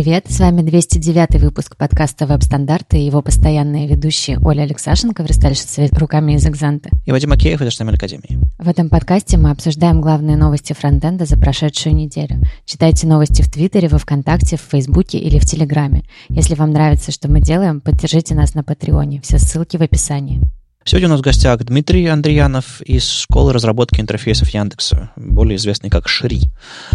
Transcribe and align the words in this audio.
привет! 0.00 0.26
С 0.28 0.38
вами 0.38 0.62
209 0.62 1.42
выпуск 1.42 1.76
подкаста 1.76 2.24
«Веб-стандарты» 2.24 2.98
и 2.98 3.06
его 3.06 3.20
постоянные 3.20 3.88
ведущие 3.88 4.38
Оля 4.44 4.62
Алексашенко, 4.62 5.24
верстальщица 5.24 5.88
руками 5.98 6.34
из 6.34 6.46
«Экзанта». 6.46 6.90
И 7.04 7.10
Вадим 7.10 7.30
Макеев 7.30 7.60
из 7.60 7.66
HTML 7.66 7.94
Академии. 7.94 8.38
В 8.58 8.68
этом 8.68 8.90
подкасте 8.90 9.38
мы 9.38 9.50
обсуждаем 9.50 10.00
главные 10.00 10.36
новости 10.36 10.72
фронтенда 10.72 11.24
за 11.24 11.36
прошедшую 11.36 11.96
неделю. 11.96 12.40
Читайте 12.64 13.08
новости 13.08 13.42
в 13.42 13.50
Твиттере, 13.50 13.88
во 13.88 13.98
Вконтакте, 13.98 14.56
в 14.56 14.60
Фейсбуке 14.60 15.18
или 15.18 15.40
в 15.40 15.44
Телеграме. 15.44 16.04
Если 16.28 16.54
вам 16.54 16.70
нравится, 16.70 17.10
что 17.10 17.28
мы 17.28 17.40
делаем, 17.40 17.80
поддержите 17.80 18.36
нас 18.36 18.54
на 18.54 18.62
Патреоне. 18.62 19.20
Все 19.22 19.38
ссылки 19.38 19.78
в 19.78 19.82
описании. 19.82 20.40
Сегодня 20.88 21.08
у 21.08 21.10
нас 21.10 21.20
в 21.20 21.22
гостях 21.22 21.62
Дмитрий 21.64 22.06
Андреянов 22.06 22.80
из 22.80 23.06
школы 23.06 23.52
разработки 23.52 24.00
интерфейсов 24.00 24.48
Яндекса, 24.48 25.10
более 25.16 25.56
известный 25.56 25.90
как 25.90 26.08
Шри. 26.08 26.44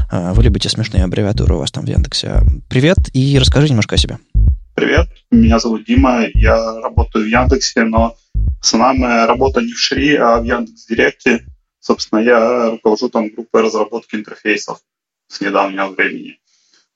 А, 0.09 0.33
вы 0.33 0.41
любите 0.41 0.67
смешные 0.67 1.03
аббревиатуры 1.03 1.53
у 1.53 1.59
вас 1.59 1.71
там 1.71 1.85
в 1.85 1.87
Яндексе. 1.87 2.41
Привет 2.67 2.97
и 3.13 3.37
расскажи 3.37 3.69
немножко 3.69 3.93
о 3.93 3.97
себе. 3.99 4.17
Привет, 4.73 5.09
меня 5.29 5.59
зовут 5.59 5.85
Дима, 5.85 6.25
я 6.33 6.79
работаю 6.81 7.25
в 7.25 7.27
Яндексе, 7.27 7.83
но 7.83 8.17
основная 8.59 8.97
моя 8.97 9.27
работа 9.27 9.61
не 9.61 9.73
в 9.73 9.79
Шри, 9.79 10.15
а 10.15 10.39
в 10.39 10.43
Яндекс 10.43 10.87
Директе. 10.87 11.45
Собственно, 11.79 12.19
я 12.21 12.71
руковожу 12.71 13.09
там 13.09 13.29
группой 13.29 13.61
разработки 13.61 14.15
интерфейсов 14.15 14.79
с 15.27 15.39
недавнего 15.39 15.89
времени. 15.89 16.39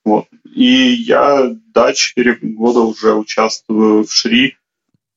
Вот. 0.04 0.26
И 0.52 0.96
я, 1.06 1.48
да, 1.72 1.92
4 1.92 2.38
года 2.42 2.80
уже 2.80 3.14
участвую 3.14 4.04
в 4.04 4.12
Шри, 4.12 4.56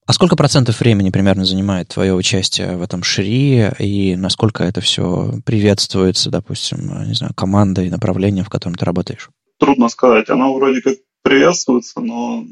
а 0.06 0.14
сколько 0.14 0.36
процентов 0.36 0.80
времени 0.80 1.10
примерно 1.10 1.46
занимает 1.46 1.90
твое 1.90 2.14
участие 2.14 2.76
в 2.76 2.82
этом 2.82 3.04
шри, 3.04 3.70
и 3.80 4.16
насколько 4.16 4.64
это 4.64 4.82
все 4.82 5.34
приветствуется, 5.46 6.30
допустим, 6.30 7.08
не 7.08 7.14
знаю, 7.14 7.34
командой, 7.36 7.90
направлением, 7.90 8.46
в 8.46 8.50
котором 8.50 8.76
ты 8.76 8.86
работаешь? 8.86 9.30
Трудно 9.60 9.90
сказать. 9.90 10.30
Оно 10.30 10.54
вроде 10.54 10.82
как 10.82 10.96
приветствуется, 11.22 12.00
но 12.02 12.46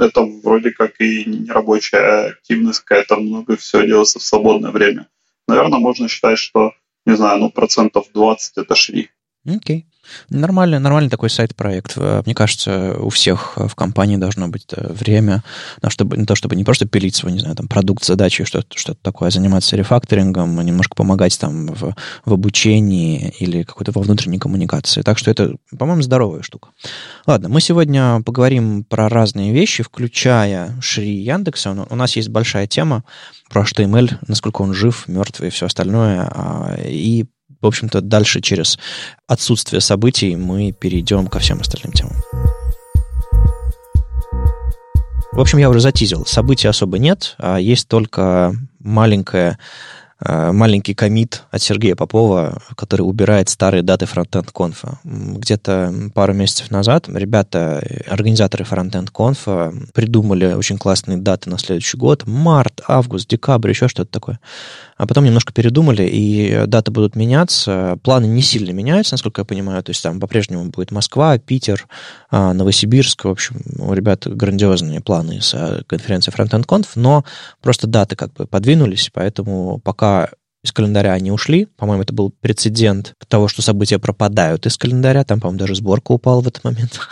это 0.00 0.22
вроде 0.42 0.72
как 0.72 1.00
и 1.00 1.24
не 1.24 1.50
рабочая 1.50 2.30
активность 2.30 2.80
какая-то, 2.80 3.16
много 3.16 3.56
все 3.56 3.86
делается 3.86 4.18
в 4.18 4.22
свободное 4.22 4.72
время. 4.72 5.08
Наверное, 5.46 5.78
можно 5.78 6.08
считать, 6.08 6.38
что, 6.38 6.72
не 7.06 7.16
знаю, 7.16 7.38
ну, 7.38 7.50
процентов 7.50 8.06
20 8.12 8.58
это 8.58 8.74
шри. 8.74 9.10
Окей. 9.46 9.86
Okay. 9.86 9.93
Нормальный, 10.28 10.78
нормальный 10.78 11.10
такой 11.10 11.30
сайт-проект. 11.30 11.94
Э, 11.96 12.22
мне 12.24 12.34
кажется, 12.34 12.96
у 12.98 13.08
всех 13.10 13.54
в 13.56 13.74
компании 13.74 14.16
должно 14.16 14.48
быть 14.48 14.66
э, 14.72 14.92
время 14.92 15.42
на, 15.82 15.90
чтобы, 15.90 16.16
на 16.16 16.26
то, 16.26 16.34
чтобы 16.34 16.56
не 16.56 16.64
просто 16.64 16.86
пилить 16.86 17.16
свой, 17.16 17.32
не 17.32 17.40
знаю, 17.40 17.56
там, 17.56 17.68
продукт, 17.68 18.04
задачи, 18.04 18.44
что-то, 18.44 18.78
что 18.78 18.94
такое, 18.94 19.28
а 19.28 19.30
заниматься 19.30 19.76
рефакторингом, 19.76 20.60
немножко 20.60 20.94
помогать 20.94 21.38
там 21.38 21.66
в, 21.66 21.94
в 22.24 22.32
обучении 22.32 23.34
или 23.38 23.62
какой-то 23.62 23.92
во 23.92 24.02
внутренней 24.02 24.38
коммуникации. 24.38 25.02
Так 25.02 25.18
что 25.18 25.30
это, 25.30 25.56
по-моему, 25.76 26.02
здоровая 26.02 26.42
штука. 26.42 26.70
Ладно, 27.26 27.48
мы 27.48 27.60
сегодня 27.60 28.20
поговорим 28.22 28.84
про 28.84 29.08
разные 29.08 29.52
вещи, 29.52 29.82
включая 29.82 30.76
Шри 30.80 31.16
Яндекса. 31.16 31.86
У 31.88 31.96
нас 31.96 32.16
есть 32.16 32.28
большая 32.28 32.66
тема 32.66 33.04
про 33.50 33.62
HTML, 33.62 34.18
насколько 34.26 34.62
он 34.62 34.74
жив, 34.74 35.06
мертвый 35.06 35.48
и 35.48 35.50
все 35.50 35.66
остальное. 35.66 36.28
А, 36.30 36.76
и 36.84 37.26
в 37.64 37.66
общем-то, 37.66 38.00
дальше 38.00 38.40
через 38.40 38.78
отсутствие 39.26 39.80
событий 39.80 40.36
мы 40.36 40.72
перейдем 40.72 41.26
ко 41.26 41.38
всем 41.38 41.60
остальным 41.60 41.92
темам. 41.92 42.16
В 45.32 45.40
общем, 45.40 45.58
я 45.58 45.68
уже 45.68 45.80
затизил. 45.80 46.24
Событий 46.26 46.68
особо 46.68 46.98
нет, 46.98 47.34
а 47.38 47.58
есть 47.58 47.88
только 47.88 48.54
маленькая 48.78 49.58
маленький 50.20 50.94
комит 50.94 51.44
от 51.50 51.62
Сергея 51.62 51.96
Попова, 51.96 52.62
который 52.76 53.02
убирает 53.02 53.48
старые 53.48 53.82
даты 53.82 54.06
фронтенд 54.06 54.50
конфа. 54.50 54.98
Где-то 55.04 55.92
пару 56.14 56.32
месяцев 56.34 56.70
назад 56.70 57.08
ребята, 57.08 57.82
организаторы 58.08 58.64
фронтенд 58.64 59.10
конфа, 59.10 59.72
придумали 59.92 60.52
очень 60.54 60.78
классные 60.78 61.18
даты 61.18 61.50
на 61.50 61.58
следующий 61.58 61.96
год. 61.96 62.26
Март, 62.26 62.80
август, 62.86 63.28
декабрь, 63.28 63.70
еще 63.70 63.88
что-то 63.88 64.10
такое. 64.10 64.40
А 64.96 65.06
потом 65.06 65.24
немножко 65.24 65.52
передумали, 65.52 66.04
и 66.04 66.66
даты 66.66 66.92
будут 66.92 67.16
меняться. 67.16 67.98
Планы 68.02 68.26
не 68.26 68.42
сильно 68.42 68.70
меняются, 68.70 69.14
насколько 69.14 69.40
я 69.40 69.44
понимаю. 69.44 69.82
То 69.82 69.90
есть 69.90 70.02
там 70.02 70.20
по-прежнему 70.20 70.66
будет 70.66 70.92
Москва, 70.92 71.36
Питер, 71.38 71.86
а, 72.30 72.52
Новосибирск. 72.52 73.24
В 73.24 73.28
общем, 73.28 73.60
у 73.78 73.92
ребят 73.92 74.26
грандиозные 74.26 75.00
планы 75.00 75.40
с 75.40 75.52
э, 75.54 75.82
конференции 75.86 76.32
Frontend 76.32 76.66
Conf, 76.66 76.88
но 76.94 77.24
просто 77.60 77.86
даты 77.86 78.14
как 78.14 78.32
бы 78.34 78.46
подвинулись, 78.46 79.10
поэтому 79.12 79.80
пока 79.82 80.03
из 80.64 80.72
календаря 80.72 81.12
они 81.12 81.30
ушли. 81.30 81.66
По-моему, 81.76 82.02
это 82.02 82.14
был 82.14 82.32
прецедент 82.40 83.14
того, 83.28 83.48
что 83.48 83.60
события 83.60 83.98
пропадают 83.98 84.66
из 84.66 84.78
календаря. 84.78 85.22
Там, 85.24 85.40
по-моему, 85.40 85.58
даже 85.58 85.74
сборка 85.74 86.12
упала 86.12 86.40
в 86.40 86.48
этот 86.48 86.64
момент. 86.64 86.98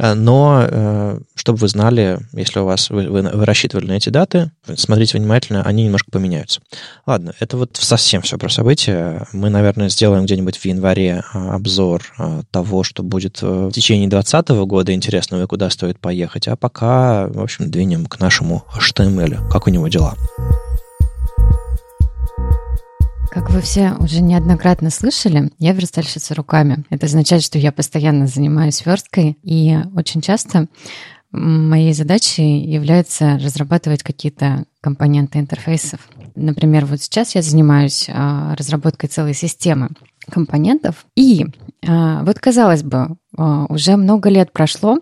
Но, 0.00 0.64
э, 0.68 1.20
чтобы 1.34 1.58
вы 1.58 1.68
знали, 1.68 2.20
если 2.32 2.60
у 2.60 2.64
вас 2.64 2.90
вы, 2.90 3.08
вы, 3.08 3.22
вы 3.22 3.44
рассчитывали 3.44 3.86
на 3.86 3.92
эти 3.92 4.10
даты, 4.10 4.52
смотрите 4.76 5.18
внимательно, 5.18 5.64
они 5.64 5.84
немножко 5.84 6.12
поменяются. 6.12 6.60
Ладно, 7.04 7.32
это 7.40 7.56
вот 7.56 7.76
совсем 7.80 8.22
все 8.22 8.38
про 8.38 8.48
события. 8.48 9.26
Мы, 9.32 9.50
наверное, 9.50 9.88
сделаем 9.88 10.24
где-нибудь 10.24 10.56
в 10.56 10.64
январе 10.64 11.24
а, 11.32 11.54
обзор 11.56 12.02
а, 12.16 12.42
того, 12.52 12.84
что 12.84 13.02
будет 13.02 13.42
в 13.42 13.72
течение 13.72 14.08
2020 14.08 14.50
года 14.68 14.94
интересного 14.94 15.42
и 15.42 15.46
куда 15.46 15.68
стоит 15.68 15.98
поехать. 15.98 16.46
А 16.46 16.54
пока, 16.54 17.26
в 17.26 17.40
общем, 17.40 17.68
двинем 17.68 18.06
к 18.06 18.20
нашему 18.20 18.64
HTML. 18.76 19.48
Как 19.48 19.66
у 19.66 19.70
него 19.70 19.88
дела? 19.88 20.14
Как 23.38 23.50
вы 23.50 23.60
все 23.60 23.94
уже 24.00 24.20
неоднократно 24.20 24.90
слышали, 24.90 25.52
я 25.60 25.72
верстальщица 25.72 26.34
руками. 26.34 26.82
Это 26.90 27.06
означает, 27.06 27.44
что 27.44 27.56
я 27.56 27.70
постоянно 27.70 28.26
занимаюсь 28.26 28.84
версткой, 28.84 29.38
и 29.44 29.78
очень 29.94 30.20
часто 30.20 30.66
моей 31.30 31.92
задачей 31.92 32.58
является 32.58 33.38
разрабатывать 33.38 34.02
какие-то 34.02 34.64
компоненты 34.80 35.38
интерфейсов. 35.38 36.00
Например, 36.34 36.84
вот 36.84 37.00
сейчас 37.00 37.36
я 37.36 37.42
занимаюсь 37.42 38.10
а, 38.12 38.56
разработкой 38.56 39.08
целой 39.08 39.34
системы 39.34 39.90
компонентов. 40.28 41.06
И 41.14 41.46
а, 41.86 42.24
вот, 42.24 42.40
казалось 42.40 42.82
бы, 42.82 43.18
а, 43.36 43.66
уже 43.68 43.96
много 43.96 44.30
лет 44.30 44.52
прошло 44.52 44.98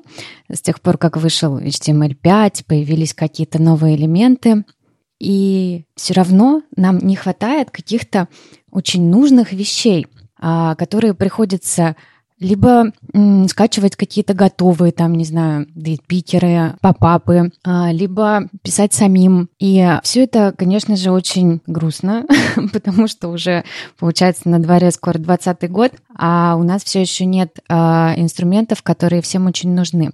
с 0.53 0.61
тех 0.61 0.83
пор, 0.83 0.99
как 0.99 1.17
вышел 1.17 1.59
HTML5, 1.59 2.65
появились 2.67 3.15
какие-то 3.15 3.63
новые 3.63 3.97
элементы, 3.97 4.65
и 5.19 5.84
все 5.94 6.15
равно 6.15 6.62
нам 6.77 6.99
не 6.99 7.16
хватает 7.16 7.71
каких-то 7.71 8.28
очень 8.71 9.09
нужных 9.09 9.53
вещей, 9.53 10.06
а, 10.38 10.75
которые 10.75 11.15
приходится 11.15 11.97
либо 12.39 12.93
м, 13.15 13.49
скачивать 13.49 13.97
какие-то 13.97 14.35
готовые, 14.35 14.93
там, 14.93 15.15
не 15.15 15.25
знаю, 15.25 15.67
питеры, 16.07 16.75
попапы, 16.81 17.51
а, 17.65 17.91
либо 17.93 18.49
писать 18.63 18.93
самим. 18.93 19.49
И 19.59 19.99
все 20.03 20.25
это, 20.25 20.55
конечно 20.57 20.97
же, 20.97 21.13
очень 21.13 21.61
грустно, 21.67 22.27
потому 22.73 23.09
что 23.09 23.29
уже, 23.29 23.65
получается, 23.99 24.49
на 24.49 24.59
дворе 24.59 24.91
скоро 24.91 25.19
20 25.19 25.71
год, 25.71 25.93
а 26.17 26.57
у 26.57 26.63
нас 26.63 26.85
все 26.85 27.01
еще 27.01 27.25
нет 27.25 27.59
а, 27.69 28.15
инструментов, 28.17 28.83
которые 28.83 29.23
всем 29.23 29.47
очень 29.47 29.75
нужны. 29.75 30.11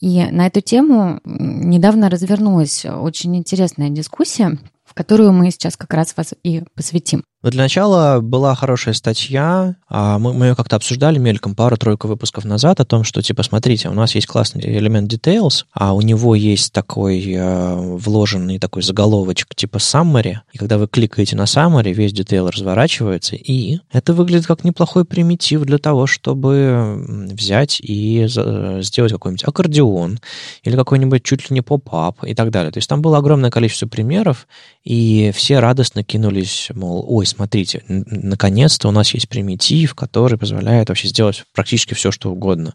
И 0.00 0.24
на 0.30 0.46
эту 0.46 0.60
тему 0.60 1.20
недавно 1.24 2.08
развернулась 2.08 2.86
очень 2.86 3.36
интересная 3.36 3.90
дискуссия, 3.90 4.58
в 4.84 4.94
которую 4.94 5.32
мы 5.32 5.50
сейчас 5.50 5.76
как 5.76 5.92
раз 5.92 6.16
вас 6.16 6.34
и 6.42 6.62
посвятим. 6.74 7.24
Но 7.40 7.50
для 7.50 7.62
начала 7.62 8.20
была 8.20 8.56
хорошая 8.56 8.94
статья, 8.94 9.76
а 9.88 10.18
мы, 10.18 10.34
мы 10.34 10.46
ее 10.46 10.54
как-то 10.56 10.74
обсуждали 10.74 11.18
мельком 11.18 11.54
пару-тройку 11.54 12.08
выпусков 12.08 12.44
назад 12.44 12.80
о 12.80 12.84
том, 12.84 13.04
что, 13.04 13.22
типа, 13.22 13.44
смотрите, 13.44 13.88
у 13.88 13.92
нас 13.92 14.16
есть 14.16 14.26
классный 14.26 14.62
элемент 14.62 15.12
details, 15.12 15.64
а 15.72 15.94
у 15.94 16.00
него 16.00 16.34
есть 16.34 16.72
такой 16.72 17.24
э, 17.32 17.76
вложенный 17.76 18.58
такой 18.58 18.82
заголовочек 18.82 19.54
типа 19.54 19.76
summary, 19.76 20.38
и 20.52 20.58
когда 20.58 20.78
вы 20.78 20.88
кликаете 20.88 21.36
на 21.36 21.44
summary, 21.44 21.92
весь 21.92 22.12
detail 22.12 22.50
разворачивается, 22.50 23.36
и 23.36 23.78
это 23.92 24.14
выглядит 24.14 24.48
как 24.48 24.64
неплохой 24.64 25.04
примитив 25.04 25.62
для 25.62 25.78
того, 25.78 26.08
чтобы 26.08 27.04
взять 27.30 27.80
и 27.80 28.26
э, 28.36 28.80
сделать 28.82 29.12
какой-нибудь 29.12 29.44
аккордеон 29.44 30.18
или 30.64 30.74
какой-нибудь 30.74 31.22
чуть 31.22 31.48
ли 31.50 31.54
не 31.54 31.60
поп-ап 31.60 32.24
и 32.24 32.34
так 32.34 32.50
далее. 32.50 32.72
То 32.72 32.78
есть 32.78 32.88
там 32.88 33.00
было 33.00 33.18
огромное 33.18 33.52
количество 33.52 33.86
примеров, 33.86 34.48
и 34.82 35.30
все 35.36 35.60
радостно 35.60 36.02
кинулись, 36.02 36.70
мол, 36.74 37.04
ой, 37.06 37.27
смотрите, 37.28 37.82
наконец-то 37.88 38.88
у 38.88 38.90
нас 38.90 39.14
есть 39.14 39.28
примитив, 39.28 39.94
который 39.94 40.38
позволяет 40.38 40.88
вообще 40.88 41.08
сделать 41.08 41.44
практически 41.54 41.94
все, 41.94 42.10
что 42.10 42.30
угодно. 42.30 42.74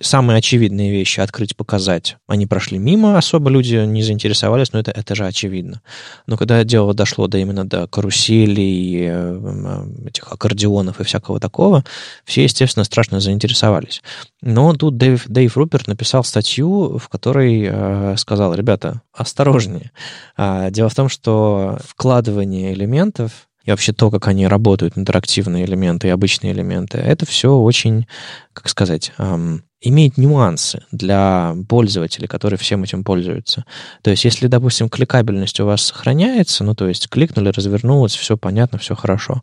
Самые 0.00 0.38
очевидные 0.38 0.90
вещи 0.90 1.20
открыть, 1.20 1.56
показать, 1.56 2.16
они 2.26 2.46
прошли 2.46 2.78
мимо, 2.78 3.18
особо 3.18 3.50
люди 3.50 3.76
не 3.76 4.02
заинтересовались, 4.02 4.72
но 4.72 4.80
это, 4.80 4.90
это 4.90 5.14
же 5.14 5.26
очевидно. 5.26 5.82
Но 6.26 6.36
когда 6.36 6.62
дело 6.64 6.94
дошло 6.94 7.26
до 7.26 7.38
именно 7.38 7.64
до 7.64 7.86
каруселей, 7.86 9.06
э, 9.08 9.86
этих 10.06 10.32
аккордеонов 10.32 11.00
и 11.00 11.04
всякого 11.04 11.40
такого, 11.40 11.84
все, 12.24 12.44
естественно, 12.44 12.84
страшно 12.84 13.20
заинтересовались. 13.20 14.02
Но 14.42 14.72
тут 14.74 14.96
Дэйв, 14.96 15.24
Дэйв 15.26 15.56
Руперт 15.56 15.86
написал 15.86 16.24
статью, 16.24 16.98
в 16.98 17.08
которой 17.08 17.68
э, 17.70 18.16
сказал, 18.16 18.54
ребята, 18.54 19.02
осторожнее. 19.12 19.90
А, 20.36 20.70
дело 20.70 20.88
в 20.88 20.94
том, 20.94 21.08
что 21.08 21.78
вкладывание 21.86 22.72
элементов 22.74 23.48
и 23.64 23.70
вообще 23.70 23.92
то, 23.92 24.10
как 24.10 24.28
они 24.28 24.46
работают, 24.46 24.96
интерактивные 24.96 25.64
элементы 25.64 26.08
и 26.08 26.10
обычные 26.10 26.52
элементы, 26.52 26.98
это 26.98 27.26
все 27.26 27.56
очень, 27.56 28.06
как 28.52 28.68
сказать, 28.68 29.12
эм, 29.18 29.64
имеет 29.80 30.16
нюансы 30.16 30.82
для 30.92 31.54
пользователей, 31.68 32.28
которые 32.28 32.58
всем 32.58 32.82
этим 32.84 33.04
пользуются. 33.04 33.64
То 34.02 34.10
есть, 34.10 34.24
если, 34.24 34.46
допустим, 34.46 34.88
кликабельность 34.88 35.60
у 35.60 35.66
вас 35.66 35.82
сохраняется, 35.82 36.64
ну, 36.64 36.74
то 36.74 36.88
есть 36.88 37.08
кликнули, 37.08 37.48
развернулось, 37.48 38.14
все 38.14 38.36
понятно, 38.36 38.78
все 38.78 38.94
хорошо, 38.94 39.42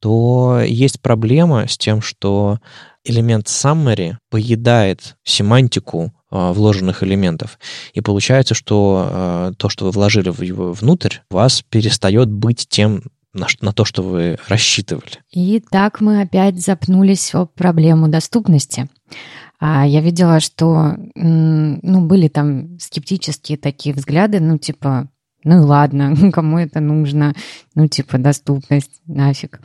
то 0.00 0.60
есть 0.60 1.00
проблема 1.00 1.68
с 1.68 1.76
тем, 1.76 2.00
что 2.00 2.58
элемент 3.04 3.46
summary 3.46 4.16
поедает 4.30 5.16
семантику 5.24 6.12
э, 6.30 6.52
вложенных 6.52 7.02
элементов. 7.02 7.58
И 7.92 8.00
получается, 8.00 8.54
что 8.54 9.08
э, 9.10 9.52
то, 9.58 9.68
что 9.68 9.84
вы 9.84 9.90
вложили 9.90 10.30
в 10.30 10.40
его 10.40 10.72
внутрь, 10.72 11.18
у 11.30 11.34
вас 11.34 11.62
перестает 11.68 12.30
быть 12.30 12.66
тем, 12.68 13.02
на, 13.32 13.46
на 13.60 13.72
то, 13.72 13.84
что 13.84 14.02
вы 14.02 14.38
рассчитывали. 14.48 15.18
И 15.30 15.60
так 15.60 16.00
мы 16.00 16.22
опять 16.22 16.60
запнулись 16.60 17.34
о 17.34 17.46
проблему 17.46 18.08
доступности. 18.08 18.88
А 19.58 19.86
я 19.86 20.00
видела, 20.00 20.40
что 20.40 20.96
ну, 21.14 22.00
были 22.06 22.28
там 22.28 22.78
скептические 22.78 23.58
такие 23.58 23.94
взгляды, 23.94 24.40
ну, 24.40 24.56
типа, 24.56 25.08
ну 25.44 25.62
и 25.62 25.64
ладно, 25.64 26.14
кому 26.32 26.58
это 26.58 26.80
нужно, 26.80 27.34
ну, 27.74 27.86
типа, 27.86 28.18
доступность, 28.18 29.00
нафиг. 29.06 29.60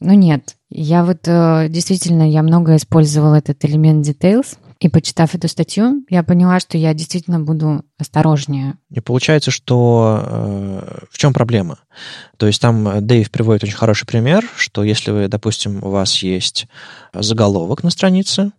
Ну 0.00 0.12
нет, 0.12 0.56
я 0.68 1.04
вот 1.04 1.20
э, 1.26 1.68
действительно, 1.70 2.28
я 2.28 2.42
много 2.42 2.76
использовала 2.76 3.36
этот 3.36 3.64
элемент 3.64 4.06
details, 4.06 4.58
и 4.80 4.88
почитав 4.88 5.34
эту 5.34 5.48
статью, 5.48 6.04
я 6.08 6.22
поняла, 6.22 6.60
что 6.60 6.76
я 6.78 6.94
действительно 6.94 7.40
буду 7.40 7.84
осторожнее. 7.98 8.74
И 8.90 9.00
получается, 9.00 9.50
что 9.50 10.20
э, 10.24 11.04
в 11.10 11.18
чем 11.18 11.32
проблема? 11.32 11.78
То 12.36 12.46
есть 12.46 12.60
там 12.60 13.06
Дэйв 13.06 13.30
приводит 13.30 13.64
очень 13.64 13.76
хороший 13.76 14.06
пример, 14.06 14.44
что 14.56 14.82
если 14.84 15.10
вы, 15.10 15.28
допустим, 15.28 15.82
у 15.82 15.90
вас 15.90 16.22
есть 16.22 16.66
заголовок 17.12 17.82
на 17.82 17.90
странице, 17.90 18.52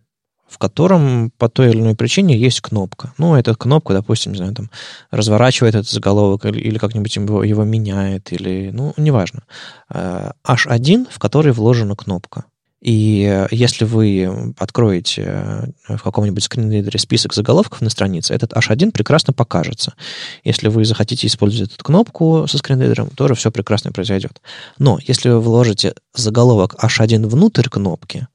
в 0.48 0.58
котором 0.58 1.30
по 1.38 1.48
той 1.48 1.70
или 1.70 1.80
иной 1.80 1.96
причине 1.96 2.38
есть 2.38 2.60
кнопка. 2.60 3.12
Ну, 3.18 3.34
эта 3.34 3.54
кнопка, 3.54 3.94
допустим, 3.94 4.32
не 4.32 4.38
знаю, 4.38 4.54
там, 4.54 4.70
разворачивает 5.10 5.74
этот 5.74 5.90
заголовок 5.90 6.46
или, 6.46 6.60
или 6.60 6.78
как-нибудь 6.78 7.14
его, 7.16 7.42
его 7.42 7.64
меняет, 7.64 8.32
или, 8.32 8.70
ну, 8.72 8.94
неважно. 8.96 9.42
H1, 9.92 11.02
э, 11.02 11.04
в 11.10 11.18
который 11.18 11.52
вложена 11.52 11.96
кнопка. 11.96 12.44
И 12.86 13.46
если 13.50 13.84
вы 13.84 14.54
откроете 14.58 15.24
э, 15.88 15.96
в 15.96 16.02
каком-нибудь 16.04 16.44
скринридере 16.44 17.00
список 17.00 17.34
заголовков 17.34 17.80
на 17.80 17.90
странице, 17.90 18.32
этот 18.32 18.52
H1 18.52 18.92
прекрасно 18.92 19.32
покажется. 19.32 19.94
Если 20.44 20.68
вы 20.68 20.84
захотите 20.84 21.26
использовать 21.26 21.74
эту 21.74 21.84
кнопку 21.84 22.46
со 22.48 22.58
скринридером, 22.58 23.10
тоже 23.10 23.34
все 23.34 23.50
прекрасно 23.50 23.90
произойдет. 23.90 24.40
Но 24.78 25.00
если 25.04 25.30
вы 25.30 25.40
вложите 25.40 25.94
заголовок 26.14 26.76
H1 26.80 27.26
внутрь 27.26 27.68
кнопки, 27.68 28.28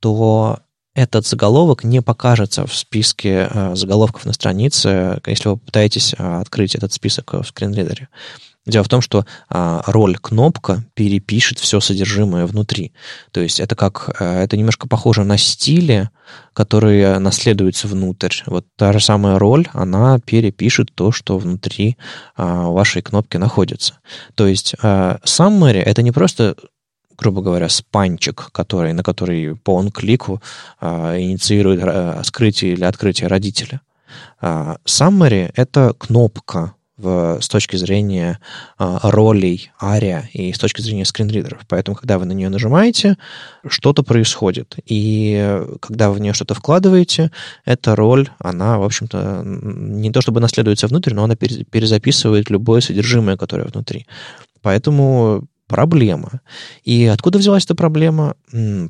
то 0.00 0.58
этот 0.94 1.24
заголовок 1.24 1.84
не 1.84 2.02
покажется 2.02 2.66
в 2.66 2.74
списке 2.74 3.48
э, 3.48 3.76
заголовков 3.76 4.24
на 4.24 4.32
странице, 4.32 5.20
если 5.26 5.48
вы 5.48 5.58
попытаетесь 5.58 6.12
э, 6.18 6.40
открыть 6.40 6.74
этот 6.74 6.92
список 6.92 7.34
в 7.34 7.44
скринридере. 7.44 8.08
Дело 8.66 8.82
в 8.82 8.88
том, 8.88 9.00
что 9.00 9.24
а, 9.48 9.82
роль 9.86 10.16
кнопка 10.16 10.84
перепишет 10.94 11.60
все 11.60 11.78
содержимое 11.78 12.46
внутри. 12.46 12.92
То 13.30 13.40
есть 13.40 13.60
это 13.60 13.76
как 13.76 14.16
а, 14.18 14.42
это 14.42 14.56
немножко 14.56 14.88
похоже 14.88 15.22
на 15.22 15.38
стили, 15.38 16.10
которые 16.52 17.20
наследуются 17.20 17.86
внутрь. 17.86 18.34
Вот 18.46 18.66
та 18.76 18.92
же 18.92 19.00
самая 19.00 19.38
роль, 19.38 19.68
она 19.72 20.18
перепишет 20.18 20.92
то, 20.94 21.12
что 21.12 21.38
внутри 21.38 21.96
а, 22.36 22.68
вашей 22.68 23.02
кнопки 23.02 23.36
находится. 23.36 23.98
То 24.34 24.48
есть 24.48 24.74
а, 24.82 25.18
summary 25.24 25.80
это 25.80 26.02
не 26.02 26.10
просто 26.10 26.56
грубо 27.18 27.40
говоря, 27.40 27.70
спанчик, 27.70 28.50
который, 28.52 28.92
на 28.92 29.02
который 29.02 29.56
по 29.56 29.74
он-клику 29.76 30.42
а, 30.80 31.18
инициирует 31.18 31.80
а, 31.82 32.20
скрытие 32.24 32.72
или 32.74 32.84
открытие 32.84 33.28
родителя. 33.28 33.80
А, 34.40 34.76
summary— 34.84 35.50
это 35.56 35.94
кнопка, 35.98 36.74
в, 36.96 37.38
с 37.40 37.48
точки 37.48 37.76
зрения 37.76 38.38
э, 38.78 38.98
ролей 39.02 39.70
ария 39.82 40.28
и 40.32 40.52
с 40.52 40.58
точки 40.58 40.80
зрения 40.80 41.04
скринридеров. 41.04 41.60
Поэтому, 41.68 41.96
когда 41.96 42.18
вы 42.18 42.24
на 42.24 42.32
нее 42.32 42.48
нажимаете, 42.48 43.16
что-то 43.66 44.02
происходит. 44.02 44.76
И 44.86 45.62
когда 45.80 46.10
вы 46.10 46.16
в 46.16 46.20
нее 46.20 46.32
что-то 46.32 46.54
вкладываете, 46.54 47.30
эта 47.64 47.96
роль, 47.96 48.28
она, 48.38 48.78
в 48.78 48.84
общем-то, 48.84 49.42
не 49.44 50.10
то 50.10 50.20
чтобы 50.20 50.40
наследуется 50.40 50.86
внутрь, 50.86 51.14
но 51.14 51.24
она 51.24 51.36
перезаписывает 51.36 52.50
любое 52.50 52.80
содержимое, 52.80 53.36
которое 53.36 53.64
внутри. 53.64 54.06
Поэтому 54.62 55.44
проблема. 55.66 56.40
И 56.84 57.06
откуда 57.06 57.38
взялась 57.38 57.64
эта 57.64 57.74
проблема? 57.74 58.36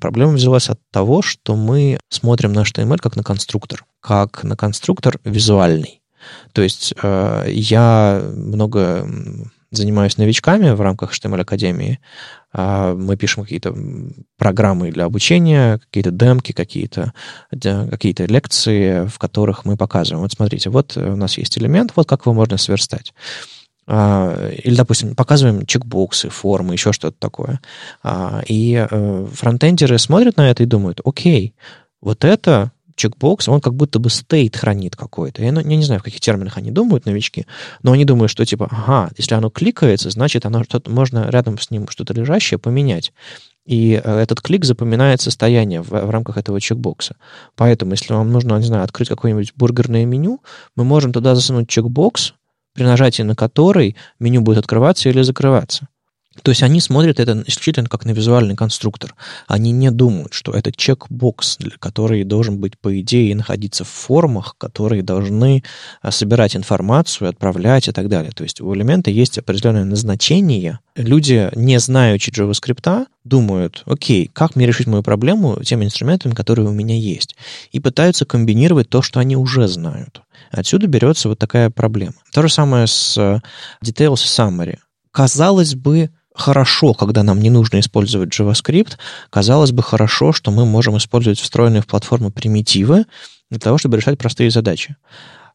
Проблема 0.00 0.32
взялась 0.32 0.68
от 0.68 0.80
того, 0.90 1.22
что 1.22 1.56
мы 1.56 1.98
смотрим 2.08 2.52
на 2.52 2.60
HTML 2.60 2.98
как 2.98 3.16
на 3.16 3.22
конструктор, 3.22 3.84
как 4.00 4.44
на 4.44 4.56
конструктор 4.56 5.18
визуальный. 5.24 6.00
То 6.52 6.62
есть 6.62 6.94
э, 7.02 7.46
я 7.48 8.22
много 8.34 9.08
занимаюсь 9.70 10.16
новичками 10.16 10.70
в 10.70 10.80
рамках 10.80 11.12
HTML 11.12 11.42
Академии. 11.42 12.00
Э, 12.52 12.94
мы 12.96 13.16
пишем 13.16 13.42
какие-то 13.42 13.74
программы 14.38 14.90
для 14.90 15.04
обучения, 15.04 15.78
какие-то 15.78 16.10
демки, 16.10 16.52
какие-то 16.52 17.12
какие 17.50 18.26
лекции, 18.26 19.06
в 19.06 19.18
которых 19.18 19.64
мы 19.64 19.76
показываем. 19.76 20.22
Вот 20.22 20.32
смотрите, 20.32 20.70
вот 20.70 20.96
у 20.96 21.16
нас 21.16 21.38
есть 21.38 21.58
элемент, 21.58 21.92
вот 21.96 22.08
как 22.08 22.26
его 22.26 22.34
можно 22.34 22.56
сверстать. 22.56 23.12
А, 23.88 24.50
или, 24.50 24.74
допустим, 24.74 25.14
показываем 25.14 25.64
чекбоксы, 25.64 26.28
формы, 26.28 26.72
еще 26.74 26.92
что-то 26.92 27.16
такое. 27.18 27.60
А, 28.02 28.42
и 28.46 28.86
э, 28.88 29.26
фронтендеры 29.32 29.98
смотрят 29.98 30.36
на 30.36 30.50
это 30.50 30.64
и 30.64 30.66
думают, 30.66 31.00
окей, 31.04 31.54
вот 32.00 32.24
это 32.24 32.72
чекбокс, 32.96 33.48
он 33.48 33.60
как 33.60 33.74
будто 33.74 33.98
бы 33.98 34.10
стейт 34.10 34.56
хранит 34.56 34.96
какой-то. 34.96 35.42
Я, 35.42 35.52
ну, 35.52 35.60
я 35.60 35.76
не 35.76 35.84
знаю, 35.84 36.00
в 36.00 36.04
каких 36.04 36.20
терминах 36.20 36.56
они 36.56 36.70
думают, 36.70 37.06
новички, 37.06 37.46
но 37.82 37.92
они 37.92 38.04
думают, 38.04 38.30
что 38.30 38.44
типа, 38.44 38.68
ага, 38.70 39.10
если 39.16 39.34
оно 39.34 39.50
кликается, 39.50 40.10
значит, 40.10 40.46
оно 40.46 40.64
что-то, 40.64 40.90
можно 40.90 41.30
рядом 41.30 41.58
с 41.58 41.70
ним 41.70 41.88
что-то 41.88 42.14
лежащее 42.14 42.58
поменять. 42.58 43.12
И 43.66 44.00
э, 44.02 44.18
этот 44.20 44.40
клик 44.40 44.64
запоминает 44.64 45.20
состояние 45.20 45.82
в, 45.82 45.90
в 45.90 46.10
рамках 46.10 46.38
этого 46.38 46.60
чекбокса. 46.60 47.16
Поэтому, 47.56 47.92
если 47.92 48.12
вам 48.12 48.30
нужно, 48.32 48.56
не 48.56 48.66
знаю, 48.66 48.84
открыть 48.84 49.08
какое-нибудь 49.08 49.52
бургерное 49.56 50.04
меню, 50.04 50.40
мы 50.76 50.84
можем 50.84 51.12
туда 51.12 51.34
засунуть 51.34 51.68
чекбокс, 51.68 52.34
при 52.74 52.84
нажатии 52.84 53.22
на 53.22 53.34
который 53.34 53.96
меню 54.20 54.42
будет 54.42 54.58
открываться 54.58 55.08
или 55.08 55.22
закрываться. 55.22 55.88
То 56.42 56.50
есть 56.50 56.62
они 56.62 56.80
смотрят 56.80 57.20
это 57.20 57.42
исключительно 57.46 57.88
как 57.88 58.04
на 58.04 58.10
визуальный 58.10 58.56
конструктор. 58.56 59.14
Они 59.46 59.72
не 59.72 59.90
думают, 59.90 60.32
что 60.32 60.52
это 60.52 60.72
чекбокс, 60.72 61.58
который 61.78 62.24
должен 62.24 62.58
быть, 62.58 62.78
по 62.78 63.00
идее, 63.00 63.34
находиться 63.34 63.84
в 63.84 63.88
формах, 63.88 64.56
которые 64.58 65.02
должны 65.02 65.62
а, 66.02 66.10
собирать 66.10 66.56
информацию, 66.56 67.28
отправлять 67.28 67.88
и 67.88 67.92
так 67.92 68.08
далее. 68.08 68.32
То 68.32 68.44
есть 68.44 68.60
у 68.60 68.74
элемента 68.74 69.10
есть 69.10 69.38
определенное 69.38 69.84
назначение. 69.84 70.80
Люди, 70.94 71.50
не 71.54 71.78
знающие 71.78 72.32
JavaScript, 72.32 73.06
думают, 73.24 73.82
окей, 73.86 74.30
как 74.32 74.56
мне 74.56 74.66
решить 74.66 74.86
мою 74.86 75.02
проблему 75.02 75.62
теми 75.64 75.84
инструментами, 75.84 76.34
которые 76.34 76.68
у 76.68 76.72
меня 76.72 76.96
есть, 76.96 77.36
и 77.72 77.80
пытаются 77.80 78.24
комбинировать 78.24 78.88
то, 78.88 79.02
что 79.02 79.20
они 79.20 79.36
уже 79.36 79.68
знают. 79.68 80.22
Отсюда 80.50 80.86
берется 80.86 81.28
вот 81.28 81.38
такая 81.38 81.70
проблема. 81.70 82.14
То 82.32 82.42
же 82.42 82.48
самое 82.48 82.86
с 82.86 83.18
э, 83.18 83.40
Details 83.84 84.14
Summary. 84.24 84.78
Казалось 85.10 85.74
бы, 85.74 86.10
хорошо, 86.36 86.94
когда 86.94 87.22
нам 87.22 87.40
не 87.40 87.50
нужно 87.50 87.80
использовать 87.80 88.38
JavaScript, 88.38 88.96
казалось 89.30 89.72
бы 89.72 89.82
хорошо, 89.82 90.32
что 90.32 90.50
мы 90.50 90.64
можем 90.66 90.96
использовать 90.96 91.40
встроенные 91.40 91.82
в 91.82 91.86
платформу 91.86 92.30
примитивы 92.30 93.06
для 93.50 93.58
того, 93.58 93.78
чтобы 93.78 93.96
решать 93.96 94.18
простые 94.18 94.50
задачи. 94.50 94.96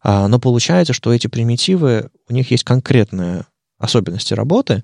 А, 0.04 0.28
но 0.28 0.40
получается, 0.40 0.94
что 0.94 1.14
эти 1.14 1.28
примитивы, 1.28 2.10
у 2.28 2.34
них 2.34 2.52
есть 2.52 2.64
конкретные 2.64 3.46
особенности 3.78 4.34
работы, 4.34 4.84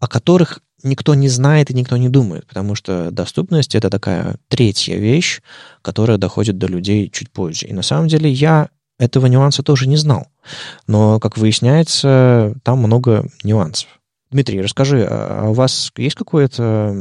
о 0.00 0.08
которых 0.08 0.60
никто 0.82 1.14
не 1.14 1.28
знает 1.28 1.70
и 1.70 1.74
никто 1.74 1.96
не 1.96 2.08
думает, 2.08 2.46
потому 2.46 2.74
что 2.74 3.10
доступность— 3.10 3.74
это 3.76 3.90
такая 3.90 4.36
третья 4.48 4.96
вещь, 4.96 5.40
которая 5.82 6.18
доходит 6.18 6.58
до 6.58 6.66
людей 6.66 7.10
чуть 7.10 7.30
позже. 7.30 7.66
И 7.66 7.72
на 7.72 7.82
самом 7.82 8.08
деле 8.08 8.30
я 8.30 8.68
этого 8.98 9.26
нюанса 9.26 9.62
тоже 9.62 9.88
не 9.88 9.96
знал. 9.96 10.28
Но, 10.86 11.18
как 11.20 11.36
выясняется, 11.36 12.54
там 12.62 12.78
много 12.78 13.28
нюансов. 13.42 13.88
Дмитрий, 14.34 14.62
расскажи, 14.62 15.06
а, 15.08 15.42
а 15.44 15.50
у 15.50 15.52
вас 15.52 15.92
есть 15.96 16.16
какое-то 16.16 16.92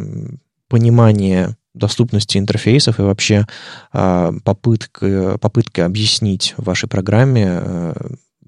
понимание 0.67 1.57
доступности 1.73 2.37
интерфейсов 2.37 2.99
и 2.99 3.01
вообще 3.01 3.47
а, 3.91 4.31
попытка, 4.45 5.39
попытка 5.41 5.85
объяснить 5.85 6.53
в 6.57 6.65
вашей 6.65 6.87
программе 6.87 7.45
э, 7.47 7.93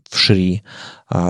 в 0.07 0.15
Шри, 0.15 0.61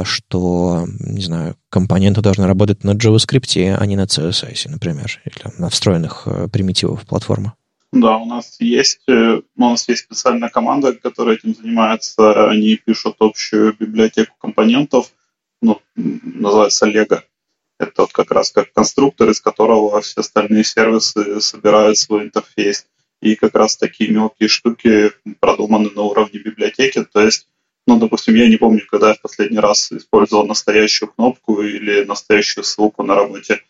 что, 0.04 0.86
не 1.00 1.22
знаю, 1.22 1.56
компоненты 1.70 2.20
должны 2.20 2.46
работать 2.46 2.84
на 2.84 2.92
JavaScript, 2.92 3.78
а 3.80 3.86
не 3.86 3.96
на 3.96 4.04
CSS, 4.04 4.70
например, 4.70 5.22
или 5.24 5.58
на 5.58 5.70
встроенных 5.70 6.24
э, 6.26 6.50
примитивах 6.50 7.06
платформы? 7.06 7.54
Да, 7.94 8.18
у 8.18 8.26
нас 8.26 8.58
есть, 8.60 9.00
э, 9.08 9.42
у 9.56 9.62
нас 9.62 9.88
есть 9.88 10.04
специальная 10.04 10.50
команда, 10.50 10.92
которая 10.94 11.38
этим 11.38 11.56
занимается. 11.56 12.50
Они 12.50 12.76
пишут 12.76 13.16
общую 13.20 13.74
библиотеку 13.80 14.36
компонентов, 14.42 15.12
ну, 15.62 15.80
называется 15.96 16.86
Lego. 16.88 17.22
Это 17.80 18.04
вот 18.04 18.14
как 18.14 18.32
раз 18.32 18.52
как 18.52 18.72
конструктор, 18.74 19.30
из 19.30 19.42
которого 19.42 20.00
все 20.02 20.22
остальные 20.22 20.64
сервисы 20.64 21.42
собирают 21.42 21.98
свой 21.98 22.24
интерфейс. 22.24 22.88
и 23.22 23.36
как 23.36 23.56
раз 23.56 23.78
такие 23.78 24.12
мелкие 24.12 24.50
штуки 24.50 25.12
продуманы 25.40 25.90
на 25.90 26.02
уровне 26.04 26.40
библиотеки, 26.40 27.04
то 27.04 27.22
есть 27.22 27.48
ну, 27.88 28.00
допустим, 28.00 28.36
я 28.36 28.50
не 28.50 28.58
помню, 28.58 28.82
когда 28.90 29.10
я 29.10 29.14
в 29.14 29.22
последний 29.22 29.60
раз 29.60 29.92
использовал 29.92 30.48
настоящую 30.48 31.12
кнопку 31.12 31.62
или 31.62 32.04
настоящую 32.04 32.64
ссылку 32.64 33.04
на 33.04 33.16
работе. 33.16 33.62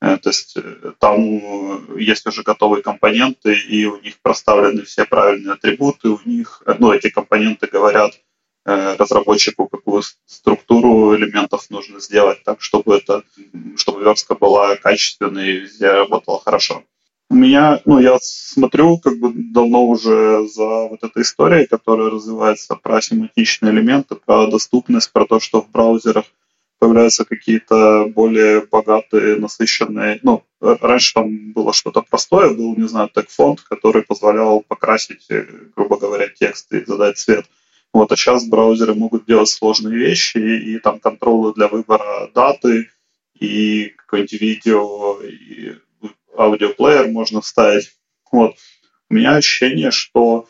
Э, 0.00 0.18
то 0.18 0.28
есть 0.30 0.56
э, 0.56 0.92
там 1.00 1.18
э, 1.18 2.00
есть 2.00 2.26
уже 2.26 2.42
готовые 2.42 2.82
компоненты, 2.82 3.54
и 3.54 3.86
у 3.86 4.00
них 4.00 4.20
проставлены 4.22 4.82
все 4.82 5.04
правильные 5.04 5.54
атрибуты, 5.54 6.10
у 6.10 6.20
них, 6.24 6.62
ну, 6.78 6.92
эти 6.92 7.08
компоненты 7.08 7.66
говорят 7.66 8.12
разработчику, 8.66 9.68
какую 9.68 10.02
структуру 10.26 11.14
элементов 11.16 11.70
нужно 11.70 12.00
сделать 12.00 12.42
так, 12.44 12.60
чтобы 12.60 12.96
это, 12.96 13.22
чтобы 13.76 14.02
верстка 14.02 14.34
была 14.34 14.76
качественной 14.76 15.48
и 15.48 15.60
везде 15.60 15.90
работала 15.90 16.40
хорошо. 16.44 16.82
У 17.28 17.34
меня, 17.34 17.80
ну, 17.84 17.98
я 17.98 18.18
смотрю 18.20 18.98
как 18.98 19.18
бы 19.18 19.32
давно 19.34 19.86
уже 19.86 20.46
за 20.46 20.88
вот 20.88 21.02
этой 21.02 21.22
историей, 21.22 21.66
которая 21.66 22.10
развивается 22.10 22.76
про 22.76 23.00
семантичные 23.00 23.72
элементы, 23.72 24.14
про 24.14 24.46
доступность, 24.46 25.12
про 25.12 25.26
то, 25.26 25.40
что 25.40 25.62
в 25.62 25.70
браузерах 25.70 26.24
появляются 26.78 27.24
какие-то 27.24 28.06
более 28.06 28.60
богатые, 28.60 29.36
насыщенные. 29.36 30.20
Ну, 30.22 30.44
раньше 30.60 31.14
там 31.14 31.52
было 31.52 31.72
что-то 31.72 32.02
простое, 32.02 32.50
был, 32.50 32.76
не 32.76 32.86
знаю, 32.86 33.08
тег-фонд, 33.12 33.60
который 33.62 34.02
позволял 34.02 34.60
покрасить, 34.60 35.26
э, 35.30 35.46
грубо 35.74 35.98
говоря, 35.98 36.28
текст 36.28 36.72
и 36.72 36.84
задать 36.84 37.18
цвет. 37.18 37.46
Вот, 37.92 38.12
а 38.12 38.16
сейчас 38.16 38.46
браузеры 38.46 38.94
могут 38.94 39.26
делать 39.26 39.48
сложные 39.48 39.96
вещи, 39.96 40.38
и, 40.38 40.74
и 40.74 40.78
там 40.78 41.00
контролы 41.00 41.54
для 41.54 41.68
выбора 41.68 42.30
даты, 42.34 42.90
и 43.38 43.94
какое-нибудь 43.96 44.40
видео, 44.40 45.20
и 45.22 45.76
аудиоплеер 46.36 47.08
можно 47.08 47.40
вставить. 47.40 47.96
Вот. 48.30 48.56
У 49.08 49.14
меня 49.14 49.36
ощущение, 49.36 49.90
что 49.90 50.48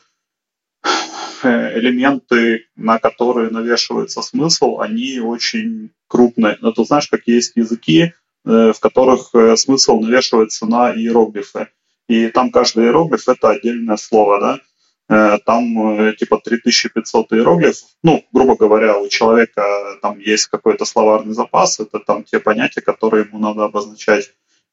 Э, 1.42 1.78
элементы, 1.78 2.66
на 2.76 2.98
которые 2.98 3.50
навешивается 3.50 4.22
смысл, 4.22 4.80
они 4.80 5.20
очень 5.20 5.90
крупные. 6.08 6.56
Но 6.60 6.72
ты 6.72 6.84
знаешь, 6.84 7.08
как 7.08 7.22
есть 7.26 7.52
языки, 7.56 8.12
э, 8.44 8.72
в 8.72 8.80
которых 8.80 9.30
э, 9.34 9.56
смысл 9.56 10.00
навешивается 10.00 10.66
на 10.66 10.92
иероглифы. 10.92 11.68
И 12.08 12.28
там 12.28 12.50
каждый 12.50 12.84
иероглиф— 12.84 13.28
это 13.28 13.50
отдельное 13.50 13.96
слово, 13.96 14.40
да? 14.40 14.60
Там 15.08 16.14
типа 16.16 16.40
3500 16.44 17.32
иероглифов. 17.32 17.88
Ну, 18.02 18.24
грубо 18.32 18.56
говоря, 18.56 18.98
у 18.98 19.08
человека 19.08 19.98
там 20.02 20.18
есть 20.18 20.46
какой-то 20.46 20.84
словарный 20.84 21.34
запас, 21.34 21.78
это 21.78 22.00
там 22.00 22.24
те 22.24 22.40
понятия, 22.40 22.80
которые 22.80 23.24
ему 23.26 23.38
надо 23.38 23.64
обозначать. 23.64 24.32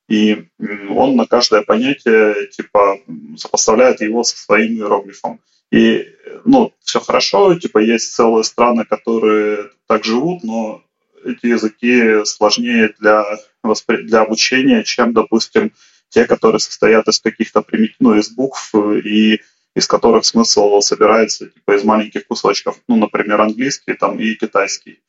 И 0.09 0.45
он 0.89 1.15
на 1.15 1.27
каждое 1.27 1.61
понятие 1.61 2.47
типа 2.47 2.99
сопоставляет 3.37 4.01
его 4.01 4.23
со 4.23 4.37
своим 4.37 4.73
иероглифом. 4.73 5.39
И, 5.73 6.07
ну, 6.45 6.71
все 6.83 6.99
хорошо, 6.99 7.55
типа, 7.55 7.79
есть 7.79 8.13
целые 8.13 8.43
страны, 8.43 8.85
которые 8.85 9.71
так 9.87 10.03
живут, 10.03 10.43
но 10.43 10.83
эти 11.25 11.47
языки 11.47 12.23
сложнее 12.25 12.93
для, 12.99 13.25
воспри... 13.63 14.03
для 14.03 14.21
обучения, 14.21 14.83
чем, 14.83 15.13
допустим, 15.13 15.71
те, 16.09 16.25
которые 16.25 16.59
состоят 16.59 17.07
из 17.07 17.19
каких-то 17.19 17.63
примитивных, 17.63 17.99
ну, 17.99 18.15
из 18.19 18.29
букв 18.29 18.75
и 18.75 19.41
из 19.75 19.88
которых 19.88 20.25
смысл 20.25 20.80
собирается 20.82 21.48
типа 21.48 21.75
из 21.75 21.84
маленьких 21.84 22.27
кусочков. 22.27 22.77
Ну, 22.88 22.98
например, 22.98 23.42
английский 23.42 23.94
там 23.94 24.20
и 24.20 24.36
китайский. 24.36 25.00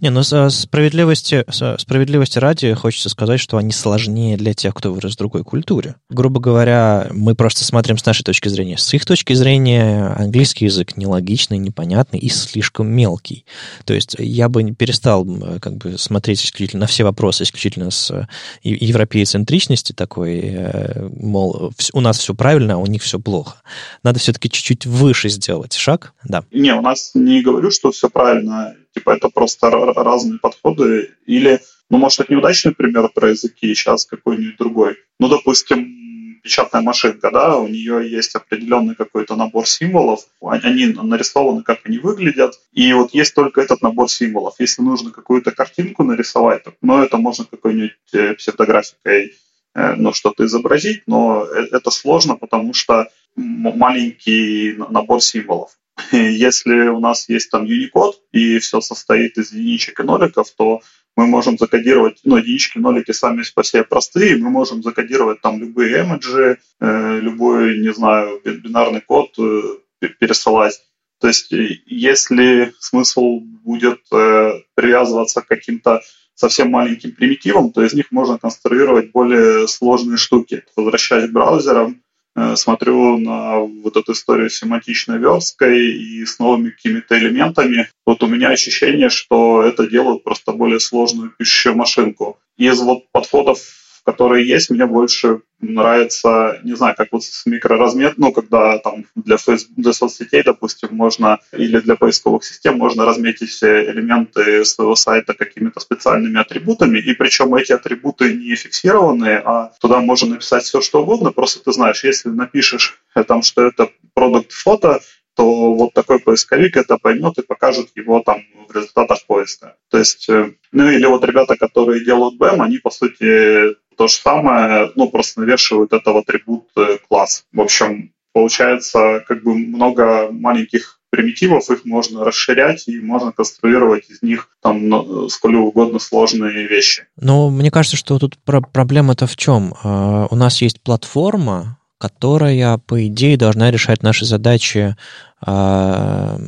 Не, 0.00 0.10
ну 0.10 0.22
справедливости, 0.22 1.44
справедливости 1.50 2.38
ради 2.38 2.72
хочется 2.74 3.08
сказать, 3.08 3.40
что 3.40 3.58
они 3.58 3.72
сложнее 3.72 4.36
для 4.36 4.54
тех, 4.54 4.74
кто 4.74 4.92
вырос 4.92 5.14
в 5.14 5.18
другой 5.18 5.44
культуре. 5.44 5.96
Грубо 6.08 6.40
говоря, 6.40 7.08
мы 7.10 7.34
просто 7.34 7.64
смотрим 7.64 7.98
с 7.98 8.06
нашей 8.06 8.22
точки 8.22 8.48
зрения. 8.48 8.78
С 8.78 8.92
их 8.94 9.04
точки 9.04 9.34
зрения 9.34 10.14
английский 10.16 10.66
язык 10.66 10.96
нелогичный, 10.96 11.58
непонятный 11.58 12.18
и 12.18 12.28
слишком 12.28 12.88
мелкий. 12.88 13.44
То 13.84 13.94
есть 13.94 14.16
я 14.18 14.48
бы 14.48 14.58
перестал 14.72 15.26
как 15.60 15.76
бы 15.76 15.98
смотреть 15.98 16.44
исключительно 16.44 16.78
на 16.78 16.86
все 16.86 17.04
вопросы 17.04 17.42
исключительно 17.42 17.90
с 17.90 18.10
э, 18.10 18.26
европейцентричности 18.62 19.92
такой, 19.92 20.40
э, 20.42 21.08
мол, 21.08 21.72
у 21.92 22.00
нас 22.00 22.18
все 22.18 22.34
правильно, 22.34 22.74
а 22.74 22.78
у 22.78 22.86
них 22.86 23.02
все 23.02 23.18
плохо. 23.18 23.62
Надо 24.02 24.18
все-таки 24.18 24.50
чуть-чуть 24.50 24.86
выше 24.86 25.28
сделать 25.28 25.74
шаг, 25.74 26.14
да. 26.24 26.44
Не, 26.50 26.74
у 26.74 26.80
нас 26.80 27.12
не 27.14 27.42
говорю, 27.42 27.70
что 27.70 27.90
все 27.90 28.08
правильно 28.08 28.74
Типа 28.98 29.10
это 29.10 29.28
просто 29.28 29.70
разные 29.70 30.40
подходы. 30.40 31.14
Или, 31.24 31.60
ну, 31.88 31.98
может, 31.98 32.18
это 32.18 32.32
неудачный 32.32 32.74
пример 32.74 33.08
про 33.14 33.28
языки, 33.28 33.72
сейчас 33.72 34.06
какой-нибудь 34.06 34.56
другой. 34.58 34.96
Ну, 35.20 35.28
допустим, 35.28 36.40
печатная 36.42 36.82
машинка, 36.82 37.30
да, 37.30 37.58
у 37.58 37.68
нее 37.68 38.10
есть 38.10 38.34
определенный 38.34 38.96
какой-то 38.96 39.36
набор 39.36 39.68
символов, 39.68 40.26
они 40.40 40.86
нарисованы, 40.86 41.62
как 41.62 41.78
они 41.84 41.98
выглядят, 41.98 42.58
и 42.72 42.92
вот 42.92 43.14
есть 43.14 43.36
только 43.36 43.60
этот 43.60 43.82
набор 43.82 44.10
символов. 44.10 44.56
Если 44.58 44.82
нужно 44.82 45.12
какую-то 45.12 45.52
картинку 45.52 46.02
нарисовать, 46.02 46.64
то, 46.64 46.74
ну, 46.82 47.00
это 47.00 47.18
можно 47.18 47.44
какой-нибудь 47.44 47.92
э, 48.14 48.34
псевдографикой 48.34 49.34
э, 49.74 49.94
ну, 49.94 50.12
что-то 50.12 50.44
изобразить, 50.44 51.04
но 51.06 51.44
э, 51.44 51.66
это 51.70 51.92
сложно, 51.92 52.34
потому 52.34 52.74
что 52.74 53.06
маленький 53.36 54.74
набор 54.90 55.22
символов. 55.22 55.78
Если 56.12 56.88
у 56.88 57.00
нас 57.00 57.28
есть 57.28 57.50
там 57.50 57.64
Unicode 57.64 58.14
и 58.32 58.58
все 58.58 58.80
состоит 58.80 59.36
из 59.38 59.52
единичек 59.52 60.00
и 60.00 60.02
ноликов, 60.02 60.50
то 60.56 60.80
мы 61.16 61.26
можем 61.26 61.58
закодировать, 61.58 62.20
ну, 62.24 62.36
единички, 62.36 62.78
нолики 62.78 63.10
сами 63.10 63.42
по 63.54 63.64
себе 63.64 63.82
простые, 63.82 64.36
мы 64.36 64.50
можем 64.50 64.82
закодировать 64.82 65.40
там 65.40 65.58
любые 65.58 66.04
имиджи, 66.04 66.58
э, 66.80 67.20
любой, 67.20 67.80
не 67.80 67.92
знаю, 67.92 68.40
бинарный 68.44 69.00
код 69.00 69.30
э, 69.38 70.06
пересылать. 70.20 70.80
То 71.20 71.26
есть 71.26 71.50
если 71.50 72.72
смысл 72.78 73.40
будет 73.40 74.00
э, 74.12 74.60
привязываться 74.74 75.42
к 75.42 75.48
каким-то 75.48 76.00
совсем 76.34 76.70
маленьким 76.70 77.10
примитивам, 77.10 77.72
то 77.72 77.82
из 77.82 77.94
них 77.94 78.12
можно 78.12 78.38
конструировать 78.38 79.10
более 79.10 79.66
сложные 79.66 80.18
штуки. 80.18 80.62
Возвращаясь 80.76 81.28
к 81.28 81.32
браузерам, 81.32 82.00
Э, 82.00 82.07
смотрю 82.56 83.18
на 83.18 83.58
вот 83.60 83.96
эту 83.96 84.12
историю 84.12 84.50
семантичной 84.50 85.18
версткой 85.18 85.92
и 85.92 86.24
с 86.24 86.38
новыми 86.38 86.70
какими-то 86.70 87.18
элементами, 87.18 87.88
вот 88.06 88.22
у 88.22 88.26
меня 88.26 88.50
ощущение, 88.50 89.10
что 89.10 89.62
это 89.62 89.86
делают 89.86 90.24
просто 90.24 90.52
более 90.52 90.80
сложную 90.80 91.30
пишущую 91.30 91.76
машинку. 91.76 92.38
Из 92.56 92.80
вот 92.80 93.10
подходов 93.12 93.60
которые 94.08 94.48
есть, 94.48 94.70
мне 94.70 94.86
больше 94.86 95.42
нравится, 95.60 96.60
не 96.64 96.74
знаю, 96.74 96.94
как 96.96 97.08
вот 97.12 97.24
с 97.24 97.44
микроразмер, 97.44 98.14
ну, 98.16 98.32
когда 98.32 98.78
там 98.78 99.04
для, 99.14 99.36
для 99.76 99.92
соцсетей, 99.92 100.42
допустим, 100.42 100.88
можно, 100.92 101.40
или 101.52 101.78
для 101.80 101.94
поисковых 101.94 102.42
систем 102.42 102.78
можно 102.78 103.04
разметить 103.04 103.50
все 103.50 103.84
элементы 103.90 104.64
своего 104.64 104.94
сайта 104.94 105.34
какими-то 105.34 105.80
специальными 105.80 106.40
атрибутами, 106.40 106.98
и 106.98 107.12
причем 107.12 107.54
эти 107.54 107.72
атрибуты 107.72 108.32
не 108.32 108.54
фиксированные, 108.54 109.42
а 109.44 109.72
туда 109.78 110.00
можно 110.00 110.30
написать 110.30 110.64
все, 110.64 110.80
что 110.80 111.02
угодно, 111.02 111.30
просто 111.30 111.62
ты 111.62 111.72
знаешь, 111.72 112.02
если 112.02 112.30
напишешь 112.30 113.02
э, 113.14 113.24
там, 113.24 113.42
что 113.42 113.66
это 113.66 113.90
продукт 114.14 114.52
фото, 114.52 115.00
то 115.36 115.74
вот 115.74 115.92
такой 115.92 116.18
поисковик 116.18 116.76
это 116.78 116.96
поймет 116.96 117.36
и 117.38 117.42
покажет 117.42 117.90
его 117.94 118.20
там 118.26 118.42
в 118.68 118.74
результатах 118.74 119.18
поиска. 119.26 119.76
То 119.88 119.98
есть, 119.98 120.28
э, 120.28 120.54
ну 120.72 120.90
или 120.90 121.06
вот 121.06 121.24
ребята, 121.24 121.56
которые 121.56 122.04
делают 122.04 122.40
BEM, 122.40 122.60
они 122.60 122.78
по 122.78 122.90
сути 122.90 123.76
то 123.98 124.06
же 124.06 124.14
самое, 124.14 124.92
ну 124.94 125.10
просто 125.10 125.40
навешивают 125.40 125.92
это 125.92 126.12
в 126.12 126.16
атрибут 126.16 126.68
э, 126.76 126.98
класс. 127.08 127.44
В 127.52 127.60
общем, 127.60 128.12
получается 128.32 129.24
как 129.26 129.42
бы 129.42 129.54
много 129.54 130.30
маленьких 130.30 131.00
примитивов, 131.10 131.70
их 131.70 131.84
можно 131.84 132.24
расширять 132.24 132.86
и 132.86 133.00
можно 133.00 133.32
конструировать 133.32 134.08
из 134.10 134.22
них 134.22 134.50
там 134.62 134.88
ну, 134.88 135.28
сколь 135.28 135.56
угодно 135.56 135.98
сложные 135.98 136.68
вещи. 136.68 137.06
Но 137.16 137.50
мне 137.50 137.70
кажется, 137.70 137.96
что 137.96 138.18
тут 138.18 138.38
проблема-то 138.44 139.26
в 139.26 139.36
чем? 139.36 139.74
А, 139.82 140.26
у 140.30 140.36
нас 140.36 140.60
есть 140.62 140.80
платформа, 140.80 141.78
которая, 141.98 142.78
по 142.78 143.06
идее, 143.06 143.36
должна 143.36 143.70
решать 143.70 144.02
наши 144.02 144.24
задачи 144.24 144.96
э, 145.44 146.38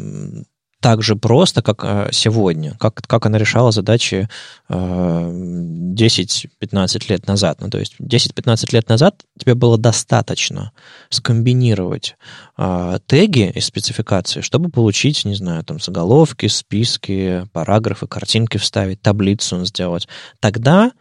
так 0.81 1.03
же 1.03 1.17
просто, 1.17 1.63
как 1.63 1.85
э, 1.85 2.09
сегодня, 2.13 2.77
как, 2.79 3.03
как 3.07 3.27
она 3.27 3.39
решала 3.39 3.73
задачи 3.73 4.29
э, 4.69 4.75
10-15 4.75 7.05
лет 7.09 7.27
назад. 7.27 7.61
Ну, 7.61 7.71
то 7.71 7.79
есть 7.79 7.95
10-15 8.01 8.73
лет 8.73 8.89
назад 8.89 9.23
тебе 9.39 9.55
было 9.55 9.79
достаточно 9.79 10.73
скомбинировать 11.11 12.17
э, 12.57 12.99
теги 13.07 13.51
из 13.55 13.67
спецификации, 13.67 14.41
чтобы 14.41 14.71
получить, 14.71 15.25
не 15.25 15.35
знаю, 15.35 15.65
там 15.65 15.81
заголовки, 15.81 16.47
списки, 16.47 17.47
параграфы, 17.53 18.07
картинки 18.07 18.57
вставить, 18.57 19.03
таблицу 19.03 19.65
сделать. 19.65 20.09
Тогда 20.41 20.93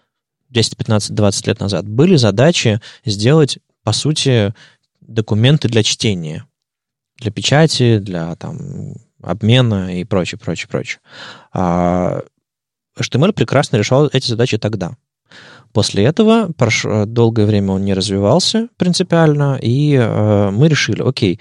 10, 0.50 0.78
15, 0.78 1.16
20 1.16 1.48
лет 1.48 1.60
назад 1.60 1.88
были 1.88 2.16
задачи 2.16 2.82
сделать 3.06 3.60
по 3.84 3.94
сути, 3.94 4.54
документы 5.02 5.68
для 5.68 5.84
чтения, 5.84 6.46
для 7.18 7.32
печати, 7.32 7.98
для 7.98 8.36
там, 8.36 8.94
обмена 9.22 10.00
и 10.00 10.04
прочее, 10.04 10.40
прочее, 10.40 10.68
прочее. 10.70 11.00
А 11.54 12.22
HTML 13.00 13.34
прекрасно 13.34 13.78
решал 13.78 14.10
эти 14.12 14.28
задачи 14.28 14.58
тогда. 14.58 14.96
После 15.74 16.04
этого 16.04 16.52
прошло 16.58 17.06
долгое 17.06 17.46
время 17.46 17.74
он 17.74 17.86
не 17.86 17.94
развивался 17.94 18.70
принципиально, 18.78 19.60
и 19.62 19.94
э, 19.94 20.50
мы 20.50 20.68
решили, 20.68 21.02
окей, 21.04 21.40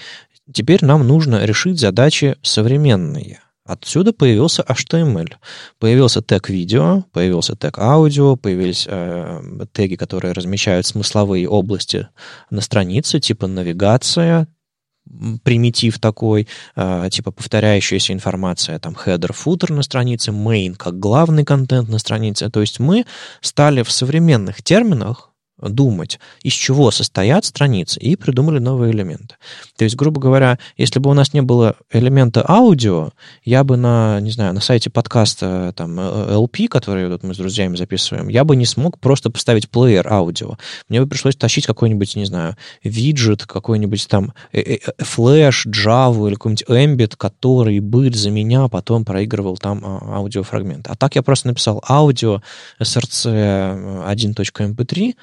теперь 0.52 0.84
нам 0.84 1.06
нужно 1.06 1.44
решить 1.44 1.80
задачи 1.80 2.36
современные. 2.42 3.40
Отсюда 3.64 4.14
появился 4.14 4.62
HTML. 4.62 5.34
Появился 5.78 6.22
тег 6.22 6.48
видео, 6.48 7.04
появился 7.12 7.54
тег 7.54 7.78
аудио, 7.78 8.36
появились 8.36 8.86
э, 8.88 9.42
теги, 9.72 9.94
которые 9.94 10.32
размещают 10.32 10.86
смысловые 10.86 11.46
области 11.46 12.08
на 12.50 12.62
странице, 12.62 13.20
типа 13.20 13.46
навигация, 13.46 14.48
примитив 15.42 15.98
такой, 15.98 16.48
э, 16.76 17.08
типа 17.10 17.30
повторяющаяся 17.30 18.12
информация, 18.12 18.78
там 18.78 18.94
header, 18.94 19.32
footer 19.32 19.72
на 19.72 19.82
странице, 19.82 20.30
main 20.30 20.74
как 20.76 20.98
главный 20.98 21.44
контент 21.44 21.88
на 21.88 21.98
странице. 21.98 22.50
То 22.50 22.60
есть 22.60 22.80
мы 22.80 23.04
стали 23.40 23.82
в 23.82 23.90
современных 23.90 24.62
терминах 24.62 25.27
думать, 25.60 26.18
из 26.42 26.52
чего 26.52 26.90
состоят 26.90 27.44
страницы, 27.44 28.00
и 28.00 28.16
придумали 28.16 28.58
новые 28.58 28.92
элементы. 28.92 29.36
То 29.76 29.84
есть, 29.84 29.96
грубо 29.96 30.20
говоря, 30.20 30.58
если 30.76 30.98
бы 30.98 31.10
у 31.10 31.14
нас 31.14 31.32
не 31.32 31.42
было 31.42 31.76
элемента 31.92 32.44
аудио, 32.48 33.10
я 33.44 33.64
бы 33.64 33.76
на, 33.76 34.20
не 34.20 34.30
знаю, 34.30 34.54
на 34.54 34.60
сайте 34.60 34.90
подкаста 34.90 35.72
там 35.76 35.98
LP, 35.98 36.68
который 36.68 37.08
вот 37.08 37.22
мы 37.22 37.34
с 37.34 37.38
друзьями 37.38 37.76
записываем, 37.76 38.28
я 38.28 38.44
бы 38.44 38.56
не 38.56 38.66
смог 38.66 38.98
просто 38.98 39.30
поставить 39.30 39.68
плеер 39.68 40.06
аудио. 40.12 40.56
Мне 40.88 41.00
бы 41.00 41.06
пришлось 41.06 41.36
тащить 41.36 41.66
какой-нибудь, 41.66 42.16
не 42.16 42.24
знаю, 42.24 42.56
виджет, 42.82 43.46
какой-нибудь 43.46 44.08
там 44.08 44.32
флеш, 44.98 45.66
Java 45.66 46.28
или 46.28 46.34
какой-нибудь 46.34 46.64
Ambit, 46.68 47.16
который 47.16 47.80
бы 47.80 48.08
за 48.12 48.30
меня 48.30 48.68
потом 48.68 49.04
проигрывал 49.04 49.56
там 49.56 49.82
а, 49.84 50.16
аудиофрагмент. 50.16 50.88
А 50.88 50.96
так 50.96 51.16
я 51.16 51.22
просто 51.22 51.48
написал 51.48 51.82
аудио 51.88 52.42
src 52.80 53.24
1.mp3, 53.26 55.14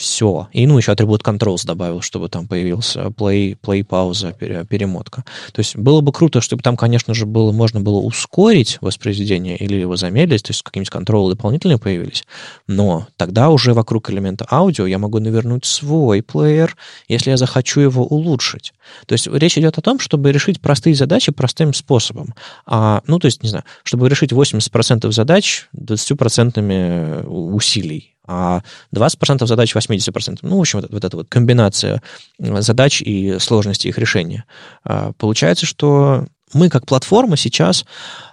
все. 0.00 0.48
И, 0.52 0.66
ну, 0.66 0.78
еще 0.78 0.92
атрибут 0.92 1.20
controls 1.20 1.66
добавил, 1.66 2.00
чтобы 2.00 2.30
там 2.30 2.48
появился 2.48 3.02
play, 3.08 3.54
play 3.60 3.84
пауза, 3.84 4.32
перемотка. 4.32 5.24
То 5.52 5.60
есть 5.60 5.76
было 5.76 6.00
бы 6.00 6.10
круто, 6.10 6.40
чтобы 6.40 6.62
там, 6.62 6.78
конечно 6.78 7.12
же, 7.12 7.26
было, 7.26 7.52
можно 7.52 7.80
было 7.80 7.98
ускорить 7.98 8.78
воспроизведение 8.80 9.58
или 9.58 9.74
его 9.74 9.96
замедлить, 9.96 10.44
то 10.44 10.52
есть 10.52 10.62
какие-нибудь 10.62 10.90
контролы 10.90 11.34
дополнительные 11.34 11.76
появились. 11.76 12.24
Но 12.66 13.08
тогда 13.16 13.50
уже 13.50 13.74
вокруг 13.74 14.10
элемента 14.10 14.46
аудио 14.50 14.86
я 14.86 14.98
могу 14.98 15.18
навернуть 15.18 15.66
свой 15.66 16.22
плеер, 16.22 16.76
если 17.06 17.30
я 17.30 17.36
захочу 17.36 17.80
его 17.80 18.02
улучшить. 18.02 18.72
То 19.04 19.12
есть 19.12 19.26
речь 19.26 19.58
идет 19.58 19.76
о 19.76 19.82
том, 19.82 19.98
чтобы 20.00 20.32
решить 20.32 20.62
простые 20.62 20.94
задачи 20.94 21.30
простым 21.30 21.74
способом. 21.74 22.34
А, 22.64 23.02
ну, 23.06 23.18
то 23.18 23.26
есть, 23.26 23.42
не 23.42 23.50
знаю, 23.50 23.64
чтобы 23.82 24.08
решить 24.08 24.32
80% 24.32 25.12
задач 25.12 25.68
20% 25.76 27.26
усилий 27.26 28.14
а 28.26 28.62
20% 28.94 29.46
задач 29.46 29.74
80%. 29.74 30.38
Ну, 30.42 30.56
в 30.56 30.60
общем, 30.60 30.80
вот, 30.80 30.90
вот 30.90 31.04
эта 31.04 31.16
вот 31.16 31.28
комбинация 31.28 32.02
задач 32.38 33.02
и 33.02 33.38
сложности 33.38 33.88
их 33.88 33.98
решения. 33.98 34.44
А, 34.84 35.12
получается, 35.18 35.66
что 35.66 36.26
мы 36.52 36.68
как 36.68 36.86
платформа 36.86 37.36
сейчас 37.36 37.84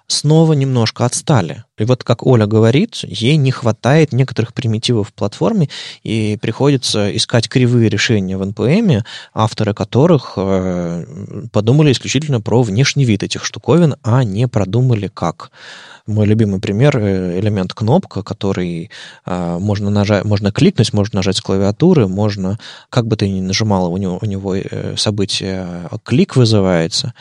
снова 0.08 0.54
немножко 0.54 1.06
отстали. 1.06 1.66
И 1.78 1.84
вот 1.84 2.04
как 2.04 2.26
Оля 2.26 2.48
говорит, 2.48 3.00
ей 3.04 3.36
не 3.36 3.52
хватает 3.52 4.14
некоторых 4.14 4.54
примитивов 4.54 5.10
в 5.10 5.14
платформе, 5.14 5.70
и 6.04 6.38
приходится 6.42 7.16
искать 7.16 7.50
кривые 7.50 7.90
решения 7.90 8.38
в 8.38 8.42
NPM, 8.42 9.04
авторы 9.34 9.74
которых 9.74 10.34
э, 10.38 11.06
подумали 11.52 11.92
исключительно 11.92 12.40
про 12.42 12.62
внешний 12.64 13.06
вид 13.06 13.24
этих 13.24 13.44
штуковин, 13.44 13.96
а 14.02 14.24
не 14.24 14.48
продумали 14.48 15.12
как. 15.14 15.52
Мой 16.08 16.26
любимый 16.26 16.62
пример 16.62 16.98
э, 16.98 17.40
элемент 17.40 17.74
кнопка, 17.74 18.24
который 18.24 18.90
э, 19.26 19.58
можно 19.60 19.90
нажать, 19.90 20.24
можно 20.24 20.54
кликнуть, 20.54 20.94
можно 20.94 21.18
нажать 21.18 21.36
с 21.36 21.42
клавиатуры, 21.42 22.08
можно, 22.08 22.58
как 22.90 23.08
бы 23.08 23.18
ты 23.18 23.30
ни 23.30 23.42
нажимал, 23.42 23.92
у 23.92 23.98
него, 23.98 24.18
у 24.22 24.26
него 24.26 24.56
э, 24.56 24.96
событие 24.96 25.90
клик 26.06 26.38
вызывается, 26.38 27.14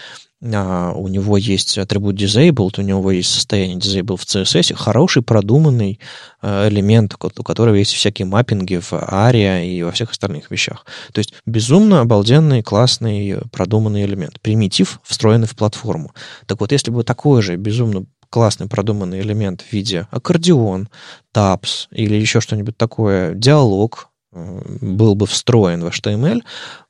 а, 0.43 0.93
у 0.93 1.09
него 1.09 1.39
есть 1.39 1.79
атрибут 1.79 2.21
disabled, 2.21 2.79
у 2.79 2.83
него 2.83 3.11
есть 3.11 3.31
состояние 3.31 3.79
disabled 3.79 4.19
в 4.19 4.25
CSS, 4.25 4.75
хороший 4.75 5.23
продуманный 5.23 5.99
э, 6.43 6.69
элемент, 6.69 7.15
у 7.15 7.43
которого 7.43 7.75
есть 7.75 7.95
всякие 7.95 8.27
маппинги 8.27 8.77
в 8.77 8.93
ARIA 8.93 9.67
и 9.67 9.83
во 9.83 9.93
всех 9.93 10.11
остальных 10.11 10.51
вещах. 10.51 10.85
То 11.13 11.21
есть 11.21 11.33
безумно 11.47 12.01
обалденный, 12.01 12.63
классный, 12.63 13.39
продуманный 13.51 14.05
элемент. 14.05 14.41
Примитив, 14.41 15.01
встроенный 15.05 15.47
в 15.47 15.57
платформу. 15.57 16.13
Так 16.47 16.61
вот, 16.61 16.71
если 16.71 16.91
бы 16.91 17.03
такой 17.03 17.41
же 17.41 17.57
безумно 17.57 18.05
классный 18.29 18.69
продуманный 18.69 19.21
элемент 19.21 19.63
в 19.63 19.73
виде 19.73 20.07
аккордеон, 20.11 20.91
тапс 21.33 21.89
или 21.91 22.15
еще 22.15 22.43
что-нибудь 22.43 22.77
такое, 22.77 23.33
диалог, 23.33 24.11
э, 24.35 24.61
был 24.83 25.15
бы 25.15 25.27
встроен 25.27 25.83
в 25.83 25.87
HTML, 25.87 26.43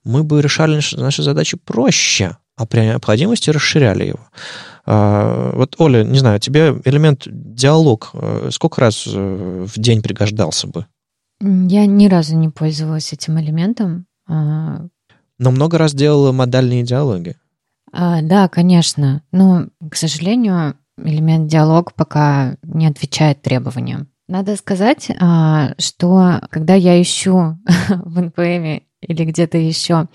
мы 0.03 0.25
бы 0.25 0.43
решали 0.43 0.81
наши 0.97 1.23
задачи 1.23 1.57
проще, 1.57 2.37
а 2.57 2.67
при 2.67 2.81
необходимости 2.81 3.51
расширяли 3.51 4.05
его. 4.05 4.21
А, 4.87 5.53
вот, 5.55 5.77
Оля, 5.79 6.05
не 6.05 6.19
знаю, 6.19 6.41
тебе 6.41 6.81
элемент 6.85 7.23
диалог 7.27 8.11
э, 8.15 8.51
сколько 8.53 8.81
раз 8.81 9.07
э, 9.07 9.67
в 9.67 9.79
день 9.79 10.01
пригождался 10.01 10.69
бы? 10.69 10.87
Я 11.41 11.87
ни 11.87 12.07
разу 12.07 12.37
не 12.37 12.49
пользовалась 12.49 13.13
этим 13.13 13.39
элементом. 13.39 14.07
А. 14.29 14.87
Но 15.39 15.51
много 15.51 15.77
раз 15.77 15.93
делала 15.93 16.33
модальные 16.33 16.83
диалоги. 16.83 17.37
А, 17.93 18.23
да, 18.23 18.49
конечно. 18.49 19.23
Но, 19.33 19.67
к 19.91 19.97
сожалению, 19.97 20.77
элемент 20.97 21.49
диалог 21.49 21.93
пока 21.95 22.57
не 22.63 22.87
отвечает 22.87 23.43
требованиям. 23.43 24.09
Надо 24.29 24.57
сказать, 24.57 25.11
что 25.79 26.41
когда 26.51 26.75
я 26.75 27.01
ищу 27.01 27.59
в 27.89 28.19
NPM 28.19 28.83
или 29.01 29.25
где-то 29.25 29.59
еще 29.59 29.95
а, 29.95 30.07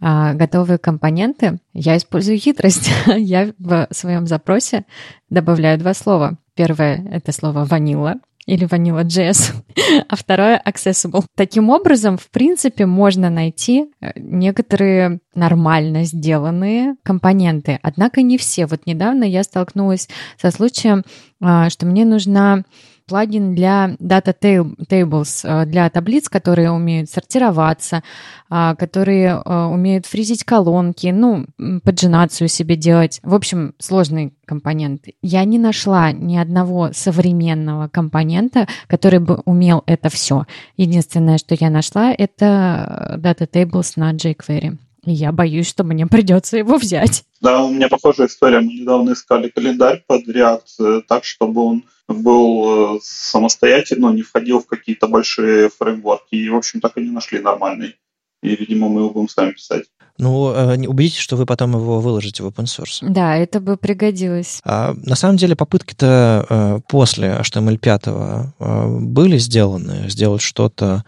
готовые 0.00 0.78
компоненты, 0.78 1.58
я 1.72 1.96
использую 1.96 2.38
хитрость. 2.38 2.90
я 3.16 3.52
в 3.58 3.88
своем 3.90 4.26
запросе 4.26 4.84
добавляю 5.30 5.78
два 5.78 5.94
слова. 5.94 6.38
Первое— 6.54 7.06
это 7.10 7.32
слово 7.32 7.64
«ванила», 7.64 8.16
или 8.46 8.66
Vanilla.js, 8.66 9.54
а 10.08 10.16
второе 10.16 10.62
accessible. 10.64 11.24
Таким 11.34 11.68
образом, 11.68 12.16
в 12.16 12.30
принципе, 12.30 12.86
можно 12.86 13.28
найти 13.28 13.86
э, 14.00 14.12
некоторые 14.16 15.18
нормально 15.34 16.04
сделанные 16.04 16.94
компоненты. 17.02 17.78
Однако 17.82 18.22
не 18.22 18.38
все. 18.38 18.66
Вот 18.66 18.86
недавно 18.86 19.24
я 19.24 19.42
столкнулась 19.42 20.08
со 20.40 20.50
случаем, 20.52 21.02
а, 21.42 21.68
что 21.70 21.86
мне 21.86 22.04
нужна 22.04 22.62
плагин 23.06 23.54
для 23.54 23.96
Data 24.00 24.34
Tables, 24.38 25.40
э, 25.44 25.66
для 25.66 25.88
таблиц, 25.90 26.28
которые 26.28 26.70
умеют 26.72 27.08
сортироваться, 27.08 28.02
а, 28.50 28.74
которые 28.74 29.42
э, 29.44 29.64
умеют 29.64 30.06
фризить 30.06 30.44
колонки, 30.44 31.08
ну, 31.08 31.46
поджинацию 31.84 32.48
себе 32.48 32.76
делать. 32.76 33.20
В 33.22 33.34
общем, 33.34 33.74
сложный 33.78 34.34
компонент. 34.44 35.04
Я 35.22 35.44
не 35.44 35.58
нашла 35.58 36.12
ни 36.12 36.36
одного 36.36 36.90
современного 36.92 37.88
компонента, 37.88 38.66
который 38.88 39.20
бы 39.20 39.40
умел 39.44 39.82
это 39.86 40.08
все. 40.08 40.44
Единственное, 40.76 41.38
что 41.38 41.56
я 41.58 41.70
нашла, 41.70 42.12
это 42.12 43.16
э, 43.16 43.18
Data 43.18 43.48
Tables 43.48 43.92
на 43.96 44.12
jQuery. 44.12 44.78
Я 45.06 45.32
боюсь, 45.32 45.68
что 45.68 45.84
мне 45.84 46.06
придется 46.06 46.58
его 46.58 46.76
взять. 46.76 47.24
Да, 47.40 47.62
у 47.62 47.72
меня 47.72 47.88
похожая 47.88 48.26
история. 48.26 48.60
Мы 48.60 48.74
недавно 48.74 49.12
искали 49.12 49.48
календарь 49.48 50.02
под 50.06 50.28
React 50.28 51.02
так, 51.08 51.24
чтобы 51.24 51.62
он 51.62 51.84
был 52.08 52.96
э, 52.96 53.00
самостоятельно, 53.02 54.10
не 54.10 54.22
входил 54.22 54.60
в 54.60 54.66
какие-то 54.66 55.08
большие 55.08 55.70
фреймворки. 55.70 56.34
И, 56.34 56.48
в 56.48 56.56
общем, 56.56 56.80
так 56.80 56.96
и 56.96 57.02
не 57.02 57.10
нашли 57.10 57.40
нормальный. 57.40 57.96
И, 58.42 58.54
видимо, 58.54 58.88
мы 58.88 59.00
его 59.00 59.10
будем 59.10 59.28
сами 59.28 59.52
писать. 59.52 59.84
Ну, 60.18 60.50
э, 60.52 60.86
убедитесь, 60.86 61.18
что 61.18 61.36
вы 61.36 61.46
потом 61.46 61.72
его 61.72 62.00
выложите 62.00 62.42
в 62.42 62.46
open 62.46 62.64
source. 62.64 62.98
Да, 63.02 63.36
это 63.36 63.60
бы 63.60 63.76
пригодилось. 63.76 64.60
А, 64.64 64.94
на 65.04 65.16
самом 65.16 65.36
деле 65.36 65.56
попытки-то 65.56 66.46
э, 66.48 66.80
после 66.88 67.38
HTML5 67.40 69.00
были 69.00 69.38
сделаны, 69.38 70.08
сделать 70.08 70.42
что-то 70.42 71.04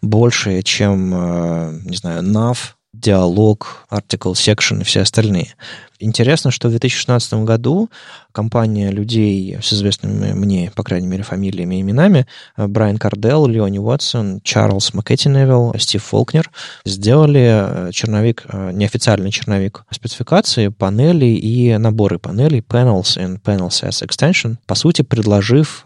большее, 0.00 0.62
чем, 0.62 1.10
не 1.84 1.96
знаю, 1.96 2.22
nav, 2.22 2.58
диалог, 2.92 3.86
article 3.90 4.32
section 4.32 4.80
и 4.80 4.84
все 4.84 5.00
остальные. 5.00 5.54
Интересно, 6.02 6.50
что 6.50 6.66
в 6.66 6.72
2016 6.72 7.34
году 7.44 7.88
компания 8.32 8.90
людей 8.90 9.56
с 9.62 9.72
известными 9.72 10.32
мне, 10.32 10.72
по 10.74 10.82
крайней 10.82 11.06
мере, 11.06 11.22
фамилиями 11.22 11.76
и 11.76 11.80
именами, 11.82 12.26
э, 12.56 12.66
Брайан 12.66 12.98
Карделл, 12.98 13.46
Леони 13.46 13.78
Уотсон, 13.78 14.40
Чарльз 14.42 14.94
Маккеттиневилл, 14.94 15.74
Стив 15.78 16.02
Фолкнер, 16.02 16.50
сделали 16.84 17.88
э, 17.88 17.90
черновик, 17.92 18.44
э, 18.48 18.72
неофициальный 18.72 19.30
черновик 19.30 19.84
спецификации 19.90 20.68
панелей 20.68 21.36
и 21.36 21.76
наборы 21.78 22.18
панелей 22.18 22.64
panels 22.68 23.16
and 23.16 23.40
panels 23.40 23.84
as 23.88 24.04
extension, 24.04 24.56
по 24.66 24.74
сути, 24.74 25.02
предложив 25.02 25.84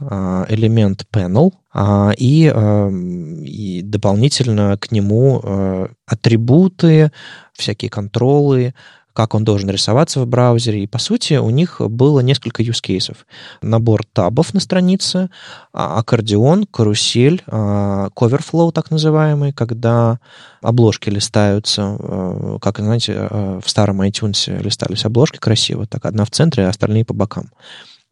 элемент 0.48 1.04
panel 1.12 1.52
и, 2.16 2.52
и 3.46 3.82
дополнительно 3.82 4.78
к 4.78 4.90
нему 4.90 5.88
атрибуты, 6.06 7.10
всякие 7.52 7.90
контролы, 7.90 8.74
как 9.16 9.34
он 9.34 9.44
должен 9.44 9.70
рисоваться 9.70 10.20
в 10.20 10.26
браузере. 10.26 10.82
И, 10.82 10.86
по 10.86 10.98
сути, 10.98 11.34
у 11.34 11.48
них 11.48 11.80
было 11.80 12.20
несколько 12.20 12.62
use 12.62 12.82
cases. 12.86 13.16
Набор 13.62 14.04
табов 14.12 14.52
на 14.52 14.60
странице, 14.60 15.30
а, 15.72 15.98
аккордеон, 15.98 16.66
карусель, 16.66 17.42
coverflow 17.46 18.72
так 18.72 18.90
называемый, 18.90 19.54
когда 19.54 20.20
обложки 20.60 21.08
листаются, 21.08 21.96
э, 21.98 22.58
как, 22.60 22.78
знаете, 22.78 23.28
в 23.30 23.64
старом 23.66 24.02
iTunes 24.02 24.62
листались 24.62 25.06
обложки 25.06 25.38
красиво, 25.38 25.86
так 25.86 26.04
одна 26.04 26.24
в 26.26 26.30
центре, 26.30 26.66
а 26.66 26.68
остальные 26.68 27.06
по 27.06 27.14
бокам 27.14 27.50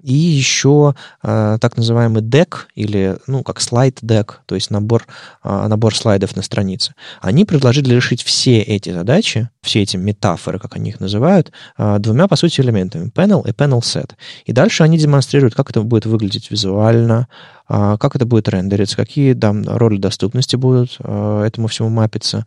и 0.05 0.13
еще 0.13 0.95
э, 1.23 1.57
так 1.59 1.79
называемый 1.79 2.21
дек 2.21 2.69
или, 2.75 3.17
ну, 3.27 3.43
как 3.43 3.61
слайд-дек, 3.61 4.43
то 4.45 4.55
есть 4.55 4.71
набор, 4.71 5.07
э, 5.43 5.67
набор 5.67 5.97
слайдов 5.97 6.37
на 6.37 6.43
странице. 6.43 6.95
Они 7.23 7.47
предложили 7.47 7.95
решить 7.95 8.23
все 8.23 8.61
эти 8.61 8.91
задачи, 8.91 9.49
все 9.63 9.81
эти 9.81 9.97
метафоры, 9.97 10.59
как 10.59 10.77
они 10.77 10.91
их 10.91 11.01
называют, 11.01 11.53
э, 11.79 11.97
двумя, 12.01 12.29
по 12.29 12.37
сути, 12.37 12.61
элементами, 12.61 13.09
panel 13.09 13.49
и 13.49 13.53
panel 13.53 13.81
set. 13.81 14.11
И 14.45 14.53
дальше 14.53 14.83
они 14.83 14.99
демонстрируют, 14.99 15.55
как 15.55 15.71
это 15.71 15.81
будет 15.81 16.05
выглядеть 16.05 16.51
визуально, 16.51 17.27
э, 17.71 17.97
как 17.99 18.15
это 18.15 18.27
будет 18.27 18.51
рендериться, 18.51 18.97
какие 18.97 19.33
там 19.33 19.65
роли 19.67 19.97
доступности 19.97 20.57
будут 20.57 20.97
э, 20.99 21.45
этому 21.47 21.69
всему 21.69 21.89
мапиться, 21.89 22.45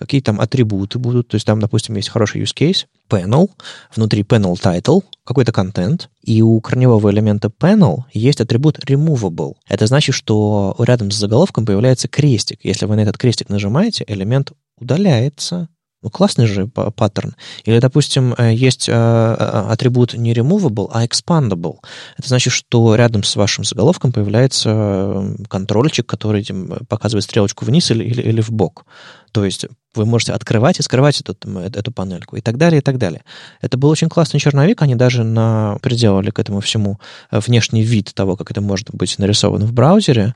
какие 0.00 0.22
там 0.22 0.40
атрибуты 0.40 0.98
будут. 0.98 1.28
То 1.28 1.34
есть 1.36 1.46
там, 1.46 1.60
допустим, 1.60 1.94
есть 1.94 2.08
хороший 2.08 2.42
use 2.42 2.54
case, 2.56 2.86
panel, 3.08 3.50
внутри 3.94 4.22
panel 4.22 4.54
title, 4.54 5.04
какой-то 5.24 5.52
контент, 5.52 6.08
и 6.24 6.40
у 6.40 6.58
корневого 6.60 7.10
элемента 7.10 7.48
panel 7.48 8.04
есть 8.12 8.40
атрибут 8.40 8.78
removable. 8.78 9.54
Это 9.68 9.86
значит, 9.86 10.14
что 10.14 10.74
рядом 10.78 11.10
с 11.10 11.16
заголовком 11.16 11.66
появляется 11.66 12.08
крестик. 12.08 12.60
Если 12.62 12.86
вы 12.86 12.96
на 12.96 13.00
этот 13.00 13.18
крестик 13.18 13.50
нажимаете, 13.50 14.04
элемент 14.08 14.52
удаляется. 14.78 15.68
Ну, 16.02 16.08
классный 16.08 16.46
же 16.46 16.66
паттерн. 16.66 17.36
Или, 17.64 17.78
допустим, 17.78 18.34
э, 18.38 18.54
есть 18.54 18.88
э, 18.88 18.92
э, 18.92 18.94
атрибут 18.94 20.14
не 20.14 20.32
removable, 20.32 20.88
а 20.90 21.04
expandable. 21.04 21.76
Это 22.16 22.26
значит, 22.26 22.54
что 22.54 22.94
рядом 22.94 23.22
с 23.22 23.36
вашим 23.36 23.64
заголовком 23.64 24.10
появляется 24.10 25.36
контрольчик, 25.50 26.06
который 26.06 26.46
показывает 26.88 27.24
стрелочку 27.24 27.66
вниз 27.66 27.90
или, 27.90 28.02
или, 28.04 28.22
или 28.22 28.40
в 28.40 28.50
бок. 28.50 28.86
То 29.32 29.44
есть 29.44 29.66
вы 29.94 30.06
можете 30.06 30.32
открывать 30.32 30.78
и 30.78 30.82
скрывать 30.82 31.20
эту, 31.20 31.34
эту 31.58 31.92
панельку 31.92 32.36
и 32.36 32.40
так 32.40 32.56
далее, 32.56 32.78
и 32.78 32.82
так 32.82 32.98
далее. 32.98 33.22
Это 33.60 33.76
был 33.76 33.88
очень 33.88 34.08
классный 34.08 34.40
черновик, 34.40 34.82
они 34.82 34.94
даже 34.94 35.24
на, 35.24 35.78
приделали 35.82 36.30
к 36.30 36.38
этому 36.38 36.60
всему 36.60 37.00
внешний 37.30 37.82
вид 37.82 38.12
того, 38.14 38.36
как 38.36 38.50
это 38.50 38.60
может 38.60 38.90
быть 38.92 39.18
нарисовано 39.18 39.66
в 39.66 39.72
браузере. 39.72 40.34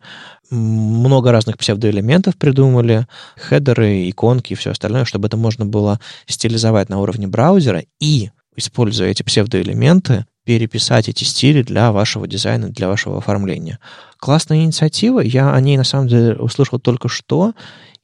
Много 0.51 1.33
разных 1.33 1.57
псевдоэлементов 1.59 2.37
придумали, 2.37 3.07
хедеры, 3.37 4.09
иконки 4.09 4.53
и 4.53 4.57
все 4.57 4.71
остальное, 4.73 5.05
чтобы 5.05 5.29
это 5.29 5.37
можно 5.37 5.65
было 5.67 6.01
стилизовать 6.27 6.89
на 6.89 7.01
уровне 7.01 7.27
браузера 7.29 7.85
и, 8.01 8.31
используя 8.57 9.09
эти 9.09 9.23
псевдоэлементы, 9.23 10.27
переписать 10.45 11.09
эти 11.09 11.25
стили 11.25 11.63
для 11.63 11.91
вашего 11.91 12.27
дизайна, 12.27 12.69
для 12.69 12.89
вашего 12.89 13.19
оформления. 13.19 13.79
Классная 14.19 14.65
инициатива, 14.65 15.21
я 15.21 15.55
о 15.55 15.61
ней 15.61 15.77
на 15.79 15.85
самом 15.85 16.09
деле 16.09 16.35
услышал 16.35 16.79
только 16.79 17.09
что, 17.09 17.55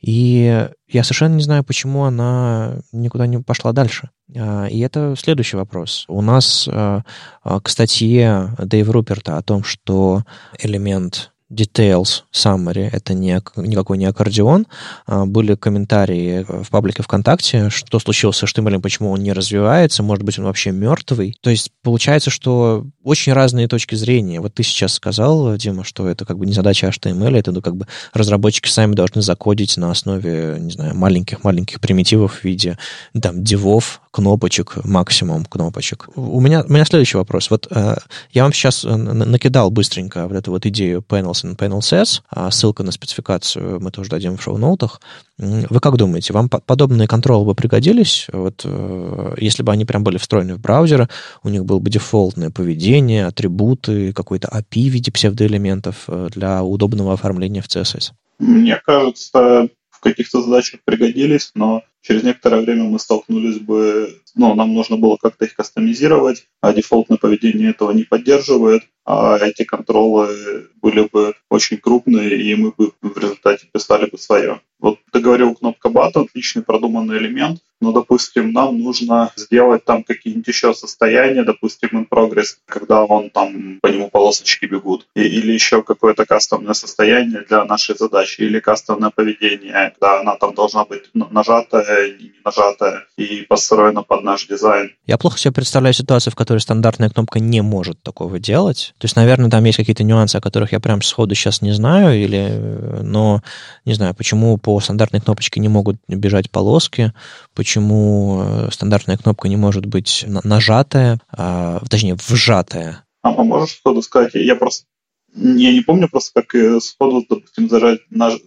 и 0.01 0.69
я 0.89 1.05
совершенно 1.05 1.35
не 1.35 1.43
знаю, 1.43 1.63
почему 1.63 2.05
она 2.05 2.79
никуда 2.93 3.27
не 3.27 3.39
пошла 3.39 3.73
дальше. 3.73 4.11
А, 4.37 4.67
и 4.67 4.81
это 4.81 5.15
следующий 5.17 5.57
вопрос. 5.57 6.05
У 6.09 6.23
нас 6.23 6.69
а, 6.71 7.05
а, 7.43 7.61
к 7.61 7.69
статье 7.69 8.55
Дэйва 8.59 8.93
Руперта 8.93 9.37
о 9.37 9.43
том, 9.43 9.63
что 9.63 10.25
элемент 10.59 11.33
details 11.51 12.23
summary, 12.33 12.89
это 12.93 13.15
не, 13.15 13.41
никакой 13.57 13.99
не 13.99 14.07
аккордеон. 14.07 14.67
А, 15.07 15.27
были 15.27 15.55
комментарии 15.55 16.47
в 16.49 16.71
паблике 16.71 17.03
ВКонтакте, 17.03 17.71
что 17.71 17.99
случилось 17.99 18.37
с 18.37 18.45
HTML, 18.45 18.81
почему 18.81 19.11
он 19.11 19.21
не 19.21 19.33
развивается, 19.33 20.03
может 20.03 20.25
быть, 20.25 20.39
он 20.39 20.45
вообще 20.45 20.71
мертвый. 20.71 21.37
То 21.41 21.51
есть 21.51 21.73
получается, 21.83 22.31
что 22.31 22.87
очень 23.03 23.33
разные 23.33 23.69
точки 23.69 23.95
зрения. 23.95 24.41
Вот 24.41 24.55
ты 24.55 24.63
сейчас 24.63 24.95
сказал, 24.95 25.57
Дима, 25.57 25.85
что 25.85 26.09
это 26.09 26.25
как 26.25 26.39
бы 26.39 26.47
не 26.47 26.53
задача 26.53 26.89
HTML, 26.89 27.37
это 27.37 27.53
ну, 27.53 27.61
как 27.61 27.77
бы 27.77 27.87
разработчики 28.13 28.69
сами 28.69 28.95
должны 28.95 29.23
закодить 29.23 29.77
на 29.77 29.91
основе, 29.91 30.57
не 30.61 30.71
знаю, 30.71 30.95
маленьких-маленьких 30.95 31.81
примитивов 31.81 32.41
в 32.41 32.45
виде 32.45 32.79
там 33.21 33.43
дивов, 33.43 34.01
кнопочек, 34.11 34.85
максимум 34.85 35.45
кнопочек. 35.45 36.09
У 36.17 36.41
меня, 36.41 36.63
у 36.63 36.73
меня 36.73 36.85
следующий 36.85 37.17
вопрос. 37.17 37.51
Вот 37.51 37.67
э, 37.71 37.97
я 38.33 38.43
вам 38.43 38.53
сейчас 38.53 38.85
э, 38.85 38.95
накидал 38.95 39.71
быстренько 39.71 40.27
вот 40.27 40.37
эту 40.37 40.51
вот 40.51 40.67
идею 40.67 41.05
panels 41.07 41.40
and 41.45 41.57
panel 41.57 41.81
sets, 41.81 42.23
а 42.29 42.51
ссылка 42.51 42.83
на 42.83 42.93
спецификацию 42.93 43.81
мы 43.81 43.91
тоже 43.91 44.11
дадим 44.11 44.37
в 44.37 44.43
шоу-ноутах. 44.43 45.01
Вы 45.39 45.81
как 45.81 45.97
думаете, 45.97 46.33
вам 46.33 46.49
подобные 46.49 47.09
контролы 47.09 47.47
бы 47.47 47.55
пригодились? 47.55 48.27
Вот 48.33 48.63
э, 48.65 49.35
если 49.39 49.63
бы 49.63 49.73
они 49.73 49.85
прям 49.85 50.05
были 50.05 50.19
встроены 50.19 50.55
в 50.55 50.61
браузер, 50.61 51.09
у 51.43 51.49
них 51.49 51.65
было 51.65 51.79
бы 51.79 51.91
дефолтное 51.91 52.51
поведение, 52.51 53.27
атрибуты, 53.27 54.13
какой-то 54.13 54.49
API 54.49 54.89
в 54.89 54.93
виде 54.93 55.11
псевдоэлементов 55.11 56.05
э, 56.09 56.29
для 56.31 56.63
удобного 56.63 57.15
оформления 57.15 57.63
в 57.63 57.69
CSS? 57.69 58.13
Мне 58.39 58.81
кажется, 58.85 59.69
в 59.91 60.01
каких-то 60.01 60.43
задачах 60.43 60.81
пригодились, 60.85 61.53
но 61.55 61.83
через 62.03 62.23
некоторое 62.23 62.63
время 62.63 62.85
мы 62.85 62.99
столкнулись 62.99 63.59
бы, 63.59 64.21
ну, 64.35 64.55
нам 64.55 64.75
нужно 64.75 64.97
было 64.97 65.17
как-то 65.17 65.45
их 65.45 65.55
кастомизировать, 65.55 66.47
а 66.61 66.73
дефолтное 66.73 67.19
поведение 67.19 67.71
этого 67.71 67.93
не 67.93 68.05
поддерживает, 68.05 68.83
а 69.05 69.39
эти 69.39 69.65
контролы 69.65 70.69
были 70.81 71.09
бы 71.11 71.35
очень 71.49 71.79
крупные, 71.79 72.41
и 72.41 72.55
мы 72.55 72.73
бы 72.73 72.93
в 73.03 73.19
результате 73.19 73.67
писали 73.73 74.09
бы 74.09 74.19
свое. 74.19 74.61
Вот 74.79 74.99
ты 75.13 75.21
говорил, 75.21 75.55
кнопка 75.55 75.89
button, 75.89 76.27
отличный 76.27 76.63
продуманный 76.63 77.19
элемент, 77.19 77.61
но, 77.81 77.93
допустим, 77.93 78.53
нам 78.53 78.81
нужно 78.81 79.33
сделать 79.37 79.85
там 79.85 80.05
какие-нибудь 80.05 80.49
еще 80.49 80.75
состояния, 80.75 81.43
допустим, 81.43 81.91
in 81.93 82.07
progress, 82.09 82.57
когда 82.67 83.05
он 83.05 83.31
там 83.31 83.79
по 83.81 83.89
нему 83.89 84.11
полосочки 84.11 84.67
бегут, 84.67 85.07
и, 85.15 85.23
или 85.23 85.53
еще 85.53 85.83
какое-то 85.83 86.27
кастомное 86.27 86.75
состояние 86.75 87.45
для 87.49 87.65
нашей 87.65 87.97
задачи, 87.97 88.43
или 88.43 88.61
кастомное 88.61 89.11
поведение, 89.11 89.93
когда 89.95 90.21
она 90.21 90.37
там 90.37 90.55
должна 90.55 90.85
быть 90.85 91.05
нажатая 91.15 92.07
и 92.09 92.25
не 92.25 92.41
нажатая, 92.45 93.07
и 93.17 93.43
построена 93.43 94.03
под 94.03 94.23
наш 94.23 94.47
дизайн. 94.47 94.91
Я 95.07 95.19
плохо 95.19 95.39
себе 95.39 95.53
представляю 95.53 95.95
ситуацию, 95.95 96.33
в 96.33 96.37
которой 96.37 96.59
стандартная 96.59 97.11
кнопка 97.11 97.41
не 97.41 97.63
может 97.63 98.03
такого 98.03 98.39
делать. 98.39 98.95
То 98.99 99.07
есть, 99.07 99.17
наверное, 99.17 99.51
там 99.51 99.65
есть 99.65 99.77
какие-то 99.77 100.05
нюансы, 100.05 100.37
о 100.37 100.41
которых 100.41 100.73
я 100.73 100.81
прям 100.81 101.03
сходу 101.03 101.35
сейчас 101.35 101.63
не 101.63 101.73
знаю, 101.73 102.21
или, 102.23 103.01
но 103.03 103.43
не 103.85 103.95
знаю, 103.95 104.15
почему 104.15 104.57
по 104.59 104.81
стандартной 104.81 105.21
кнопочке 105.21 105.61
не 105.61 105.69
могут 105.69 105.97
бежать 106.09 106.51
полоски, 106.51 107.13
почему 107.61 108.43
э, 108.43 108.71
стандартная 108.73 109.19
кнопка 109.19 109.47
не 109.47 109.59
может 109.59 109.85
быть 109.85 110.25
нажатая, 110.27 111.21
а, 111.31 111.83
точнее, 111.91 112.15
вжатая. 112.15 113.05
А, 113.21 113.33
можешь 113.33 113.77
сходу 113.77 114.01
сказать? 114.01 114.31
Я 114.33 114.57
просто 114.57 114.87
я 115.35 115.73
не 115.73 115.83
помню 115.83 116.09
просто, 116.09 116.41
как 116.41 116.55
э, 116.55 116.81
сходу, 116.81 117.27
допустим, 117.29 117.69
зажать, 117.69 118.01
наж... 118.09 118.41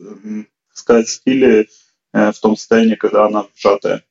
сказать 0.74 1.10
стили 1.10 1.68
э, 2.12 2.32
в 2.32 2.40
том 2.40 2.58
состоянии, 2.58 2.96
когда 2.96 3.28
она 3.28 3.46
вжатая. 3.56 4.04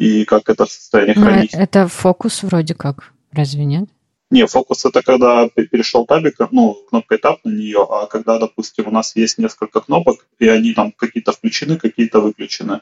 И 0.00 0.24
как 0.24 0.48
это 0.48 0.66
состояние 0.66 1.14
ну, 1.16 1.22
хранить. 1.22 1.54
Это 1.54 1.86
фокус 1.86 2.42
вроде 2.42 2.74
как, 2.74 3.12
разве 3.30 3.64
нет? 3.64 3.88
Не, 4.32 4.48
фокус 4.48 4.84
это 4.84 5.00
когда 5.02 5.48
перешел 5.48 6.06
табик, 6.06 6.38
ну, 6.50 6.74
кнопка 6.88 7.14
этап 7.14 7.44
на 7.44 7.50
нее, 7.50 7.86
а 7.88 8.06
когда, 8.06 8.40
допустим, 8.40 8.88
у 8.88 8.90
нас 8.90 9.14
есть 9.14 9.38
несколько 9.38 9.80
кнопок, 9.80 10.26
и 10.40 10.48
они 10.48 10.74
там 10.74 10.90
какие-то 10.90 11.30
включены, 11.30 11.76
какие-то 11.76 12.20
выключены. 12.20 12.80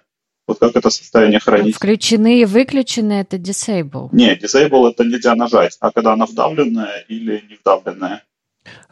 Вот 0.53 0.59
как 0.59 0.77
это 0.77 0.91
состояние 0.91 1.41
хранить? 1.41 1.77
Включены 1.77 2.41
и 2.41 2.45
выключены 2.45 3.15
это 3.15 3.39
disable. 3.39 4.11
Не, 4.13 4.37
disable 4.37 4.91
это 4.91 5.03
нельзя 5.03 5.35
нажать, 5.35 5.79
а 5.81 5.91
когда 5.91 6.13
она 6.13 6.27
вдавленная 6.27 7.05
или 7.09 7.43
не 7.49 7.57
вдавленная. 7.57 8.23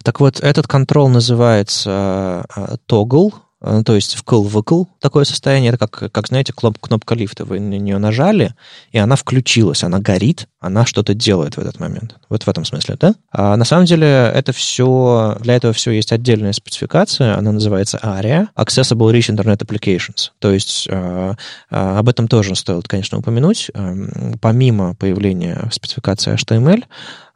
Так 0.02 0.20
вот, 0.20 0.40
этот 0.40 0.66
контрол 0.66 1.08
называется 1.08 2.46
uh, 2.56 2.78
toggle, 2.88 3.32
Э, 3.60 3.82
то 3.84 3.94
есть 3.94 4.16
вкл-выкл 4.16 4.86
такое 5.00 5.24
состояние, 5.24 5.72
это 5.72 5.86
как, 5.86 6.12
как 6.12 6.26
знаете, 6.26 6.52
кнопка, 6.52 6.88
кнопка 6.88 7.14
лифта. 7.14 7.44
Вы 7.44 7.60
на 7.60 7.78
нее 7.78 7.98
нажали, 7.98 8.54
и 8.92 8.98
она 8.98 9.16
включилась, 9.16 9.84
она 9.84 9.98
горит, 9.98 10.48
она 10.60 10.84
что-то 10.84 11.14
делает 11.14 11.56
в 11.56 11.58
этот 11.58 11.80
момент. 11.80 12.16
Вот 12.28 12.44
в 12.44 12.48
этом 12.48 12.64
смысле, 12.64 12.96
да? 13.00 13.14
А 13.32 13.56
на 13.56 13.64
самом 13.64 13.86
деле 13.86 14.06
это 14.06 14.52
все, 14.52 15.36
для 15.40 15.56
этого 15.56 15.72
все 15.72 15.90
есть 15.90 16.12
отдельная 16.12 16.52
спецификация, 16.52 17.36
она 17.36 17.50
называется 17.50 17.98
ARIA, 18.02 18.48
Accessible 18.56 19.10
Rich 19.12 19.34
Internet 19.34 19.64
Applications. 19.64 20.30
То 20.38 20.52
есть 20.52 20.86
э, 20.88 21.34
об 21.70 22.08
этом 22.08 22.28
тоже 22.28 22.54
стоит, 22.54 22.86
конечно, 22.88 23.18
упомянуть. 23.18 23.70
Э, 23.74 23.94
помимо 24.40 24.94
появления 24.94 25.68
спецификации 25.72 26.34
HTML, 26.34 26.84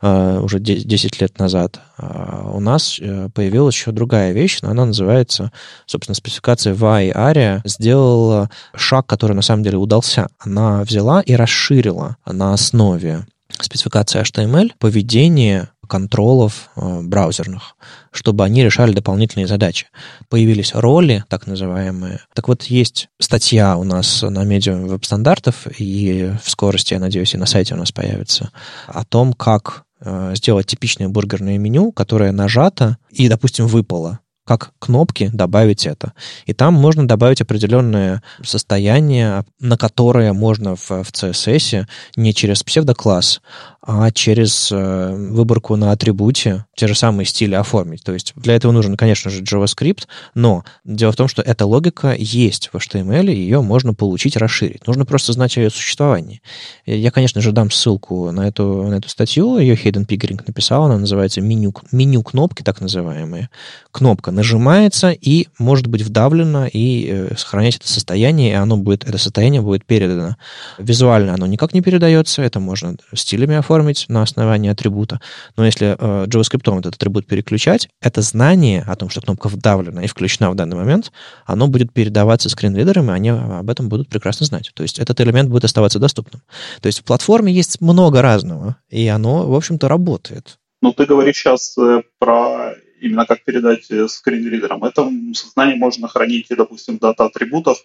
Э, 0.06 0.38
уже 0.38 0.58
10 0.60 1.20
лет 1.22 1.38
назад, 1.38 1.80
а 1.96 2.50
у 2.52 2.60
нас 2.60 2.98
э, 3.00 3.30
появилась 3.32 3.74
еще 3.74 3.90
другая 3.90 4.32
вещь, 4.32 4.58
но 4.60 4.68
она 4.68 4.84
называется, 4.84 5.50
собственно, 5.86 6.14
спецификация 6.14 6.74
VAI 6.74 7.10
ARIA 7.14 7.62
сделала 7.64 8.50
шаг, 8.76 9.06
который 9.06 9.32
на 9.32 9.40
самом 9.40 9.62
деле 9.62 9.78
удался. 9.78 10.28
Она 10.38 10.82
взяла 10.82 11.22
и 11.22 11.34
расширила 11.34 12.18
на 12.26 12.52
основе 12.52 13.13
спецификации 13.60 14.20
HTML 14.20 14.72
поведение 14.78 15.68
контролов 15.86 16.70
э, 16.76 17.00
браузерных, 17.02 17.76
чтобы 18.10 18.44
они 18.44 18.64
решали 18.64 18.92
дополнительные 18.92 19.46
задачи. 19.46 19.86
Появились 20.28 20.74
роли, 20.74 21.24
так 21.28 21.46
называемые. 21.46 22.20
Так 22.34 22.48
вот, 22.48 22.64
есть 22.64 23.08
статья 23.20 23.76
у 23.76 23.84
нас 23.84 24.22
на 24.22 24.44
медиум 24.44 24.86
веб-стандартов, 24.86 25.66
и 25.78 26.32
в 26.42 26.50
скорости, 26.50 26.94
я 26.94 27.00
надеюсь, 27.00 27.34
и 27.34 27.38
на 27.38 27.46
сайте 27.46 27.74
у 27.74 27.76
нас 27.76 27.92
появится, 27.92 28.50
о 28.86 29.04
том, 29.04 29.32
как 29.34 29.84
э, 30.00 30.32
сделать 30.36 30.66
типичное 30.66 31.08
бургерное 31.08 31.58
меню, 31.58 31.92
которое 31.92 32.32
нажато 32.32 32.98
и, 33.10 33.28
допустим, 33.28 33.66
выпало 33.66 34.20
как 34.44 34.72
кнопки 34.78 35.30
добавить 35.32 35.86
это. 35.86 36.12
И 36.46 36.52
там 36.52 36.74
можно 36.74 37.08
добавить 37.08 37.40
определенное 37.40 38.22
состояние, 38.42 39.44
на 39.58 39.76
которое 39.78 40.32
можно 40.32 40.76
в, 40.76 40.90
в 40.90 41.12
CSS 41.12 41.86
не 42.16 42.34
через 42.34 42.62
псевдокласс, 42.62 43.40
а 43.86 44.10
через 44.10 44.70
э, 44.72 45.14
выборку 45.14 45.76
на 45.76 45.92
атрибуте 45.92 46.64
те 46.74 46.86
же 46.86 46.94
самые 46.94 47.26
стили 47.26 47.54
оформить. 47.54 48.02
То 48.02 48.12
есть 48.12 48.32
для 48.36 48.54
этого 48.54 48.72
нужен, 48.72 48.96
конечно 48.96 49.30
же, 49.30 49.42
JavaScript, 49.42 50.04
но 50.34 50.64
дело 50.84 51.12
в 51.12 51.16
том, 51.16 51.28
что 51.28 51.42
эта 51.42 51.66
логика 51.66 52.14
есть 52.16 52.70
в 52.72 52.76
HTML, 52.76 53.30
и 53.30 53.36
ее 53.36 53.60
можно 53.60 53.92
получить, 53.92 54.36
расширить. 54.36 54.86
Нужно 54.86 55.04
просто 55.04 55.32
знать 55.32 55.56
о 55.58 55.60
ее 55.60 55.70
существовании. 55.70 56.40
Я, 56.86 57.10
конечно 57.10 57.40
же, 57.42 57.52
дам 57.52 57.70
ссылку 57.70 58.30
на 58.30 58.48
эту, 58.48 58.84
на 58.84 58.94
эту 58.94 59.08
статью, 59.08 59.58
ее 59.58 59.76
Хейден 59.76 60.06
Пигеринг 60.06 60.46
написал, 60.46 60.84
она 60.84 60.98
называется 60.98 61.42
меню, 61.42 61.74
меню 61.92 62.22
кнопки, 62.22 62.62
так 62.62 62.80
называемые. 62.80 63.50
Кнопка 63.90 64.30
нажимается 64.34 65.10
и 65.10 65.46
может 65.58 65.86
быть 65.86 66.02
вдавлена 66.02 66.66
и 66.66 67.08
э, 67.08 67.36
сохранять 67.36 67.76
это 67.76 67.88
состояние, 67.88 68.50
и 68.50 68.54
оно 68.54 68.76
будет, 68.76 69.04
это 69.04 69.16
состояние 69.16 69.62
будет 69.62 69.84
передано. 69.84 70.36
Визуально 70.78 71.34
оно 71.34 71.46
никак 71.46 71.72
не 71.72 71.80
передается, 71.80 72.42
это 72.42 72.60
можно 72.60 72.96
стилями 73.14 73.56
оформить 73.56 74.06
на 74.08 74.22
основании 74.22 74.70
атрибута. 74.70 75.20
Но 75.56 75.64
если 75.64 75.96
э, 75.98 76.26
JavaScript 76.26 76.78
этот 76.78 76.96
атрибут 76.96 77.26
переключать, 77.26 77.88
это 78.02 78.22
знание 78.22 78.82
о 78.86 78.96
том, 78.96 79.08
что 79.08 79.20
кнопка 79.20 79.48
вдавлена 79.48 80.00
и 80.04 80.06
включена 80.06 80.50
в 80.50 80.54
данный 80.54 80.76
момент, 80.76 81.12
оно 81.46 81.68
будет 81.68 81.92
передаваться 81.92 82.48
скринридерам, 82.48 83.10
и 83.10 83.14
они 83.14 83.30
об 83.30 83.70
этом 83.70 83.88
будут 83.88 84.08
прекрасно 84.08 84.46
знать. 84.46 84.72
То 84.74 84.82
есть 84.82 84.98
этот 84.98 85.20
элемент 85.20 85.48
будет 85.48 85.64
оставаться 85.64 85.98
доступным. 85.98 86.42
То 86.80 86.86
есть 86.88 87.00
в 87.00 87.04
платформе 87.04 87.52
есть 87.52 87.80
много 87.80 88.20
разного, 88.20 88.76
и 88.90 89.06
оно, 89.06 89.46
в 89.48 89.54
общем-то, 89.54 89.88
работает. 89.88 90.58
Ну, 90.82 90.92
ты 90.92 91.06
говоришь 91.06 91.36
сейчас 91.36 91.78
э, 91.78 92.02
про 92.18 92.74
именно 93.00 93.26
как 93.26 93.44
передать 93.44 93.90
э, 93.90 94.08
скринридерам. 94.08 94.84
Это 94.84 95.10
знание 95.34 95.76
можно 95.76 96.08
хранить, 96.08 96.46
допустим, 96.50 96.98
дата 96.98 97.24
атрибутов, 97.24 97.78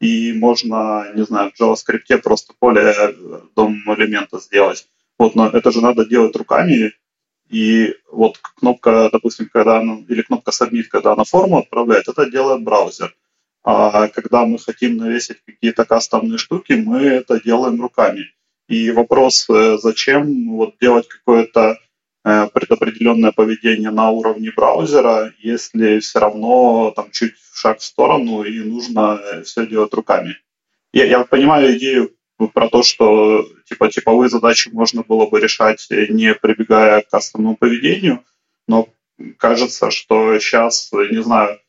и 0.00 0.32
можно, 0.32 1.12
не 1.14 1.24
знаю, 1.24 1.52
в 1.54 1.60
JavaScript 1.60 2.18
просто 2.18 2.54
поле 2.58 2.82
э, 2.82 3.12
дом 3.54 3.82
элемента 3.94 4.38
сделать. 4.38 4.86
Вот, 5.18 5.34
но 5.34 5.48
это 5.48 5.70
же 5.70 5.80
надо 5.80 6.04
делать 6.04 6.36
руками, 6.36 6.92
и 7.48 7.94
вот 8.10 8.38
кнопка, 8.38 9.08
допустим, 9.12 9.48
когда 9.52 9.78
она, 9.78 9.98
или 10.08 10.22
кнопка 10.22 10.50
Submit, 10.50 10.84
когда 10.84 11.12
она 11.12 11.24
форму 11.24 11.58
отправляет, 11.58 12.08
это 12.08 12.28
делает 12.28 12.62
браузер. 12.62 13.14
А 13.62 14.08
когда 14.08 14.44
мы 14.46 14.58
хотим 14.58 14.96
навесить 14.96 15.38
какие-то 15.44 15.84
кастомные 15.84 16.38
штуки, 16.38 16.72
мы 16.72 17.00
это 17.02 17.40
делаем 17.42 17.80
руками. 17.80 18.26
И 18.68 18.90
вопрос, 18.90 19.46
э, 19.48 19.78
зачем 19.78 20.50
вот 20.50 20.74
делать 20.80 21.08
какое-то 21.08 21.78
предопределенное 22.52 23.30
поведение 23.30 23.90
на 23.90 24.10
уровне 24.10 24.50
браузера, 24.50 25.32
если 25.38 26.00
все 26.00 26.18
равно 26.18 26.92
там 26.96 27.10
чуть 27.12 27.34
шаг 27.54 27.78
в 27.78 27.84
сторону 27.84 28.42
и 28.42 28.58
нужно 28.60 29.20
э, 29.22 29.42
все 29.42 29.66
делать 29.66 29.94
руками. 29.94 30.36
Я, 30.92 31.04
я 31.04 31.24
понимаю 31.24 31.76
идею 31.76 32.12
про 32.52 32.68
то, 32.68 32.82
что 32.82 33.48
типа 33.68 33.88
типовые 33.88 34.28
задачи 34.28 34.70
можно 34.72 35.02
было 35.02 35.26
бы 35.26 35.40
решать, 35.40 35.86
э, 35.90 36.06
не 36.08 36.34
прибегая 36.34 37.02
к 37.02 37.08
кастомному 37.08 37.56
поведению, 37.56 38.24
но 38.66 38.88
кажется, 39.38 39.90
что 39.90 40.38
сейчас, 40.38 40.90
не 40.92 41.22
знаю, 41.22 41.60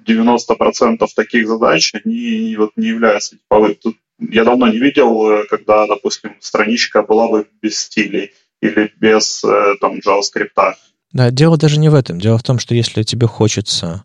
90% 0.00 1.04
таких 1.16 1.48
задач, 1.48 1.92
они 1.94 2.54
вот 2.56 2.70
не 2.76 2.88
являются 2.88 3.36
типовыми. 3.36 3.74
Тут 3.74 3.96
я 4.20 4.44
давно 4.44 4.68
не 4.68 4.78
видел, 4.78 5.28
э, 5.30 5.44
когда, 5.46 5.86
допустим, 5.86 6.36
страничка 6.40 7.02
была 7.02 7.28
бы 7.28 7.48
без 7.60 7.78
стилей 7.78 8.32
или 8.60 8.92
без 9.00 9.42
э, 9.44 9.74
там 9.80 9.96
JavaScript. 9.96 10.74
Да, 11.12 11.30
дело 11.30 11.56
даже 11.56 11.78
не 11.78 11.88
в 11.88 11.94
этом. 11.94 12.20
Дело 12.20 12.38
в 12.38 12.42
том, 12.42 12.58
что 12.58 12.74
если 12.74 13.02
тебе 13.02 13.26
хочется, 13.26 14.04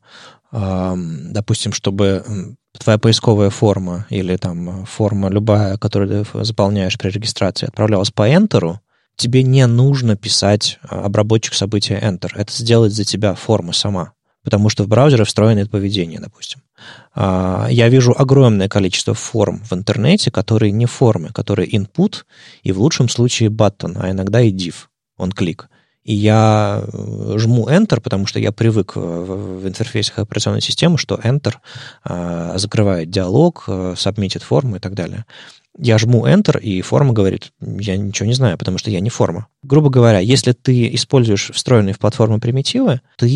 допустим, 0.51 1.73
чтобы 1.73 2.23
твоя 2.79 2.97
поисковая 2.97 3.49
форма 3.49 4.05
или 4.09 4.35
там 4.37 4.85
форма 4.85 5.29
любая, 5.29 5.77
которую 5.77 6.25
ты 6.25 6.43
заполняешь 6.43 6.97
при 6.97 7.09
регистрации, 7.09 7.67
отправлялась 7.67 8.11
по 8.11 8.29
Enter, 8.29 8.77
тебе 9.15 9.43
не 9.43 9.65
нужно 9.67 10.15
писать 10.15 10.79
а, 10.81 11.05
обработчик 11.05 11.53
события 11.53 11.99
Enter. 11.99 12.31
Это 12.35 12.51
сделает 12.51 12.93
за 12.93 13.03
тебя 13.03 13.35
форма 13.35 13.73
сама. 13.73 14.13
Потому 14.43 14.69
что 14.69 14.83
в 14.83 14.87
браузере 14.87 15.23
встроено 15.23 15.59
это 15.59 15.69
поведение, 15.69 16.19
допустим. 16.19 16.61
А, 17.15 17.67
я 17.69 17.89
вижу 17.89 18.13
огромное 18.17 18.69
количество 18.69 19.13
форм 19.13 19.61
в 19.63 19.73
интернете, 19.73 20.31
которые 20.31 20.71
не 20.71 20.85
формы, 20.85 21.29
которые 21.29 21.69
input 21.69 22.23
и 22.63 22.71
в 22.71 22.79
лучшем 22.79 23.09
случае 23.09 23.49
button, 23.49 23.97
а 23.99 24.11
иногда 24.11 24.41
и 24.41 24.51
div, 24.51 24.75
он 25.17 25.31
клик 25.31 25.69
и 26.03 26.13
я 26.13 26.83
э, 26.85 27.33
жму 27.37 27.67
Enter, 27.69 28.01
потому 28.01 28.25
что 28.25 28.39
я 28.39 28.51
привык 28.51 28.95
в 28.95 29.65
интерфейсах 29.67 30.19
операционной 30.19 30.61
системы, 30.61 30.97
что 30.97 31.15
Enter 31.15 31.55
э, 32.03 32.53
закрывает 32.57 33.09
диалог, 33.09 33.63
э, 33.67 33.95
сабмитит 33.97 34.43
форму 34.43 34.75
и 34.75 34.79
так 34.79 34.93
далее. 34.93 35.25
Я 35.77 35.97
жму 35.97 36.27
Enter, 36.27 36.59
и 36.59 36.81
форма 36.81 37.13
говорит, 37.13 37.51
я 37.59 37.97
ничего 37.97 38.27
не 38.27 38.33
знаю, 38.33 38.57
потому 38.57 38.77
что 38.77 38.91
я 38.91 38.99
не 38.99 39.09
форма. 39.09 39.47
Грубо 39.63 39.89
говоря, 39.89 40.19
если 40.19 40.51
ты 40.51 40.93
используешь 40.93 41.49
встроенные 41.51 41.95
в 41.95 41.99
платформу 41.99 42.39
примитивы, 42.39 43.01
ты 43.17 43.27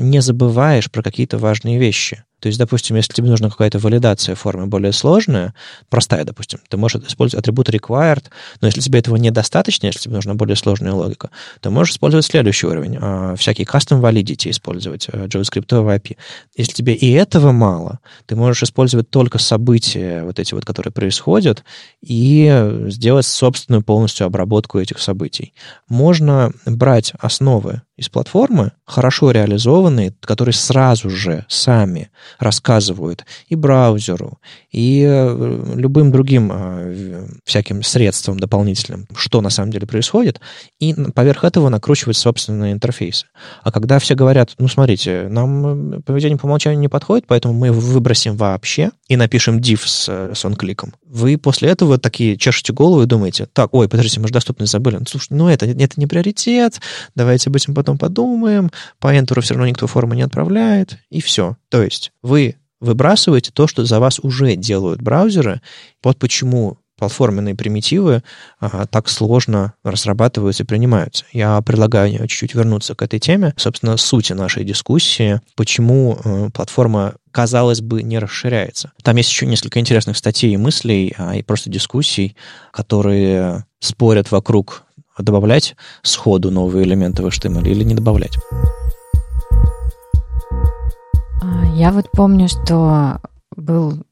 не 0.00 0.22
забываешь 0.22 0.90
про 0.90 1.02
какие-то 1.02 1.36
важные 1.36 1.78
вещи. 1.78 2.24
То 2.40 2.46
есть, 2.46 2.58
допустим, 2.58 2.96
если 2.96 3.12
тебе 3.12 3.28
нужна 3.28 3.50
какая-то 3.50 3.78
валидация 3.78 4.34
формы 4.34 4.66
более 4.66 4.92
сложная, 4.92 5.54
простая, 5.88 6.24
допустим, 6.24 6.60
ты 6.68 6.76
можешь 6.76 7.02
использовать 7.02 7.42
атрибут 7.42 7.68
required, 7.68 8.24
но 8.60 8.68
если 8.68 8.80
тебе 8.80 9.00
этого 9.00 9.16
недостаточно, 9.16 9.86
если 9.86 10.00
тебе 10.00 10.14
нужна 10.14 10.34
более 10.34 10.56
сложная 10.56 10.92
логика, 10.92 11.30
то 11.60 11.70
можешь 11.70 11.94
использовать 11.94 12.26
следующий 12.26 12.66
уровень, 12.66 12.98
э, 13.00 13.34
всякие 13.36 13.66
custom 13.66 14.00
validity 14.00 14.50
использовать, 14.50 15.08
э, 15.08 15.26
JavaScript 15.26 15.66
API. 15.66 16.16
Если 16.56 16.72
тебе 16.72 16.94
и 16.94 17.10
этого 17.12 17.52
мало, 17.52 17.98
ты 18.26 18.36
можешь 18.36 18.62
использовать 18.62 19.10
только 19.10 19.38
события, 19.38 20.22
вот 20.22 20.38
эти 20.38 20.54
вот, 20.54 20.64
которые 20.64 20.92
происходят, 20.92 21.64
и 22.02 22.84
сделать 22.88 23.26
собственную 23.26 23.82
полностью 23.82 24.26
обработку 24.26 24.78
этих 24.78 25.00
событий. 25.00 25.54
Можно 25.88 26.52
брать 26.66 27.12
основы 27.18 27.82
из 27.96 28.08
платформы, 28.08 28.72
хорошо 28.84 29.32
реализованные, 29.32 30.14
которые 30.20 30.52
сразу 30.52 31.10
же 31.10 31.44
сами 31.48 32.10
рассказывают 32.38 33.24
и 33.48 33.54
браузеру, 33.54 34.38
и 34.70 35.04
э, 35.06 35.74
любым 35.76 36.10
другим 36.10 36.50
э, 36.52 37.26
всяким 37.44 37.82
средствам 37.82 38.38
дополнительным, 38.38 39.06
что 39.14 39.40
на 39.40 39.50
самом 39.50 39.70
деле 39.72 39.86
происходит, 39.86 40.40
и 40.78 40.94
поверх 41.14 41.44
этого 41.44 41.68
накручивать 41.68 42.16
собственные 42.16 42.72
интерфейсы. 42.72 43.26
А 43.62 43.72
когда 43.72 43.98
все 43.98 44.14
говорят, 44.14 44.54
ну, 44.58 44.68
смотрите, 44.68 45.28
нам 45.28 45.94
э, 45.94 46.00
поведение 46.00 46.38
по 46.38 46.46
умолчанию 46.46 46.80
не 46.80 46.88
подходит, 46.88 47.26
поэтому 47.26 47.54
мы 47.54 47.72
выбросим 47.72 48.36
вообще 48.36 48.90
и 49.08 49.16
напишем 49.16 49.58
div 49.58 49.80
с, 49.84 50.08
с 50.08 50.44
онкликом, 50.44 50.94
вы 51.04 51.38
после 51.38 51.70
этого 51.70 51.98
такие 51.98 52.36
чешете 52.36 52.72
голову 52.72 53.02
и 53.02 53.06
думаете, 53.06 53.46
так, 53.52 53.72
ой, 53.74 53.88
подождите, 53.88 54.20
мы 54.20 54.28
же 54.28 54.34
доступность 54.34 54.72
забыли. 54.72 54.98
Слушай, 55.08 55.28
ну 55.30 55.48
это, 55.48 55.66
это 55.66 55.94
не 55.96 56.06
приоритет, 56.06 56.80
давайте 57.14 57.50
об 57.50 57.56
этом 57.56 57.74
потом 57.74 57.98
подумаем, 57.98 58.70
по 58.98 59.14
Enter 59.14 59.40
все 59.40 59.54
равно 59.54 59.68
никто 59.68 59.86
формы 59.86 60.16
не 60.16 60.22
отправляет, 60.22 60.98
и 61.10 61.20
все. 61.20 61.56
То 61.68 61.82
есть 61.82 62.12
вы 62.28 62.56
выбрасываете 62.80 63.50
то, 63.52 63.66
что 63.66 63.84
за 63.84 63.98
вас 63.98 64.20
уже 64.20 64.54
делают 64.54 65.02
браузеры. 65.02 65.60
Вот 66.04 66.18
почему 66.18 66.78
платформенные 66.96 67.54
примитивы 67.54 68.22
а, 68.60 68.86
так 68.86 69.08
сложно 69.08 69.74
разрабатываются 69.84 70.64
и 70.64 70.66
принимаются. 70.66 71.24
Я 71.32 71.60
предлагаю 71.62 72.18
чуть-чуть 72.26 72.54
вернуться 72.54 72.94
к 72.94 73.02
этой 73.02 73.20
теме. 73.20 73.54
Собственно, 73.56 73.96
сути 73.96 74.32
нашей 74.32 74.64
дискуссии, 74.64 75.40
почему 75.54 76.18
э, 76.22 76.50
платформа 76.52 77.14
казалось 77.30 77.80
бы, 77.80 78.02
не 78.02 78.18
расширяется. 78.18 78.90
Там 79.02 79.16
есть 79.16 79.30
еще 79.30 79.46
несколько 79.46 79.78
интересных 79.78 80.16
статей 80.16 80.52
и 80.54 80.56
мыслей, 80.56 81.14
а, 81.16 81.36
и 81.36 81.42
просто 81.42 81.70
дискуссий, 81.70 82.36
которые 82.72 83.64
спорят 83.78 84.32
вокруг 84.32 84.82
добавлять 85.16 85.76
сходу 86.02 86.50
новые 86.50 86.84
элементы 86.84 87.22
в 87.22 87.26
HTML 87.26 87.68
или 87.68 87.84
не 87.84 87.94
добавлять? 87.94 88.36
А, 91.40 91.66
я 91.74 91.92
вот 91.92 92.10
помню, 92.10 92.48
что 92.48 93.20
был 93.56 94.04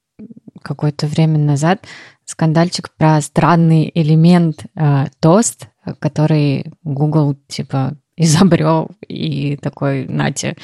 какое-то 0.63 1.07
время 1.07 1.39
назад 1.39 1.85
скандальчик 2.25 2.91
про 2.97 3.21
странный 3.21 3.91
элемент 3.95 4.67
э, 4.75 5.07
тост, 5.21 5.69
который 6.01 6.73
Google 6.83 7.37
типа 7.49 7.97
изобрел 8.17 8.91
и 9.07 9.57
такой, 9.57 10.07
нате, 10.07 10.57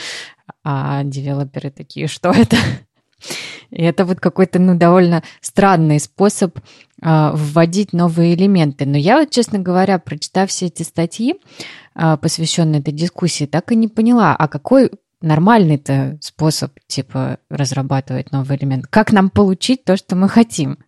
а 0.64 1.02
девелоперы 1.04 1.70
такие, 1.70 2.06
что 2.06 2.30
это? 2.30 2.56
И 3.70 3.82
это 3.82 4.04
вот 4.04 4.20
какой-то, 4.20 4.58
ну, 4.58 4.76
довольно 4.76 5.22
странный 5.40 6.00
способ 6.00 6.58
э, 6.58 7.30
вводить 7.32 7.92
новые 7.92 8.34
элементы. 8.34 8.84
Но 8.84 8.98
я 8.98 9.18
вот, 9.18 9.30
честно 9.30 9.58
говоря, 9.58 9.98
прочитав 9.98 10.50
все 10.50 10.66
эти 10.66 10.82
статьи, 10.82 11.36
э, 11.94 12.16
посвященные 12.18 12.80
этой 12.80 12.92
дискуссии, 12.92 13.46
так 13.46 13.72
и 13.72 13.76
не 13.76 13.88
поняла, 13.88 14.36
а 14.36 14.48
какой 14.48 14.90
нормальный-то 15.22 16.18
способ, 16.20 16.72
типа, 16.86 17.38
разрабатывать 17.50 18.32
новый 18.32 18.56
элемент? 18.56 18.86
Как 18.88 19.12
нам 19.12 19.30
получить 19.30 19.84
то, 19.84 19.96
что 19.96 20.16
мы 20.16 20.28
хотим? 20.28 20.78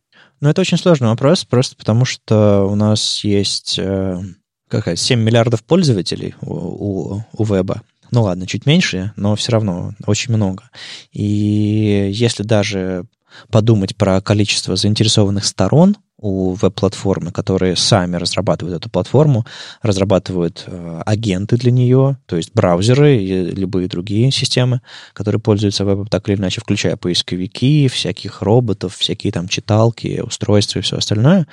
Ну, 0.40 0.48
это 0.48 0.60
очень 0.60 0.78
сложный 0.78 1.08
вопрос, 1.08 1.44
просто 1.44 1.76
потому 1.76 2.04
что 2.04 2.64
у 2.64 2.74
нас 2.74 3.24
есть 3.24 3.78
э, 3.78 4.20
какая 4.68 4.96
7 4.96 5.20
миллиардов 5.20 5.62
пользователей 5.64 6.34
у, 6.40 6.54
у, 6.54 7.24
у 7.32 7.44
веба. 7.44 7.82
Ну 8.10 8.22
ладно, 8.22 8.46
чуть 8.46 8.66
меньше, 8.66 9.12
но 9.16 9.34
все 9.34 9.52
равно 9.52 9.92
очень 10.06 10.34
много. 10.34 10.70
И 11.12 12.10
если 12.12 12.42
даже 12.42 13.06
подумать 13.50 13.96
про 13.96 14.20
количество 14.20 14.76
заинтересованных 14.76 15.44
сторон 15.44 15.96
у 16.24 16.54
веб-платформы, 16.54 17.32
которые 17.32 17.76
сами 17.76 18.16
разрабатывают 18.16 18.80
эту 18.80 18.88
платформу, 18.88 19.44
разрабатывают 19.82 20.64
э, 20.66 21.02
агенты 21.04 21.56
для 21.56 21.70
нее, 21.70 22.18
то 22.26 22.36
есть 22.36 22.52
браузеры 22.54 23.16
и 23.16 23.50
любые 23.50 23.88
другие 23.88 24.30
системы, 24.30 24.80
которые 25.12 25.40
пользуются 25.40 25.84
вебом 25.84 26.06
так 26.06 26.28
или 26.28 26.36
иначе, 26.36 26.60
включая 26.60 26.96
поисковики, 26.96 27.88
всяких 27.88 28.40
роботов, 28.40 28.96
всякие 28.96 29.32
там 29.32 29.48
читалки, 29.48 30.22
устройства 30.24 30.78
и 30.78 30.82
все 30.82 30.96
остальное, 30.96 31.46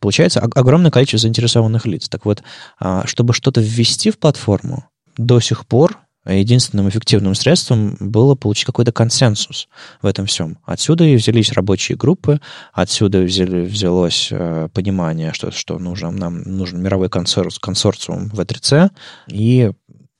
получается 0.00 0.40
огромное 0.40 0.90
количество 0.90 1.20
заинтересованных 1.20 1.86
лиц. 1.86 2.08
Так 2.08 2.24
вот, 2.24 2.42
э, 2.80 3.02
чтобы 3.04 3.34
что-то 3.34 3.60
ввести 3.60 4.10
в 4.10 4.18
платформу, 4.18 4.88
до 5.16 5.38
сих 5.38 5.66
пор 5.66 5.98
единственным 6.26 6.88
эффективным 6.88 7.34
средством 7.34 7.96
было 8.00 8.34
получить 8.34 8.66
какой-то 8.66 8.92
консенсус 8.92 9.68
в 10.02 10.06
этом 10.06 10.26
всем. 10.26 10.58
Отсюда 10.64 11.04
и 11.04 11.16
взялись 11.16 11.52
рабочие 11.52 11.96
группы, 11.96 12.40
отсюда 12.72 13.20
взяли, 13.22 13.64
взялось 13.64 14.28
э, 14.30 14.68
понимание, 14.72 15.32
что, 15.32 15.50
что 15.50 15.78
нужно, 15.78 16.10
нам 16.10 16.42
нужен 16.42 16.82
мировой 16.82 17.08
консор, 17.08 17.48
консорциум 17.60 18.30
в 18.30 18.44
3 18.44 18.90
и 19.28 19.72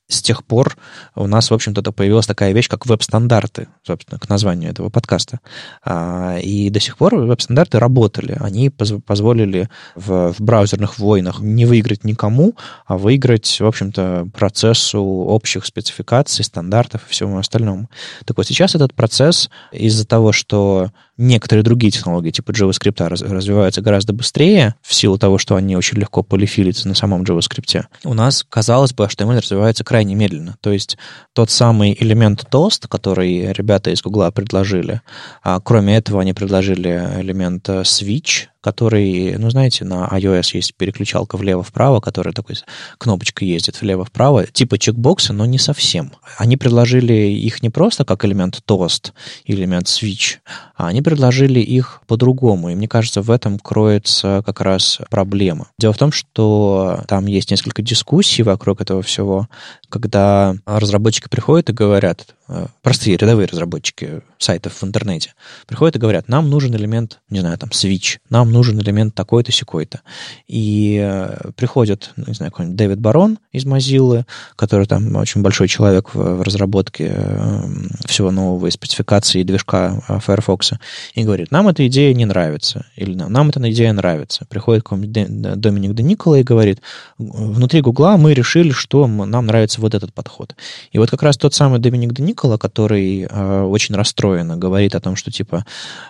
с 0.09 0.23
тех 0.23 0.43
пор 0.43 0.75
у 1.15 1.27
нас, 1.27 1.51
в 1.51 1.53
общем-то, 1.53 1.83
появилась 1.91 2.25
такая 2.25 2.51
вещь, 2.51 2.67
как 2.67 2.87
веб-стандарты, 2.87 3.67
собственно, 3.83 4.19
к 4.19 4.27
названию 4.27 4.71
этого 4.71 4.89
подкаста. 4.89 5.39
А, 5.85 6.39
и 6.39 6.69
до 6.71 6.79
сих 6.79 6.97
пор 6.97 7.15
веб-стандарты 7.15 7.77
работали. 7.77 8.35
Они 8.39 8.69
позволили 8.69 9.69
в, 9.95 10.33
в 10.33 10.41
браузерных 10.41 10.97
войнах 10.97 11.39
не 11.41 11.65
выиграть 11.65 12.03
никому, 12.03 12.55
а 12.87 12.97
выиграть, 12.97 13.59
в 13.59 13.65
общем-то, 13.65 14.27
процессу 14.33 14.99
общих 14.99 15.63
спецификаций, 15.65 16.43
стандартов 16.43 17.01
и 17.07 17.11
всему 17.11 17.37
остальному. 17.37 17.87
Так 18.25 18.37
вот, 18.37 18.47
сейчас 18.47 18.73
этот 18.73 18.95
процесс 18.95 19.51
из-за 19.71 20.07
того, 20.07 20.31
что 20.31 20.89
некоторые 21.19 21.63
другие 21.63 21.91
технологии, 21.91 22.31
типа 22.31 22.51
JavaScript, 22.51 23.05
развиваются 23.27 23.81
гораздо 23.81 24.13
быстрее, 24.13 24.75
в 24.81 24.93
силу 24.93 25.17
того, 25.17 25.37
что 25.37 25.55
они 25.55 25.75
очень 25.75 25.99
легко 25.99 26.23
полифилятся 26.23 26.87
на 26.87 26.95
самом 26.95 27.23
JavaScript, 27.23 27.83
у 28.05 28.13
нас, 28.13 28.45
казалось 28.49 28.93
бы, 28.93 29.03
HTML 29.03 29.39
развивается 29.39 29.83
крайне 29.83 30.15
медленно. 30.15 30.55
То 30.61 30.71
есть 30.71 30.97
тот 31.33 31.51
самый 31.51 31.95
элемент 31.99 32.45
toast, 32.49 32.87
который 32.87 33.51
ребята 33.51 33.91
из 33.91 34.01
Гугла 34.01 34.31
предложили, 34.31 35.01
а 35.43 35.59
кроме 35.59 35.97
этого 35.97 36.21
они 36.21 36.33
предложили 36.33 36.89
элемент 37.19 37.67
э, 37.69 37.81
switch, 37.81 38.47
который, 38.61 39.37
ну, 39.37 39.49
знаете, 39.49 39.85
на 39.85 40.07
iOS 40.07 40.51
есть 40.53 40.75
переключалка 40.75 41.37
влево-вправо, 41.37 42.01
которая 42.01 42.33
такой 42.33 42.55
кнопочкой 42.97 43.47
ездит 43.47 43.81
влево-вправо, 43.81 44.45
типа 44.47 44.77
чекбоксы, 44.77 45.33
но 45.33 45.45
не 45.45 45.57
совсем. 45.57 46.11
Они 46.37 46.57
предложили 46.57 47.13
их 47.13 47.63
не 47.63 47.69
просто 47.69 48.03
как 48.05 48.25
элемент 48.25 48.61
toast 48.67 49.13
или 49.45 49.61
элемент 49.61 49.87
switch, 49.87 50.37
а 50.75 50.87
они 50.87 51.01
предложили 51.01 51.59
их 51.59 52.01
по-другому. 52.07 52.69
И 52.69 52.75
мне 52.75 52.87
кажется, 52.87 53.21
в 53.21 53.31
этом 53.31 53.59
кроется 53.59 54.43
как 54.45 54.61
раз 54.61 54.99
проблема. 55.09 55.67
Дело 55.77 55.93
в 55.93 55.97
том, 55.97 56.11
что 56.11 57.03
там 57.07 57.27
есть 57.27 57.51
несколько 57.51 57.81
дискуссий 57.81 58.43
вокруг 58.43 58.81
этого 58.81 59.01
всего, 59.01 59.47
когда 59.89 60.55
разработчики 60.65 61.29
приходят 61.29 61.69
и 61.69 61.73
говорят, 61.73 62.35
Э, 62.51 62.65
простые 62.81 63.15
рядовые 63.15 63.47
разработчики 63.47 64.21
сайтов 64.39 64.81
в 64.81 64.83
интернете 64.83 65.35
приходят 65.67 65.95
и 65.95 65.99
говорят, 65.99 66.27
нам 66.27 66.49
нужен 66.49 66.75
элемент, 66.75 67.19
не 67.29 67.41
знаю, 67.41 67.57
там, 67.59 67.69
switch, 67.69 68.17
нам 68.29 68.48
нужен 68.49 68.79
элемент 68.79 69.15
такой-то, 69.15 69.51
секой-то. 69.51 70.01
И 70.47 70.99
э, 71.01 71.51
приходит, 71.55 72.11
не 72.17 72.33
знаю, 72.33 72.51
какой-нибудь 72.51 72.77
Дэвид 72.77 72.99
Барон 72.99 73.39
из 73.51 73.65
Mozilla, 73.65 74.25
который 74.55 74.85
там 74.85 75.15
очень 75.15 75.41
большой 75.41 75.67
человек 75.67 76.13
в, 76.13 76.37
в 76.37 76.41
разработке 76.41 77.11
э, 77.15 77.61
всего 78.05 78.31
нового 78.31 78.67
и 78.67 78.71
спецификации 78.71 79.43
движка 79.43 80.01
Firefox, 80.25 80.73
и 81.13 81.23
говорит, 81.23 81.51
нам 81.51 81.67
эта 81.67 81.87
идея 81.87 82.13
не 82.13 82.25
нравится, 82.25 82.85
или 82.95 83.15
нам, 83.15 83.31
нам 83.31 83.49
эта 83.49 83.71
идея 83.71 83.93
нравится. 83.93 84.45
Приходит 84.49 84.83
какой-нибудь 84.83 85.59
Доминик 85.59 85.93
Де 85.93 86.03
Никола 86.03 86.39
и 86.39 86.43
говорит, 86.43 86.81
внутри 87.17 87.81
Гугла 87.81 88.17
мы 88.17 88.33
решили, 88.33 88.71
что 88.71 89.07
нам 89.07 89.45
нравится 89.45 89.81
вот 89.81 89.93
этот 89.93 90.13
подход. 90.13 90.55
И 90.91 90.97
вот 90.97 91.09
как 91.09 91.23
раз 91.23 91.37
тот 91.37 91.53
самый 91.53 91.79
Доминик 91.79 92.13
Де 92.13 92.23
Никола, 92.23 92.57
который 92.57 93.27
э, 93.29 93.61
очень 93.63 93.95
расстроенно 93.95 94.57
говорит 94.57 94.95
о 94.95 94.99
том, 94.99 95.15
что 95.15 95.31
типа 95.31 95.65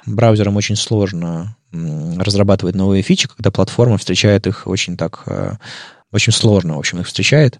браузерам 0.06 0.56
очень 0.56 0.76
сложно 0.76 1.56
разрабатывать 1.72 2.76
новые 2.76 3.04
фичи, 3.04 3.28
когда 3.28 3.52
платформа 3.52 3.98
встречает 3.98 4.48
их 4.48 4.68
очень 4.68 4.98
так, 4.98 5.24
э, 5.28 5.54
очень 6.12 6.34
сложно, 6.34 6.76
в 6.76 6.80
общем, 6.80 7.00
их 7.00 7.08
встречает. 7.08 7.60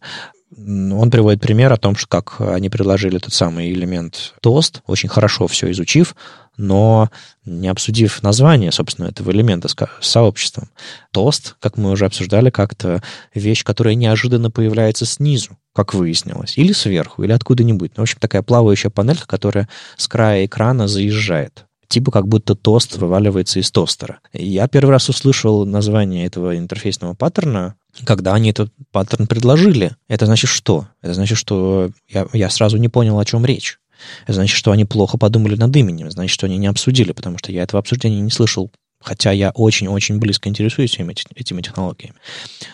Он 0.58 1.12
приводит 1.12 1.42
пример 1.42 1.72
о 1.72 1.78
том, 1.78 1.96
что 1.96 2.08
как 2.08 2.42
они 2.42 2.70
предложили 2.70 3.20
тот 3.20 3.34
самый 3.34 3.72
элемент 3.72 4.34
тост, 4.42 4.82
очень 4.88 5.08
хорошо 5.08 5.46
все 5.46 5.70
изучив, 5.72 6.16
но 6.58 7.10
не 7.46 7.68
обсудив 7.68 8.24
название, 8.24 8.72
собственно, 8.72 9.08
этого 9.08 9.30
элемента 9.32 9.68
с 9.68 9.76
сообществом. 10.02 10.70
Тост, 11.12 11.56
как 11.60 11.78
мы 11.78 11.92
уже 11.92 12.06
обсуждали, 12.06 12.50
как-то 12.50 13.04
вещь, 13.36 13.64
которая 13.64 13.94
неожиданно 13.94 14.50
появляется 14.50 15.06
снизу 15.06 15.58
как 15.80 15.94
выяснилось, 15.94 16.58
или 16.58 16.74
сверху, 16.74 17.24
или 17.24 17.32
откуда-нибудь. 17.32 17.94
Ну, 17.96 18.02
в 18.02 18.04
общем, 18.04 18.18
такая 18.20 18.42
плавающая 18.42 18.90
панелька, 18.90 19.26
которая 19.26 19.70
с 19.96 20.10
края 20.10 20.46
экрана 20.46 20.90
заезжает. 20.90 21.69
Типа 21.90 22.12
как 22.12 22.28
будто 22.28 22.56
тост 22.56 22.98
вываливается 22.98 23.60
из 23.60 23.72
тостера. 23.72 24.20
Я 24.32 24.68
первый 24.68 24.92
раз 24.92 25.10
услышал 25.10 25.66
название 25.66 26.28
этого 26.28 26.56
интерфейсного 26.56 27.16
паттерна, 27.16 27.76
когда 28.06 28.36
они 28.36 28.52
этот 28.52 28.72
паттерн 28.92 29.26
предложили. 29.26 29.96
Это 30.08 30.28
значит 30.28 30.52
что? 30.52 30.88
Это 31.02 31.16
значит, 31.16 31.38
что 31.40 31.90
я, 32.08 32.28
я 32.32 32.50
сразу 32.52 32.78
не 32.78 32.90
понял, 32.90 33.20
о 33.20 33.26
чем 33.26 33.44
речь. 33.44 33.80
Это 34.26 34.34
значит, 34.34 34.56
что 34.56 34.72
они 34.72 34.86
плохо 34.86 35.18
подумали 35.18 35.56
над 35.56 35.76
именем, 35.76 36.12
значит, 36.12 36.32
что 36.32 36.46
они 36.46 36.58
не 36.58 36.68
обсудили, 36.68 37.12
потому 37.12 37.40
что 37.40 37.52
я 37.52 37.64
этого 37.64 37.80
обсуждения 37.80 38.22
не 38.22 38.32
слышал 38.32 38.72
хотя 39.02 39.32
я 39.32 39.52
очень-очень 39.52 40.20
близко 40.20 40.50
интересуюсь 40.50 40.94
этими, 40.96 41.16
этими 41.36 41.62
технологиями. 41.62 42.16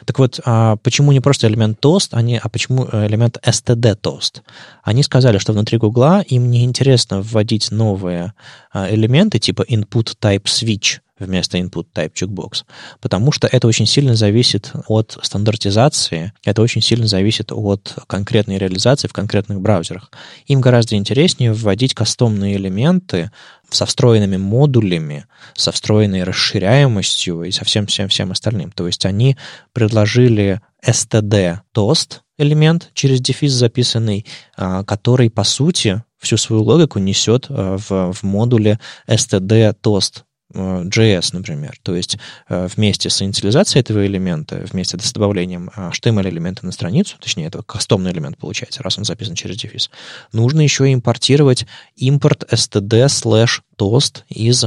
Так 0.06 0.20
вот, 0.20 0.40
а 0.46 0.78
почему 0.78 1.12
не 1.12 1.20
просто 1.20 1.48
элемент 1.48 1.80
тост, 1.80 2.14
они, 2.14 2.40
а 2.42 2.50
почему 2.50 2.88
э, 2.92 3.08
элемент 3.08 3.38
std 3.44 3.96
тост? 3.96 4.42
Они 4.84 5.04
сказали, 5.04 5.38
что 5.38 5.54
внутри 5.54 5.78
Гугла 5.78 6.22
им 6.22 6.50
не 6.50 6.64
интересно 6.64 7.22
вводить 7.22 7.72
новые 7.72 8.34
а, 8.72 8.90
элементы 8.94 9.40
типа 9.40 9.64
input 9.64 10.16
type 10.20 10.44
switch, 10.44 11.00
вместо 11.20 11.58
input 11.58 11.88
type 11.94 12.14
checkbox, 12.14 12.64
потому 13.00 13.32
что 13.32 13.48
это 13.48 13.68
очень 13.68 13.86
сильно 13.86 14.16
зависит 14.16 14.72
от 14.88 15.18
стандартизации, 15.22 16.34
это 16.44 16.62
очень 16.62 16.82
сильно 16.82 17.08
зависит 17.08 17.52
от 17.52 17.96
конкретной 18.08 18.58
реализации 18.58 19.08
в 19.08 19.14
конкретных 19.14 19.62
браузерах. 19.62 20.12
Им 20.48 20.62
гораздо 20.62 20.96
интереснее 20.96 21.54
вводить 21.54 21.94
кастомные 21.94 22.58
элементы 22.58 23.32
со 23.70 23.86
встроенными 23.86 24.38
модулями, 24.38 25.26
со 25.56 25.72
встроенной 25.72 26.24
расширяемостью 26.24 27.44
и 27.44 27.52
со 27.52 27.66
всем 27.66 27.88
всем 27.88 28.10
всем 28.10 28.32
остальным. 28.32 28.72
То 28.72 28.88
есть 28.88 29.06
они 29.06 29.38
предложили 29.74 30.62
std 30.86 31.60
toast 31.74 32.20
элемент 32.38 32.90
через 32.94 33.22
дефис 33.22 33.54
записанный, 33.54 34.26
а, 34.58 34.84
который 34.84 35.30
по 35.30 35.44
сути 35.44 36.04
всю 36.20 36.38
свою 36.38 36.64
логику 36.64 37.00
несет 37.00 37.48
а, 37.50 37.78
в, 37.78 38.14
в 38.14 38.24
модуле 38.24 38.80
std 39.08 39.76
toast 39.82 40.24
JS, 40.56 41.30
например. 41.34 41.78
То 41.84 41.96
есть 41.96 42.18
э, 42.50 42.68
вместе 42.76 43.10
с 43.10 43.22
инициализацией 43.22 43.82
этого 43.82 44.06
элемента, 44.06 44.64
вместе 44.72 44.98
с 45.00 45.14
добавлением 45.14 45.70
HTML-элемента 45.76 46.66
на 46.66 46.72
страницу, 46.72 47.18
точнее, 47.20 47.48
это 47.48 47.62
кастомный 47.64 48.12
элемент 48.12 48.38
получается, 48.38 48.84
раз 48.84 48.98
он 48.98 49.06
записан 49.06 49.36
через 49.36 49.58
дефис, 49.58 49.90
нужно 50.32 50.62
еще 50.62 50.92
импортировать 50.94 51.66
импорт 51.96 52.44
std 52.52 53.06
slash 53.06 53.62
toast 53.78 54.24
из 54.30 54.66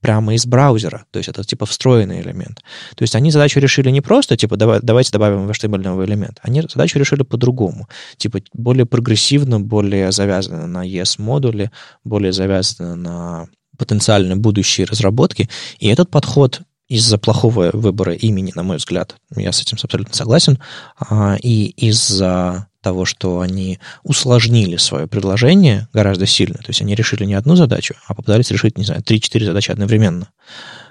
прямо 0.00 0.34
из 0.34 0.46
браузера. 0.46 1.06
То 1.10 1.18
есть 1.18 1.28
это 1.28 1.42
типа 1.42 1.66
встроенный 1.66 2.20
элемент. 2.20 2.62
То 2.94 3.02
есть 3.02 3.16
они 3.16 3.32
задачу 3.32 3.58
решили 3.58 3.90
не 3.90 4.00
просто, 4.00 4.36
типа, 4.36 4.56
давай, 4.56 4.78
давайте 4.80 5.10
добавим 5.10 5.46
в 5.46 5.50
HTML 5.50 5.82
новый 5.82 6.06
элемент. 6.06 6.38
Они 6.42 6.62
задачу 6.62 6.98
решили 7.00 7.24
по-другому. 7.24 7.88
Типа 8.16 8.40
более 8.52 8.86
прогрессивно, 8.86 9.60
более 9.60 10.12
завязано 10.12 10.68
на 10.68 10.86
ES-модуле, 10.86 11.72
более 12.04 12.32
завязано 12.32 12.94
на 12.94 13.48
потенциально 13.80 14.36
будущие 14.36 14.86
разработки. 14.86 15.48
И 15.78 15.88
этот 15.88 16.10
подход 16.10 16.60
из-за 16.86 17.18
плохого 17.18 17.70
выбора 17.72 18.12
имени, 18.12 18.52
на 18.54 18.62
мой 18.62 18.76
взгляд, 18.76 19.16
я 19.34 19.52
с 19.52 19.62
этим 19.62 19.78
абсолютно 19.82 20.14
согласен, 20.14 20.58
а, 20.98 21.36
и 21.40 21.66
из-за 21.76 22.68
того, 22.82 23.04
что 23.04 23.40
они 23.40 23.78
усложнили 24.02 24.76
свое 24.76 25.06
предложение 25.06 25.88
гораздо 25.92 26.26
сильно. 26.26 26.56
То 26.56 26.68
есть 26.68 26.82
они 26.82 26.94
решили 26.94 27.24
не 27.24 27.34
одну 27.34 27.56
задачу, 27.56 27.94
а 28.06 28.14
попытались 28.14 28.50
решить, 28.50 28.76
не 28.76 28.84
знаю, 28.84 29.02
3-4 29.02 29.44
задачи 29.44 29.70
одновременно. 29.70 30.28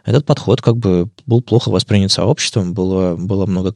Этот 0.10 0.26
подход 0.26 0.60
как 0.60 0.76
бы 0.76 1.08
был 1.28 1.42
плохо 1.42 1.70
воспринят 1.70 2.12
сообществом, 2.12 2.74
было, 2.74 3.16
было 3.16 3.46
много 3.46 3.72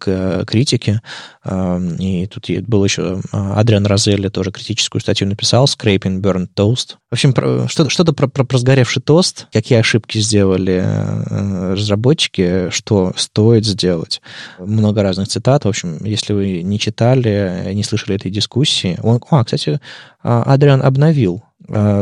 критики, 0.46 1.00
и 1.46 2.28
тут 2.28 2.50
был 2.68 2.84
еще 2.84 3.22
а, 3.32 3.60
Адриан 3.60 3.86
Розелли 3.86 4.30
тоже 4.30 4.52
критическую 4.52 5.00
статью 5.00 5.28
написал, 5.28 5.66
Scraping 5.66 6.22
Burnt 6.22 6.48
Toast. 6.56 6.96
В 7.12 7.14
общем, 7.14 7.34
что-то, 7.68 7.92
что-то 7.92 8.14
про, 8.14 8.28
про, 8.28 8.46
про 8.46 8.58
сгоревший 8.58 9.04
тост, 9.04 9.46
какие 9.54 9.78
ошибки 9.78 10.18
сделали 10.18 10.84
э, 10.84 11.74
разработчики, 11.74 12.72
что 12.72 13.14
стоит 13.16 13.66
сделать. 13.66 14.20
Много 14.58 15.04
разных 15.04 15.28
цитат. 15.28 15.66
В 15.66 15.68
общем, 15.68 16.04
если 16.04 16.34
вы 16.34 16.64
не 16.64 16.80
читали, 16.80 17.72
не 17.74 17.84
слышали 17.84 18.16
этой 18.16 18.32
дискуссии... 18.32 18.98
Он, 19.04 19.22
а, 19.30 19.44
кстати, 19.44 19.80
а, 20.24 20.42
Адриан 20.42 20.82
обновил 20.82 21.44
Э, 21.44 21.53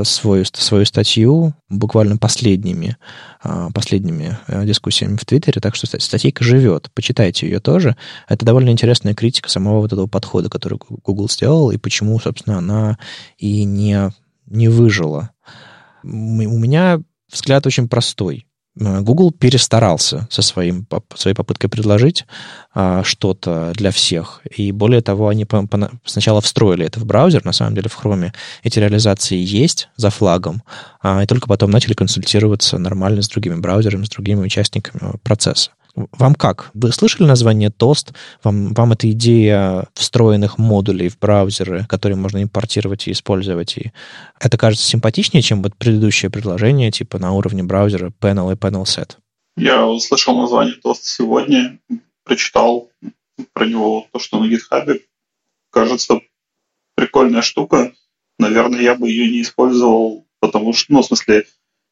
свою, 0.04 0.46
свою 0.46 0.86
статью 0.86 1.54
буквально 1.70 2.18
последними, 2.18 2.98
э, 3.44 3.70
последними 3.74 4.38
э, 4.48 4.66
дискуссиями 4.66 5.18
в 5.18 5.26
Твиттере, 5.26 5.62
так 5.62 5.76
что 5.76 5.88
статейка 6.00 6.44
живет. 6.44 6.90
Почитайте 6.94 7.48
ее 7.48 7.60
тоже. 7.60 7.96
Это 8.28 8.46
довольно 8.46 8.70
интересная 8.70 9.14
критика 9.14 9.50
самого 9.50 9.82
вот 9.82 9.94
этого 9.94 10.08
подхода, 10.08 10.50
который 10.50 10.80
Google 11.04 11.30
сделал, 11.30 11.72
и 11.72 11.78
почему, 11.78 12.20
собственно, 12.20 12.58
она 12.58 12.98
и 13.38 13.64
не, 13.64 14.12
не 14.48 14.68
выжила. 14.68 15.32
У 16.04 16.08
меня 16.08 17.02
взгляд 17.32 17.66
очень 17.68 17.88
простой. 17.88 18.46
Э, 18.80 19.02
Google 19.02 19.32
перестарался 19.32 20.28
со 20.30 20.42
своим, 20.42 20.88
своей 21.16 21.36
попыткой 21.36 21.70
предложить 21.70 22.26
а, 22.74 23.04
что-то 23.04 23.74
для 23.76 23.92
всех. 23.92 24.42
И 24.56 24.72
более 24.72 25.02
того, 25.02 25.28
они 25.28 25.46
сначала 26.06 26.42
встроили 26.42 26.86
это 26.86 27.00
в 27.00 27.06
браузер, 27.06 27.44
на 27.44 27.52
самом 27.52 27.76
деле 27.76 27.90
в 27.90 28.00
Chrome 28.00 28.34
эти 28.64 28.80
реализации 28.80 29.38
есть 29.38 29.90
за 29.98 30.10
флагом, 30.10 30.64
а, 31.02 31.24
и 31.24 31.28
только 31.28 31.48
потом 31.48 31.72
начали 31.72 31.94
консультироваться 31.94 32.78
нормально 32.78 33.22
с 33.22 33.30
другими 33.30 33.56
браузерами, 33.56 34.06
с 34.06 34.10
другими 34.10 34.42
участниками 34.42 35.18
процесса. 35.24 35.72
Вам 35.96 36.36
как? 36.36 36.72
Вы 36.74 36.92
слышали 36.92 37.28
название 37.28 37.70
Toast? 37.70 38.14
Вам, 38.44 38.74
вам 38.74 38.94
эта 38.94 39.10
идея 39.12 39.88
встроенных 39.94 40.58
модулей 40.58 41.10
в 41.10 41.20
браузеры, 41.20 41.86
которые 41.88 42.18
можно 42.18 42.42
импортировать 42.42 43.08
и 43.08 43.12
использовать, 43.12 43.78
и 43.78 43.92
это 44.40 44.58
кажется 44.58 44.86
симпатичнее, 44.86 45.42
чем 45.42 45.62
вот 45.62 45.76
предыдущее 45.76 46.32
предложение, 46.32 46.92
типа 46.92 47.20
на 47.20 47.34
уровне 47.34 47.64
браузера 47.64 48.12
Panel 48.22 48.52
и 48.52 48.56
Panel 48.56 48.84
Set? 48.84 49.18
Я 49.58 49.86
услышал 49.86 50.38
название 50.38 50.76
Toast 50.84 51.02
сегодня, 51.04 51.80
прочитал 52.24 52.90
про 53.54 53.66
него 53.66 54.08
то, 54.12 54.20
что 54.20 54.40
на 54.40 54.50
GitHub. 54.50 55.02
Кажется, 55.72 56.22
прикольная 56.96 57.42
штука. 57.42 57.94
Наверное, 58.40 58.82
я 58.82 58.96
бы 58.96 59.10
ее 59.10 59.30
не 59.30 59.42
использовал, 59.42 60.26
потому 60.40 60.74
что, 60.74 60.94
ну, 60.94 61.02
в 61.02 61.06
смысле, 61.06 61.46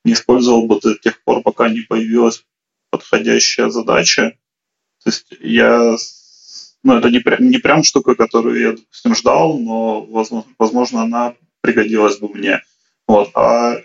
не 0.05 0.13
использовал 0.13 0.67
бы 0.67 0.79
до 0.79 0.95
тех 0.95 1.21
пор, 1.23 1.41
пока 1.41 1.69
не 1.69 1.81
появилась 1.81 2.43
подходящая 2.89 3.69
задача. 3.69 4.33
То 5.03 5.09
есть 5.09 5.27
я, 5.39 5.95
ну, 6.83 6.97
это 6.97 7.09
не, 7.09 7.19
прям, 7.19 7.49
не 7.49 7.57
прям 7.57 7.83
штука, 7.83 8.15
которую 8.15 8.59
я, 8.59 8.71
допустим, 8.73 9.15
ждал, 9.15 9.57
но, 9.57 10.01
возможно, 10.01 10.51
возможно 10.57 11.01
она 11.03 11.35
пригодилась 11.61 12.17
бы 12.17 12.29
мне. 12.29 12.61
Вот. 13.07 13.31
А 13.35 13.77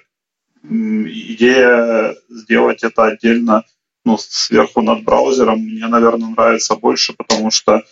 идея 0.63 2.17
сделать 2.29 2.83
это 2.83 3.05
отдельно, 3.05 3.65
ну, 4.05 4.19
сверху 4.19 4.83
над 4.83 5.03
браузером, 5.05 5.61
мне, 5.61 5.87
наверное, 5.87 6.29
нравится 6.29 6.75
больше, 6.77 7.15
потому 7.15 7.51
что 7.51 7.83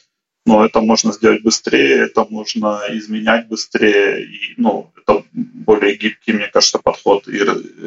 ну, 0.44 0.64
это 0.64 0.80
можно 0.80 1.12
сделать 1.12 1.42
быстрее, 1.42 2.06
это 2.06 2.26
можно 2.28 2.82
изменять 2.90 3.46
быстрее, 3.46 4.24
и, 4.24 4.54
ну, 4.56 4.92
это 4.96 5.24
более 5.32 5.96
гибкий, 5.96 6.32
мне 6.32 6.48
кажется, 6.48 6.78
подход, 6.78 7.28
и 7.28 7.38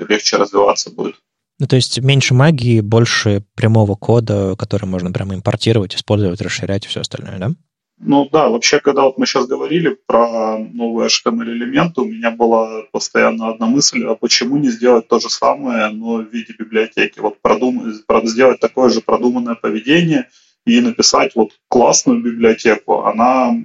легче 0.07 0.37
развиваться 0.37 0.89
будет. 0.89 1.21
Ну, 1.59 1.67
то 1.67 1.77
есть 1.77 1.99
меньше 2.01 2.33
магии, 2.33 2.81
больше 2.81 3.43
прямого 3.55 3.95
кода, 3.95 4.55
который 4.57 4.85
можно 4.85 5.11
прямо 5.11 5.35
импортировать, 5.35 5.95
использовать, 5.95 6.41
расширять 6.41 6.85
и 6.85 6.89
все 6.89 7.01
остальное, 7.01 7.37
да? 7.39 7.51
Ну 7.97 8.27
да, 8.29 8.49
вообще, 8.49 8.79
когда 8.79 9.03
вот 9.03 9.17
мы 9.17 9.25
сейчас 9.25 9.47
говорили 9.47 9.97
про 10.05 10.57
новые 10.57 11.07
HTML-элементы, 11.07 12.01
у 12.01 12.05
меня 12.05 12.29
была 12.29 12.83
постоянно 12.91 13.49
одна 13.49 13.67
мысль, 13.67 14.03
а 14.03 14.15
почему 14.15 14.57
не 14.57 14.69
сделать 14.69 15.07
то 15.07 15.19
же 15.19 15.29
самое, 15.29 15.87
но 15.91 16.17
в 16.17 16.29
виде 16.29 16.53
библиотеки? 16.59 17.19
Вот 17.19 17.41
продумать, 17.41 17.95
сделать 18.25 18.59
такое 18.59 18.89
же 18.89 18.99
продуманное 18.99 19.55
поведение 19.55 20.27
и 20.65 20.81
написать 20.81 21.35
вот 21.35 21.51
классную 21.69 22.21
библиотеку. 22.21 23.05
Она, 23.05 23.55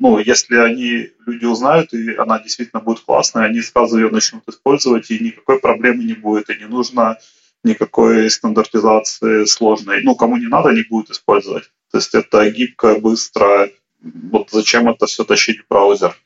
ну, 0.00 0.18
если 0.18 0.56
они, 0.56 1.10
люди 1.24 1.44
узнают, 1.44 1.94
и 1.94 2.16
она 2.16 2.40
действительно 2.40 2.82
будет 2.82 3.00
классной, 3.00 3.46
они 3.46 3.60
сразу 3.60 3.98
ее 3.98 4.10
начнут 4.10 4.42
использовать, 4.48 5.12
и 5.12 5.22
никакой 5.22 5.60
проблемы 5.60 6.02
не 6.02 6.14
будет, 6.14 6.50
и 6.50 6.58
не 6.58 6.66
нужно 6.66 7.18
никакой 7.66 8.30
стандартизации 8.30 9.44
сложной. 9.44 10.02
Ну, 10.02 10.14
кому 10.14 10.36
не 10.36 10.46
надо, 10.46 10.70
не 10.70 10.82
будет 10.82 11.10
использовать. 11.10 11.64
То 11.90 11.98
есть 11.98 12.14
это 12.14 12.48
гибко, 12.50 12.96
быстро. 12.96 13.70
Вот 14.00 14.50
зачем 14.50 14.88
это 14.88 15.06
все 15.06 15.24
тащить 15.24 15.60
в 15.60 15.68
браузер? 15.68 16.16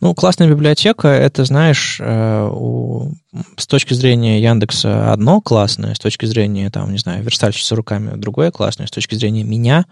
Ну, 0.00 0.14
классная 0.14 0.48
библиотека, 0.48 1.08
это, 1.08 1.44
знаешь, 1.46 1.98
э, 2.00 2.48
у, 2.52 3.14
с 3.56 3.66
точки 3.66 3.94
зрения 3.94 4.42
Яндекса 4.42 5.10
одно 5.10 5.40
классное, 5.40 5.94
с 5.94 5.98
точки 5.98 6.26
зрения, 6.26 6.68
там, 6.70 6.92
не 6.92 6.98
знаю, 6.98 7.24
верстальщицы 7.24 7.74
руками 7.74 8.14
другое 8.14 8.50
классное, 8.50 8.86
с 8.86 8.90
точки 8.90 9.14
зрения 9.14 9.42
меня 9.42 9.86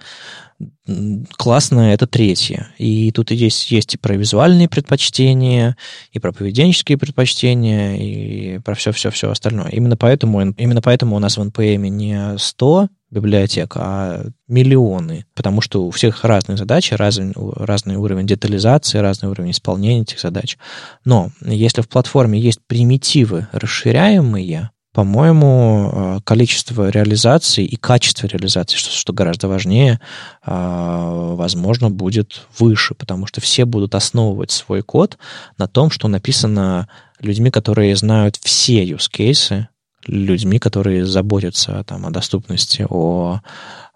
классное 1.36 1.94
это 1.94 2.06
третье. 2.06 2.68
И 2.78 3.10
тут 3.12 3.30
есть, 3.30 3.70
есть 3.70 3.94
и 3.94 3.98
про 3.98 4.14
визуальные 4.14 4.68
предпочтения, 4.68 5.76
и 6.12 6.18
про 6.18 6.32
поведенческие 6.32 6.98
предпочтения, 6.98 7.96
и 7.96 8.58
про 8.58 8.74
все-все-все 8.74 9.30
остальное. 9.30 9.70
Именно 9.70 9.96
поэтому, 9.96 10.42
именно 10.42 10.82
поэтому 10.82 11.16
у 11.16 11.18
нас 11.18 11.38
в 11.38 11.42
NPM 11.42 11.88
не 11.88 12.38
100 12.38 12.88
библиотек, 13.14 13.74
а 13.76 14.26
миллионы, 14.48 15.24
потому 15.34 15.60
что 15.60 15.86
у 15.86 15.90
всех 15.90 16.24
разные 16.24 16.56
задачи, 16.56 16.94
разный, 16.94 17.32
разный 17.34 17.96
уровень 17.96 18.26
детализации, 18.26 18.98
разный 18.98 19.30
уровень 19.30 19.52
исполнения 19.52 20.02
этих 20.02 20.20
задач. 20.20 20.58
Но 21.04 21.30
если 21.40 21.80
в 21.80 21.88
платформе 21.88 22.38
есть 22.38 22.60
примитивы 22.66 23.46
расширяемые, 23.52 24.70
по-моему, 24.94 25.90
э, 25.92 26.20
количество 26.22 26.88
реализаций 26.88 27.64
и 27.64 27.74
качество 27.74 28.28
реализации, 28.28 28.76
что, 28.76 28.92
что 28.92 29.12
гораздо 29.12 29.48
важнее, 29.48 29.98
э, 30.46 31.34
возможно, 31.36 31.90
будет 31.90 32.46
выше, 32.58 32.94
потому 32.94 33.26
что 33.26 33.40
все 33.40 33.64
будут 33.64 33.96
основывать 33.96 34.52
свой 34.52 34.82
код 34.82 35.18
на 35.58 35.66
том, 35.66 35.90
что 35.90 36.06
написано 36.06 36.88
людьми, 37.18 37.50
которые 37.50 37.96
знают 37.96 38.36
все 38.36 38.84
use 38.84 39.10
cases, 39.12 39.66
людьми, 40.06 40.58
которые 40.58 41.06
заботятся 41.06 41.84
там, 41.86 42.06
о 42.06 42.10
доступности, 42.10 42.86
о 42.88 43.40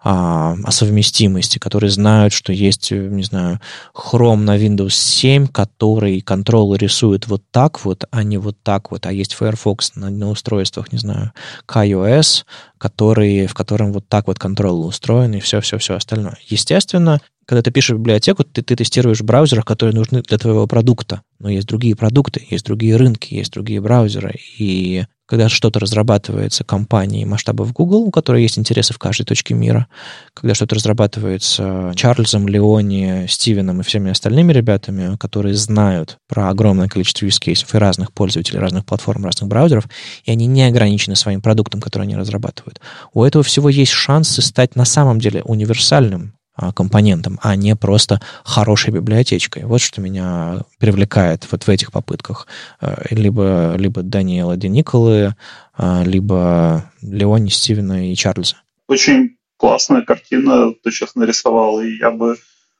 а, 0.01 0.55
о 0.63 0.71
совместимости, 0.71 1.59
которые 1.59 1.89
знают, 1.89 2.31
что 2.31 2.53
есть, 2.53 2.91
не 2.91 3.23
знаю, 3.23 3.59
Chrome 3.93 4.43
на 4.43 4.57
Windows 4.57 4.91
7, 4.91 5.47
который 5.47 6.21
контролы 6.21 6.77
рисует 6.77 7.27
вот 7.27 7.43
так 7.51 7.83
вот, 7.83 8.05
а 8.09 8.23
не 8.23 8.37
вот 8.37 8.55
так 8.63 8.91
вот, 8.91 9.05
а 9.05 9.11
есть 9.11 9.33
Firefox 9.33 9.95
на, 9.95 10.09
на 10.09 10.29
устройствах, 10.29 10.93
не 10.93 10.99
знаю, 10.99 11.33
iOS, 11.67 12.45
который, 12.77 13.45
в 13.47 13.53
котором 13.53 13.91
вот 13.91 14.07
так 14.07 14.27
вот 14.27 14.39
контролы 14.39 14.87
устроены 14.87 15.35
и 15.35 15.41
все-все-все 15.41 15.95
остальное. 15.95 16.37
Естественно, 16.47 17.19
когда 17.45 17.61
ты 17.61 17.71
пишешь 17.71 17.97
библиотеку, 17.97 18.45
ты, 18.45 18.61
ты 18.61 18.77
тестируешь 18.77 19.19
в 19.19 19.25
браузерах, 19.25 19.65
которые 19.65 19.93
нужны 19.93 20.21
для 20.21 20.37
твоего 20.37 20.65
продукта. 20.65 21.23
Но 21.39 21.49
есть 21.49 21.67
другие 21.67 21.97
продукты, 21.97 22.47
есть 22.49 22.63
другие 22.63 22.95
рынки, 22.95 23.33
есть 23.33 23.51
другие 23.51 23.81
браузеры. 23.81 24.39
И 24.57 25.03
когда 25.29 25.47
что-то 25.47 25.79
разрабатывается 25.79 26.63
компанией 26.63 27.23
масштабов 27.23 27.71
Google, 27.71 27.99
у 27.99 28.09
которой 28.09 28.41
есть 28.41 28.57
интересы 28.57 28.95
в 28.95 28.97
каждой 28.97 29.25
точке 29.25 29.53
мира, 29.53 29.85
когда 30.33 30.55
что-то 30.55 30.73
разрабатывается 30.73 31.93
Чарльзом, 31.95 32.47
Леони, 32.47 33.27
Стивеном 33.29 33.79
и 33.79 33.83
всеми 33.83 34.09
остальными 34.09 34.51
ребятами, 34.51 35.17
которые 35.17 35.53
знают 35.53 36.17
про 36.27 36.49
огромное 36.49 36.87
количество 36.87 37.27
use 37.27 37.39
cases 37.39 37.67
и 37.71 37.77
разных 37.77 38.11
пользователей, 38.11 38.57
разных 38.57 38.85
платформ, 38.85 39.23
разных 39.23 39.47
браузеров, 39.47 39.85
и 40.23 40.31
они 40.31 40.47
не 40.47 40.63
ограничены 40.63 41.15
своим 41.15 41.41
продуктом, 41.41 41.79
который 41.79 42.03
они 42.03 42.15
разрабатывают. 42.15 42.81
У 43.13 43.23
этого 43.23 43.43
всего 43.43 43.69
есть 43.69 43.91
шансы 43.91 44.41
стать 44.41 44.75
на 44.75 44.85
самом 44.85 45.19
деле 45.19 45.43
универсальным 45.43 46.33
компонентом, 46.75 47.39
а 47.41 47.55
не 47.55 47.75
просто 47.75 48.19
хорошей 48.43 48.93
библиотечкой. 48.93 49.65
Вот 49.65 49.81
что 49.81 50.01
меня 50.01 50.61
привлекает 50.77 51.47
вот 51.51 51.63
в 51.63 51.69
этих 51.69 51.91
попытках. 51.91 52.47
Э, 52.81 52.95
либо, 53.11 53.75
либо 53.77 54.01
Даниэла 54.01 54.57
Де 54.57 54.67
Николы, 54.67 55.35
а, 55.73 56.03
либо 56.03 56.91
Леони, 57.01 57.49
Стивена 57.49 58.11
и 58.11 58.15
Чарльза. 58.15 58.57
Очень 58.87 59.37
классная 59.57 60.01
картина 60.01 60.73
ты 60.73 60.91
сейчас 60.91 61.15
нарисовал, 61.15 61.81
и 61.81 61.97
я 61.97 62.11
бы 62.11 62.37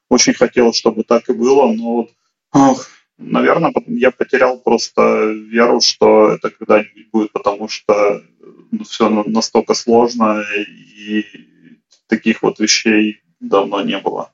очень 0.10 0.34
хотел, 0.34 0.74
чтобы 0.74 1.04
так 1.04 1.30
и 1.30 1.34
было, 1.34 1.72
но 1.72 2.08
ох, 2.52 2.88
наверное, 3.18 3.72
я 3.88 4.12
потерял 4.12 4.58
просто 4.58 5.32
веру, 5.32 5.82
что 5.82 6.32
это 6.32 6.50
когда-нибудь 6.50 7.10
будет, 7.12 7.32
потому 7.32 7.70
что 7.70 8.22
ну, 8.72 8.84
все 8.84 9.10
настолько 9.10 9.74
сложно, 9.74 10.44
и 10.98 11.26
таких 12.08 12.42
вот 12.42 12.60
вещей 12.60 13.22
давно 13.40 13.82
не 13.82 13.98
было. 14.00 14.32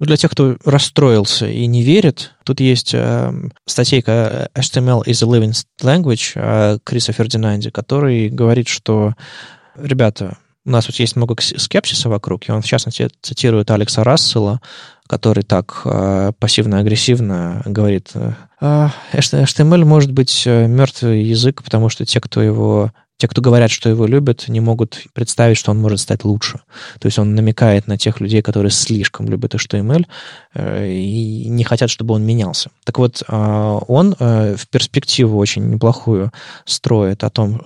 Ну, 0.00 0.06
для 0.06 0.16
тех, 0.16 0.30
кто 0.30 0.56
расстроился 0.64 1.48
и 1.48 1.66
не 1.66 1.82
верит, 1.82 2.34
тут 2.44 2.60
есть 2.60 2.94
э, 2.94 3.32
статейка 3.66 4.48
HTML 4.54 5.04
is 5.04 5.24
a 5.24 5.26
living 5.26 5.54
language 5.82 6.32
э, 6.36 6.78
Криса 6.84 7.12
Фердинанди, 7.12 7.70
который 7.70 8.28
говорит, 8.28 8.68
что, 8.68 9.14
ребята, 9.76 10.38
у 10.64 10.70
нас 10.70 10.86
вот 10.86 10.96
есть 10.96 11.16
много 11.16 11.34
скепсиса 11.40 12.08
вокруг, 12.08 12.48
и 12.48 12.52
он, 12.52 12.62
в 12.62 12.66
частности, 12.66 13.08
цитирует 13.22 13.70
Алекса 13.70 14.04
Рассела, 14.04 14.60
который 15.08 15.42
так 15.42 15.80
э, 15.84 16.32
пассивно-агрессивно 16.38 17.62
говорит, 17.64 18.10
э, 18.14 18.88
HTML 19.12 19.84
может 19.84 20.12
быть 20.12 20.44
э, 20.46 20.68
мертвый 20.68 21.24
язык, 21.24 21.64
потому 21.64 21.88
что 21.88 22.04
те, 22.04 22.20
кто 22.20 22.42
его 22.42 22.92
те, 23.18 23.26
кто 23.26 23.42
говорят, 23.42 23.72
что 23.72 23.88
его 23.88 24.06
любят, 24.06 24.46
не 24.46 24.60
могут 24.60 25.02
представить, 25.12 25.58
что 25.58 25.72
он 25.72 25.80
может 25.80 25.98
стать 25.98 26.22
лучше. 26.22 26.60
То 27.00 27.06
есть 27.06 27.18
он 27.18 27.34
намекает 27.34 27.88
на 27.88 27.98
тех 27.98 28.20
людей, 28.20 28.42
которые 28.42 28.70
слишком 28.70 29.28
любят 29.28 29.56
HTML 29.56 30.06
э, 30.54 30.88
и 30.88 31.48
не 31.48 31.64
хотят, 31.64 31.90
чтобы 31.90 32.14
он 32.14 32.24
менялся. 32.24 32.70
Так 32.84 32.98
вот, 32.98 33.24
э, 33.26 33.78
он 33.88 34.14
э, 34.18 34.54
в 34.56 34.68
перспективу 34.68 35.36
очень 35.36 35.68
неплохую 35.68 36.30
строит 36.64 37.24
о 37.24 37.30
том, 37.30 37.60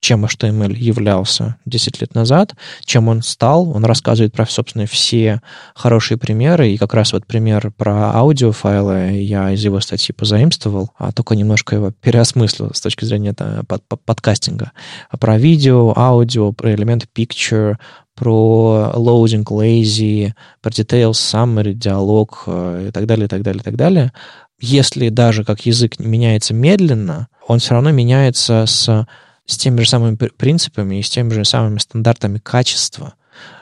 чем 0.00 0.26
HTML 0.26 0.74
являлся 0.74 1.56
10 1.64 2.02
лет 2.02 2.14
назад, 2.14 2.54
чем 2.84 3.08
он 3.08 3.22
стал. 3.22 3.70
Он 3.70 3.86
рассказывает 3.86 4.34
про, 4.34 4.44
собственно, 4.44 4.84
все 4.84 5.40
хорошие 5.74 6.18
примеры. 6.18 6.68
И 6.68 6.76
как 6.76 6.92
раз 6.92 7.14
вот 7.14 7.26
пример 7.26 7.70
про 7.70 8.14
аудиофайлы 8.14 9.22
я 9.22 9.50
из 9.52 9.64
его 9.64 9.80
статьи 9.80 10.14
позаимствовал, 10.14 10.90
а 10.98 11.10
только 11.10 11.36
немножко 11.36 11.74
его 11.74 11.90
переосмыслил 11.90 12.72
с 12.74 12.82
точки 12.82 13.06
зрения 13.06 13.32
под, 13.32 13.82
подкастинга 14.04 14.72
про 15.18 15.38
видео, 15.38 15.92
аудио, 15.96 16.52
про 16.52 16.74
элемент 16.74 17.06
picture, 17.14 17.76
про 18.14 18.92
loading, 18.94 19.44
lazy, 19.44 20.32
про 20.62 20.70
details, 20.70 21.12
summary, 21.12 21.72
диалог 21.72 22.44
э, 22.46 22.86
и 22.88 22.90
так 22.92 23.06
далее, 23.06 23.26
и 23.26 23.28
так 23.28 23.42
далее, 23.42 23.60
и 23.60 23.64
так 23.64 23.76
далее. 23.76 24.12
Если 24.60 25.08
даже 25.08 25.44
как 25.44 25.66
язык 25.66 25.98
меняется 25.98 26.54
медленно, 26.54 27.28
он 27.46 27.58
все 27.58 27.74
равно 27.74 27.90
меняется 27.90 28.64
с, 28.66 29.06
с 29.46 29.56
теми 29.56 29.80
же 29.80 29.88
самыми 29.88 30.16
принципами 30.16 30.96
и 30.96 31.02
с 31.02 31.10
теми 31.10 31.30
же 31.30 31.44
самыми 31.44 31.78
стандартами 31.78 32.38
качества, 32.38 33.14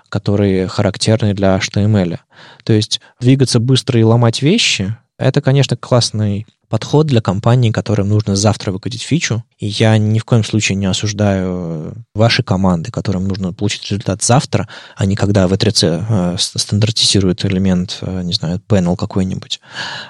которые 0.08 0.68
характерны 0.68 1.34
для 1.34 1.56
HTML. 1.56 2.18
То 2.64 2.72
есть 2.72 3.00
двигаться 3.20 3.58
быстро 3.58 3.98
и 3.98 4.04
ломать 4.04 4.42
вещи— 4.42 4.96
это, 5.18 5.40
конечно, 5.40 5.76
классный 5.76 6.46
подход 6.72 7.06
для 7.06 7.20
компаний, 7.20 7.70
которым 7.70 8.08
нужно 8.08 8.34
завтра 8.34 8.72
выкатить 8.72 9.02
фичу. 9.02 9.44
И 9.58 9.66
я 9.66 9.98
ни 9.98 10.18
в 10.18 10.24
коем 10.24 10.42
случае 10.42 10.76
не 10.76 10.86
осуждаю 10.86 11.92
ваши 12.14 12.42
команды, 12.42 12.90
которым 12.90 13.28
нужно 13.28 13.52
получить 13.52 13.84
результат 13.90 14.22
завтра, 14.22 14.66
а 14.96 15.04
не 15.04 15.14
когда 15.14 15.44
V3C 15.44 16.06
э, 16.08 16.36
стандартизирует 16.38 17.44
элемент, 17.44 17.98
э, 18.00 18.22
не 18.22 18.32
знаю, 18.32 18.58
panel 18.66 18.96
какой-нибудь. 18.96 19.60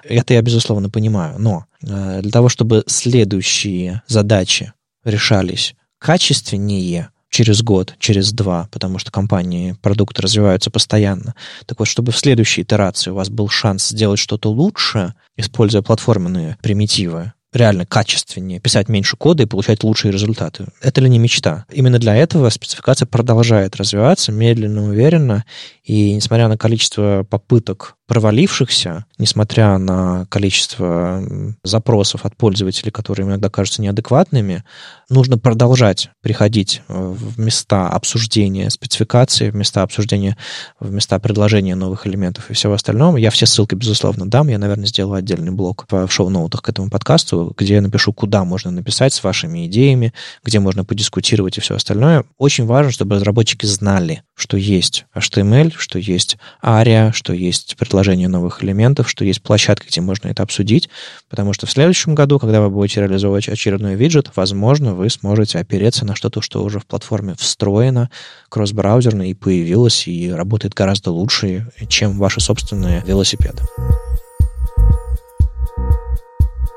Это 0.04 0.34
я, 0.34 0.42
безусловно, 0.42 0.88
понимаю. 0.88 1.34
Но 1.40 1.64
э, 1.82 2.20
для 2.22 2.30
того, 2.30 2.48
чтобы 2.48 2.84
следующие 2.86 4.02
задачи 4.06 4.72
решались 5.04 5.74
качественнее, 5.98 7.08
через 7.32 7.62
год, 7.62 7.94
через 7.98 8.32
два, 8.32 8.68
потому 8.70 8.98
что 8.98 9.10
компании, 9.10 9.74
продукты 9.80 10.22
развиваются 10.22 10.70
постоянно. 10.70 11.34
Так 11.66 11.78
вот, 11.80 11.88
чтобы 11.88 12.12
в 12.12 12.18
следующей 12.18 12.62
итерации 12.62 13.10
у 13.10 13.14
вас 13.14 13.30
был 13.30 13.48
шанс 13.48 13.88
сделать 13.88 14.20
что-то 14.20 14.50
лучше, 14.50 15.14
используя 15.36 15.82
платформенные 15.82 16.58
примитивы, 16.62 17.32
реально 17.52 17.86
качественнее, 17.86 18.60
писать 18.60 18.88
меньше 18.88 19.16
кода 19.16 19.42
и 19.42 19.46
получать 19.46 19.82
лучшие 19.82 20.12
результаты. 20.12 20.66
Это 20.82 21.00
ли 21.00 21.08
не 21.08 21.18
мечта? 21.18 21.64
Именно 21.70 21.98
для 21.98 22.14
этого 22.14 22.50
спецификация 22.50 23.06
продолжает 23.06 23.76
развиваться 23.76 24.30
медленно, 24.30 24.88
уверенно, 24.88 25.44
и 25.82 26.14
несмотря 26.14 26.48
на 26.48 26.58
количество 26.58 27.26
попыток 27.28 27.96
провалившихся, 28.12 29.06
несмотря 29.16 29.78
на 29.78 30.26
количество 30.26 31.24
запросов 31.64 32.26
от 32.26 32.36
пользователей, 32.36 32.90
которые 32.90 33.26
иногда 33.26 33.48
кажутся 33.48 33.80
неадекватными, 33.80 34.64
нужно 35.08 35.38
продолжать 35.38 36.10
приходить 36.20 36.82
э, 36.88 36.92
в 36.94 37.40
места 37.40 37.88
обсуждения 37.88 38.68
спецификации, 38.68 39.48
в 39.48 39.56
места 39.56 39.80
обсуждения, 39.80 40.36
в 40.78 40.92
места 40.92 41.18
предложения 41.20 41.74
новых 41.74 42.06
элементов 42.06 42.50
и 42.50 42.52
всего 42.52 42.74
остального. 42.74 43.16
Я 43.16 43.30
все 43.30 43.46
ссылки, 43.46 43.74
безусловно, 43.74 44.28
дам. 44.28 44.48
Я, 44.48 44.58
наверное, 44.58 44.84
сделаю 44.84 45.16
отдельный 45.16 45.50
блог 45.50 45.86
в 45.90 46.08
шоу-ноутах 46.10 46.60
к 46.60 46.68
этому 46.68 46.90
подкасту, 46.90 47.54
где 47.56 47.76
я 47.76 47.80
напишу, 47.80 48.12
куда 48.12 48.44
можно 48.44 48.70
написать 48.70 49.14
с 49.14 49.24
вашими 49.24 49.66
идеями, 49.66 50.12
где 50.44 50.60
можно 50.60 50.84
подискутировать 50.84 51.56
и 51.56 51.62
все 51.62 51.76
остальное. 51.76 52.24
Очень 52.36 52.66
важно, 52.66 52.92
чтобы 52.92 53.14
разработчики 53.14 53.64
знали, 53.64 54.22
что 54.34 54.58
есть 54.58 55.06
HTML, 55.16 55.72
что 55.74 55.98
есть 55.98 56.36
ARIA, 56.62 57.12
что 57.12 57.32
есть 57.32 57.76
предложение 57.78 58.01
предложение 58.02 58.26
новых 58.26 58.64
элементов, 58.64 59.08
что 59.08 59.24
есть 59.24 59.40
площадка, 59.42 59.86
где 59.86 60.00
можно 60.00 60.26
это 60.26 60.42
обсудить, 60.42 60.88
потому 61.30 61.52
что 61.52 61.66
в 61.66 61.70
следующем 61.70 62.16
году, 62.16 62.40
когда 62.40 62.60
вы 62.60 62.68
будете 62.68 63.00
реализовывать 63.00 63.48
очередной 63.48 63.94
виджет, 63.94 64.32
возможно, 64.34 64.92
вы 64.92 65.08
сможете 65.08 65.60
опереться 65.60 66.04
на 66.04 66.16
что-то, 66.16 66.40
что 66.40 66.64
уже 66.64 66.80
в 66.80 66.86
платформе 66.86 67.36
встроено, 67.38 68.10
кросс-браузерно 68.48 69.30
и 69.30 69.34
появилось, 69.34 70.08
и 70.08 70.32
работает 70.32 70.74
гораздо 70.74 71.12
лучше, 71.12 71.70
чем 71.86 72.18
ваши 72.18 72.40
собственные 72.40 73.04
велосипеды. 73.06 73.62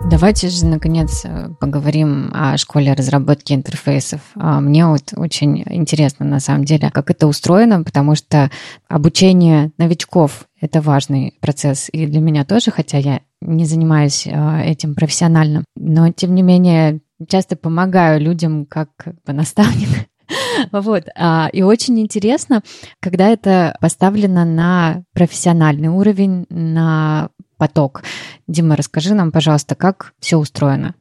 Давайте 0.09 0.49
же, 0.49 0.65
наконец, 0.65 1.25
э, 1.25 1.49
поговорим 1.59 2.29
о 2.33 2.57
школе 2.57 2.93
разработки 2.93 3.53
интерфейсов. 3.53 4.21
А, 4.35 4.61
мне 4.61 4.85
вот 4.85 5.13
очень 5.15 5.63
интересно, 5.65 6.25
на 6.25 6.39
самом 6.39 6.63
деле, 6.63 6.91
как 6.91 7.09
это 7.09 7.25
устроено, 7.25 7.83
потому 7.83 8.15
что 8.15 8.51
обучение 8.87 9.71
новичков— 9.79 10.45
это 10.61 10.79
важный 10.79 11.33
процесс 11.41 11.89
и 11.91 12.05
для 12.05 12.21
меня 12.21 12.45
тоже, 12.45 12.69
хотя 12.69 12.97
я 12.99 13.21
не 13.41 13.65
занимаюсь 13.65 14.27
а, 14.27 14.61
этим 14.61 14.93
профессионально. 14.93 15.65
Но, 15.75 16.11
тем 16.11 16.35
не 16.35 16.43
менее, 16.43 16.99
часто 17.27 17.55
помогаю 17.55 18.21
людям 18.21 18.65
как 18.67 18.89
наставник 19.25 20.07
вот. 20.71 21.05
А, 21.15 21.49
и 21.51 21.61
очень 21.61 21.99
интересно, 21.99 22.61
когда 23.01 23.29
это 23.29 23.75
поставлено 23.81 24.45
на 24.45 25.03
профессиональный 25.13 25.89
уровень, 25.89 26.45
на 26.49 27.29
поток. 27.57 28.03
Дима, 28.47 28.75
расскажи 28.75 29.13
нам, 29.13 29.31
пожалуйста, 29.31 29.75
как 29.75 30.13
все 30.19 30.37
устроено. 30.37 30.95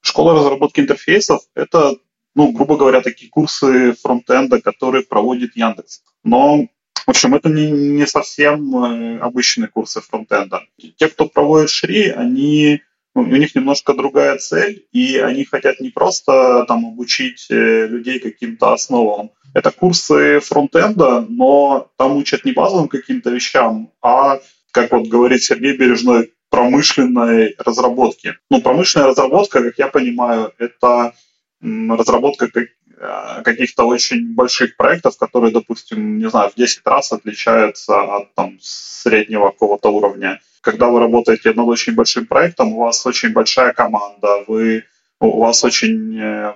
Школа 0.00 0.34
разработки 0.34 0.80
интерфейсов— 0.80 1.42
это, 1.54 1.96
ну, 2.34 2.52
грубо 2.52 2.76
говоря, 2.76 3.00
такие 3.00 3.30
курсы 3.30 3.92
фронтенда, 3.92 4.60
которые 4.60 5.04
проводит 5.04 5.56
Яндекс. 5.56 6.02
Но 6.24 6.68
в 7.06 7.10
общем, 7.10 7.34
это 7.34 7.48
не, 7.48 7.70
не 7.70 8.06
совсем 8.06 8.76
э, 8.76 9.18
обычные 9.18 9.68
курсы 9.68 10.00
фронтенда. 10.00 10.62
Те, 10.96 11.08
кто 11.08 11.26
проводит 11.26 11.70
Шри, 11.70 12.08
они, 12.08 12.82
ну, 13.16 13.22
у 13.22 13.26
них 13.26 13.54
немножко 13.54 13.94
другая 13.94 14.38
цель, 14.38 14.86
и 14.92 15.18
они 15.18 15.44
хотят 15.44 15.80
не 15.80 15.90
просто 15.90 16.64
там 16.68 16.86
обучить 16.86 17.48
э, 17.50 17.88
людей 17.88 18.20
каким-то 18.20 18.74
основам. 18.74 19.32
Это 19.54 19.72
курсы 19.72 20.38
фронтенда, 20.38 21.26
но 21.28 21.90
там 21.96 22.16
учат 22.16 22.44
не 22.44 22.52
базовым 22.52 22.86
каким-то 22.86 23.30
вещам, 23.30 23.90
а 24.00 24.38
как 24.72 24.92
вот 24.92 25.08
говорит 25.08 25.42
Сергей 25.42 25.76
Бережной, 25.76 26.32
промышленной 26.50 27.54
разработки. 27.58 28.36
Ну, 28.50 28.60
промышленная 28.60 29.08
разработка, 29.08 29.62
как 29.62 29.78
я 29.78 29.88
понимаю, 29.88 30.52
это 30.58 31.14
разработка 31.62 32.50
э, 32.54 33.42
каких-то 33.44 33.84
очень 33.84 34.34
больших 34.34 34.76
проектов, 34.76 35.16
которые, 35.16 35.52
допустим, 35.52 36.18
не 36.18 36.28
знаю, 36.28 36.50
в 36.50 36.54
10 36.54 36.80
раз 36.84 37.12
отличаются 37.12 38.00
от 38.00 38.34
там, 38.34 38.58
среднего 38.60 39.50
какого-то 39.50 39.90
уровня. 39.90 40.40
Когда 40.60 40.88
вы 40.88 41.00
работаете 41.00 41.52
над 41.52 41.68
очень 41.68 41.94
большим 41.94 42.26
проектом, 42.26 42.74
у 42.74 42.80
вас 42.80 43.06
очень 43.06 43.32
большая 43.32 43.72
команда, 43.72 44.44
вы, 44.46 44.84
у 45.20 45.40
вас 45.40 45.64
очень 45.64 46.18
э, 46.18 46.54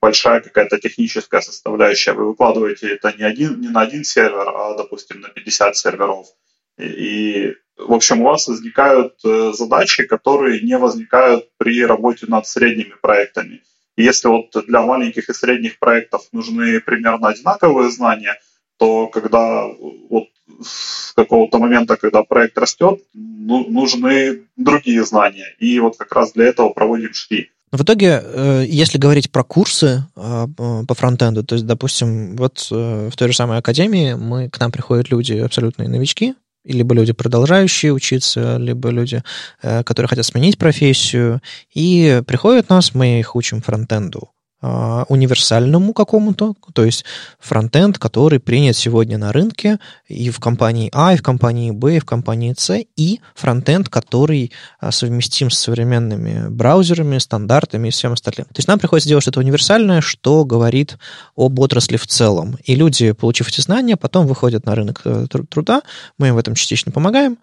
большая 0.00 0.40
какая-то 0.40 0.78
техническая 0.78 1.40
составляющая. 1.40 2.12
Вы 2.12 2.28
выкладываете 2.28 2.94
это 2.94 3.12
не, 3.16 3.24
один, 3.24 3.60
не 3.60 3.68
на 3.68 3.82
один 3.82 4.04
сервер, 4.04 4.48
а, 4.48 4.76
допустим, 4.76 5.20
на 5.20 5.28
50 5.28 5.76
серверов. 5.76 6.26
И, 6.80 7.54
в 7.76 7.92
общем, 7.92 8.22
у 8.22 8.24
вас 8.24 8.48
возникают 8.48 9.14
э, 9.24 9.52
задачи, 9.54 10.04
которые 10.04 10.60
не 10.60 10.76
возникают 10.78 11.48
при 11.58 11.84
работе 11.84 12.26
над 12.28 12.46
средними 12.46 12.94
проектами. 13.00 13.62
И 13.96 14.02
если 14.02 14.28
вот 14.28 14.46
для 14.66 14.82
маленьких 14.82 15.28
и 15.28 15.34
средних 15.34 15.78
проектов 15.78 16.22
нужны 16.32 16.80
примерно 16.80 17.28
одинаковые 17.28 17.90
знания, 17.90 18.38
то 18.78 19.08
когда 19.08 19.66
вот 20.08 20.28
с 20.62 21.12
какого-то 21.14 21.58
момента, 21.58 21.96
когда 21.96 22.22
проект 22.22 22.56
растет, 22.58 23.00
ну, 23.14 23.68
нужны 23.68 24.42
другие 24.56 25.04
знания. 25.04 25.54
И 25.58 25.78
вот 25.80 25.96
как 25.96 26.12
раз 26.14 26.32
для 26.32 26.46
этого 26.46 26.70
проводим 26.70 27.12
шли. 27.12 27.50
В 27.72 27.82
итоге, 27.82 28.22
э, 28.22 28.64
если 28.66 28.98
говорить 28.98 29.30
про 29.30 29.44
курсы 29.44 30.04
э, 30.16 30.46
по 30.56 30.94
фронтенду, 30.94 31.44
то 31.44 31.54
есть, 31.54 31.66
допустим, 31.66 32.36
вот 32.36 32.66
в 32.70 33.12
той 33.16 33.28
же 33.28 33.34
самой 33.34 33.58
академии 33.58 34.14
мы, 34.14 34.48
к 34.48 34.58
нам 34.58 34.72
приходят 34.72 35.10
люди 35.10 35.34
абсолютные 35.34 35.88
новички, 35.88 36.34
либо 36.64 36.94
люди, 36.94 37.12
продолжающие 37.12 37.92
учиться, 37.92 38.56
либо 38.58 38.90
люди, 38.90 39.22
э, 39.62 39.82
которые 39.84 40.08
хотят 40.08 40.26
сменить 40.26 40.58
профессию, 40.58 41.40
и 41.74 42.22
приходят 42.26 42.68
нас, 42.68 42.94
мы 42.94 43.20
их 43.20 43.36
учим 43.36 43.60
фронтенду. 43.60 44.30
А, 44.62 45.04
универсальному 45.08 45.94
какому-то, 45.94 46.54
то 46.74 46.84
есть 46.84 47.04
фронтенд, 47.38 47.98
который 47.98 48.40
принят 48.40 48.76
сегодня 48.76 49.16
на 49.16 49.32
рынке 49.32 49.78
и 50.06 50.30
в 50.30 50.38
компании 50.38 50.90
А, 50.92 51.14
и 51.14 51.16
в 51.16 51.22
компании 51.22 51.70
Б, 51.70 51.96
и 51.96 51.98
в 51.98 52.04
компании 52.04 52.54
С, 52.56 52.84
и 52.96 53.20
фронтенд, 53.34 53.88
который 53.88 54.52
а, 54.78 54.92
совместим 54.92 55.50
с 55.50 55.58
современными 55.58 56.48
браузерами, 56.48 57.18
стандартами 57.18 57.88
и 57.88 57.90
всем 57.90 58.12
остальным. 58.12 58.46
То 58.46 58.58
есть 58.58 58.68
нам 58.68 58.78
приходится 58.78 59.08
делать 59.08 59.22
что-то 59.22 59.40
универсальное, 59.40 60.00
что 60.00 60.44
говорит 60.44 60.98
об 61.36 61.58
отрасли 61.58 61.96
в 61.96 62.06
целом. 62.06 62.56
И 62.64 62.74
люди, 62.74 63.12
получив 63.12 63.48
эти 63.48 63.60
знания, 63.60 63.96
потом 63.96 64.26
выходят 64.26 64.66
на 64.66 64.74
рынок 64.74 65.00
э, 65.04 65.26
труда, 65.48 65.82
мы 66.18 66.28
им 66.28 66.34
в 66.34 66.38
этом 66.38 66.54
частично 66.54 66.92
помогаем, 66.92 67.38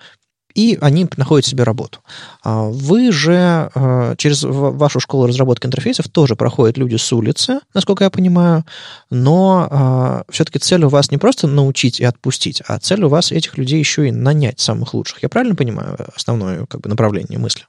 и 0.58 0.76
они 0.82 1.08
находят 1.18 1.46
себе 1.46 1.64
работу. 1.64 2.00
А 2.44 2.64
вы 2.64 3.12
же 3.12 3.70
э, 3.74 4.16
через 4.18 4.44
вашу 4.44 5.00
школу 5.00 5.28
разработки 5.28 5.68
интерфейсов 5.68 6.10
тоже 6.10 6.36
проходят 6.36 6.78
люди 6.78 6.96
с 6.96 7.14
улицы, 7.14 7.60
насколько 7.76 8.04
я 8.04 8.10
понимаю, 8.10 8.66
но 9.12 9.68
а, 9.70 10.24
все-таки 10.30 10.58
цель 10.58 10.84
у 10.84 10.90
вас 10.90 11.12
не 11.12 11.20
просто 11.20 11.48
научить 11.48 12.00
и 12.00 12.06
отпустить, 12.06 12.64
а 12.68 12.80
цель 12.80 13.04
у 13.04 13.10
вас 13.10 13.32
этих 13.32 13.58
людей 13.60 13.78
еще 13.78 14.08
и 14.08 14.12
нанять 14.12 14.60
самых 14.60 14.96
лучших. 14.96 15.22
Я 15.22 15.30
правильно 15.30 15.56
понимаю 15.56 15.96
основное 16.16 16.66
как 16.66 16.82
бы, 16.82 16.90
направление 16.90 17.38
мысли? 17.38 17.64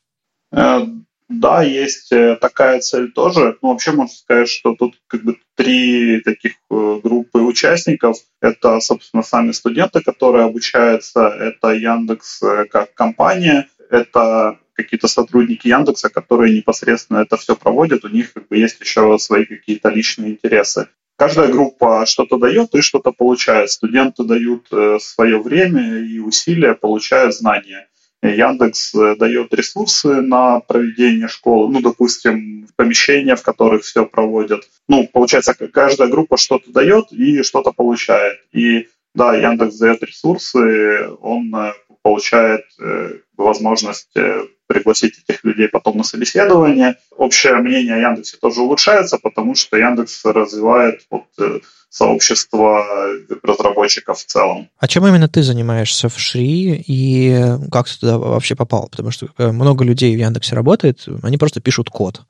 Да, 1.29 1.63
есть 1.63 2.11
э, 2.11 2.37
такая 2.37 2.81
цель 2.81 3.13
тоже. 3.13 3.59
Ну, 3.61 3.71
вообще 3.71 3.93
можно 3.93 4.13
сказать, 4.13 4.49
что 4.49 4.75
тут 4.75 4.95
как 5.09 5.23
бы 5.25 5.37
три 5.57 6.21
таких 6.21 6.53
э, 6.71 7.01
группы 7.03 7.41
участников. 7.41 8.17
Это, 8.41 8.81
собственно, 8.81 9.23
сами 9.23 9.53
студенты, 9.53 10.01
которые 10.01 10.47
обучаются. 10.47 11.29
Это 11.29 11.75
Яндекс 11.75 12.43
э, 12.43 12.65
как 12.65 12.95
компания. 12.95 13.69
Это 13.91 14.59
какие-то 14.73 15.07
сотрудники 15.07 15.69
Яндекса, 15.69 16.09
которые 16.09 16.57
непосредственно 16.57 17.19
это 17.19 17.37
все 17.37 17.55
проводят. 17.55 18.07
У 18.07 18.09
них 18.09 18.33
как 18.33 18.49
бы 18.49 18.57
есть 18.57 18.81
еще 18.81 19.19
свои 19.19 19.45
какие-то 19.45 19.91
личные 19.91 20.31
интересы. 20.31 20.89
Каждая 21.17 21.49
группа 21.49 22.07
что-то 22.07 22.39
дает 22.39 22.75
и 22.75 22.81
что-то 22.81 23.13
получает. 23.13 23.71
Студенты 23.71 24.25
дают 24.25 24.69
свое 25.03 25.43
время 25.43 25.99
и 25.99 26.21
усилия, 26.21 26.75
получают 26.75 27.35
знания. 27.35 27.89
Яндекс 28.23 28.95
э, 28.95 29.17
дает 29.17 29.55
ресурсы 29.55 30.21
на 30.21 30.61
проведение 30.61 31.29
школы, 31.29 31.73
ну, 31.73 31.81
допустим, 31.81 32.67
помещения, 32.77 33.37
в 33.37 33.43
которых 33.43 33.83
все 33.85 34.07
проводят. 34.07 34.69
Ну, 34.89 35.07
получается, 35.07 35.55
каждая 35.55 36.09
группа 36.09 36.37
что-то 36.37 36.73
дает 36.73 37.13
и 37.13 37.43
что-то 37.43 37.73
получает. 37.73 38.41
И 38.53 38.89
да, 39.15 39.37
Яндекс 39.37 39.77
дает 39.77 40.03
ресурсы, 40.03 41.09
он 41.21 41.55
э, 41.55 41.73
получает 42.03 42.65
э, 42.81 43.19
возможность 43.37 44.13
пригласить 44.67 45.23
этих 45.27 45.45
людей 45.45 45.69
потом 45.69 45.99
на 45.99 46.05
собеседование. 46.05 46.97
Общее 47.17 47.55
мнение 47.55 47.95
о 47.95 48.11
Яндексе 48.11 48.37
тоже 48.37 48.61
улучшается, 48.61 49.19
потому 49.19 49.55
что 49.55 49.77
Яндекс 49.77 50.25
развивает 50.25 51.07
вот, 51.11 51.27
сообщество 51.91 52.85
разработчиков 53.43 54.19
в 54.19 54.27
целом. 54.27 54.69
А 54.79 54.89
чем 54.89 55.07
именно 55.07 55.29
ты 55.29 55.43
занимаешься 55.43 56.09
в 56.09 56.19
Шри 56.19 56.85
и 56.87 57.57
как 57.71 57.89
ты 57.89 57.99
туда 57.99 58.19
вообще 58.19 58.55
попал? 58.55 58.89
Потому 58.91 59.11
что 59.11 59.29
э, 59.39 59.51
много 59.51 59.85
людей 59.85 60.15
в 60.15 60.19
Яндексе 60.19 60.55
работает, 60.55 61.07
они 61.23 61.39
просто 61.39 61.61
пишут 61.61 61.91
код. 61.91 62.23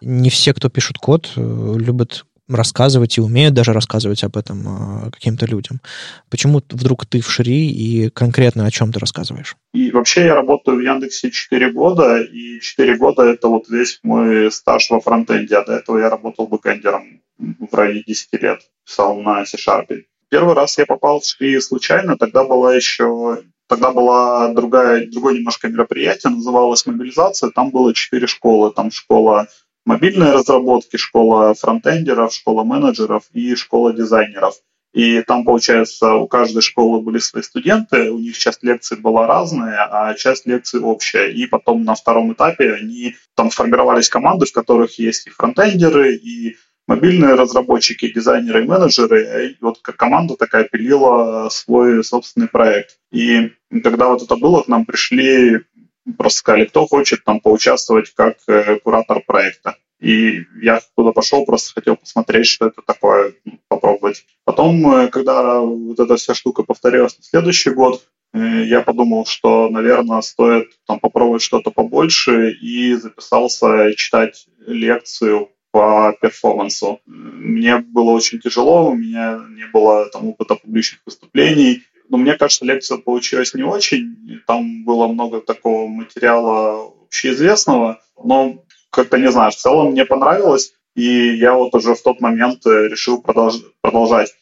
Не 0.00 0.30
все, 0.30 0.52
кто 0.52 0.68
пишут 0.68 0.98
код, 0.98 1.32
э, 1.36 1.74
любят 1.76 2.24
рассказывать 2.48 3.16
и 3.16 3.20
умеют 3.20 3.54
даже 3.54 3.72
рассказывать 3.72 4.22
об 4.24 4.36
этом 4.36 4.64
а, 4.66 5.10
каким-то 5.10 5.46
людям. 5.46 5.80
Почему 6.30 6.62
вдруг 6.70 7.06
ты 7.06 7.20
в 7.20 7.30
Шри 7.30 7.70
и 7.70 8.10
конкретно 8.10 8.66
о 8.66 8.70
чем 8.70 8.92
ты 8.92 8.98
рассказываешь? 8.98 9.56
И 9.72 9.90
вообще 9.90 10.26
я 10.26 10.34
работаю 10.34 10.76
в 10.76 10.80
Яндексе 10.80 11.30
4 11.30 11.72
года, 11.72 12.20
и 12.20 12.60
4 12.60 12.96
года 12.96 13.22
это 13.22 13.48
вот 13.48 13.68
весь 13.68 13.98
мой 14.02 14.52
стаж 14.52 14.90
во 14.90 15.00
фронтенде. 15.00 15.56
А 15.56 15.64
до 15.64 15.72
этого 15.74 15.98
я 15.98 16.10
работал 16.10 16.46
бэкэндером 16.46 17.20
в 17.38 17.74
районе 17.74 18.02
10 18.06 18.32
лет, 18.34 18.60
писал 18.84 19.20
на 19.20 19.44
C-Sharp. 19.46 20.04
Первый 20.28 20.54
раз 20.54 20.78
я 20.78 20.86
попал 20.86 21.20
в 21.20 21.24
Шри 21.24 21.58
случайно, 21.60 22.16
тогда 22.16 22.44
была 22.44 22.74
еще 22.74 23.42
Тогда 23.66 23.92
была 23.92 24.52
другая, 24.52 25.06
другое 25.06 25.36
немножко 25.36 25.68
мероприятие, 25.68 26.32
называлось 26.32 26.84
мобилизация. 26.84 27.50
Там 27.50 27.70
было 27.70 27.94
четыре 27.94 28.26
школы. 28.26 28.70
Там 28.70 28.90
школа 28.90 29.48
мобильной 29.84 30.32
разработки, 30.32 30.96
школа 30.96 31.54
фронтендеров, 31.54 32.32
школа 32.32 32.64
менеджеров 32.64 33.24
и 33.32 33.54
школа 33.54 33.92
дизайнеров. 33.92 34.54
И 34.94 35.22
там, 35.22 35.44
получается, 35.44 36.14
у 36.14 36.28
каждой 36.28 36.62
школы 36.62 37.00
были 37.00 37.18
свои 37.18 37.42
студенты, 37.42 38.12
у 38.12 38.18
них 38.20 38.38
часть 38.38 38.62
лекций 38.62 38.96
была 38.96 39.26
разная, 39.26 39.88
а 39.90 40.14
часть 40.14 40.46
лекций 40.46 40.80
общая. 40.80 41.32
И 41.32 41.46
потом 41.46 41.82
на 41.82 41.96
втором 41.96 42.32
этапе 42.32 42.74
они 42.74 43.16
там 43.34 43.50
сформировались 43.50 44.08
команды, 44.08 44.46
в 44.46 44.52
которых 44.52 45.00
есть 45.00 45.26
и 45.26 45.30
фронтендеры, 45.30 46.14
и 46.14 46.56
мобильные 46.86 47.34
разработчики, 47.34 48.12
дизайнеры 48.12 48.62
и 48.62 48.68
менеджеры. 48.68 49.48
И 49.50 49.56
вот 49.60 49.80
команда 49.80 50.36
такая 50.36 50.62
пилила 50.62 51.48
свой 51.50 52.04
собственный 52.04 52.46
проект. 52.46 52.98
И 53.10 53.50
когда 53.82 54.08
вот 54.08 54.22
это 54.22 54.36
было, 54.36 54.62
к 54.62 54.68
нам 54.68 54.84
пришли 54.84 55.62
просто 56.18 56.38
сказали, 56.38 56.64
кто 56.66 56.86
хочет 56.86 57.24
там 57.24 57.40
поучаствовать 57.40 58.12
как 58.14 58.36
э, 58.46 58.78
куратор 58.80 59.22
проекта. 59.26 59.76
И 60.00 60.42
я 60.60 60.80
туда 60.96 61.12
пошел, 61.12 61.46
просто 61.46 61.72
хотел 61.74 61.96
посмотреть, 61.96 62.46
что 62.46 62.66
это 62.66 62.82
такое, 62.82 63.34
попробовать. 63.68 64.26
Потом, 64.44 64.86
э, 64.94 65.08
когда 65.08 65.60
вот 65.60 65.98
эта 65.98 66.16
вся 66.16 66.34
штука 66.34 66.62
повторилась 66.62 67.16
на 67.16 67.24
следующий 67.24 67.70
год, 67.70 68.02
э, 68.32 68.64
я 68.66 68.82
подумал, 68.82 69.24
что, 69.24 69.68
наверное, 69.70 70.20
стоит 70.20 70.68
там 70.86 71.00
попробовать 71.00 71.42
что-то 71.42 71.70
побольше 71.70 72.52
и 72.52 72.94
записался 72.94 73.94
читать 73.94 74.46
лекцию 74.66 75.50
по 75.70 76.14
перформансу. 76.20 77.00
Мне 77.06 77.78
было 77.78 78.10
очень 78.10 78.40
тяжело, 78.40 78.90
у 78.90 78.94
меня 78.94 79.40
не 79.50 79.66
было 79.66 80.08
там 80.10 80.28
опыта 80.28 80.54
публичных 80.54 81.00
выступлений, 81.04 81.82
но 82.14 82.18
мне 82.18 82.36
кажется, 82.38 82.64
лекция 82.64 82.98
получилась 82.98 83.54
не 83.54 83.64
очень. 83.64 84.40
Там 84.46 84.84
было 84.84 85.08
много 85.08 85.40
такого 85.40 85.88
материала 85.88 86.92
общеизвестного, 87.02 88.00
но 88.22 88.62
как-то 88.90 89.18
не 89.18 89.32
знаю, 89.32 89.50
в 89.50 89.56
целом 89.56 89.90
мне 89.90 90.04
понравилось, 90.04 90.74
и 90.94 91.34
я 91.34 91.54
вот 91.54 91.74
уже 91.74 91.96
в 91.96 92.02
тот 92.02 92.20
момент 92.20 92.64
э, 92.66 92.86
решил 92.86 93.20
продолж... 93.20 93.56
продолжать. 93.80 94.32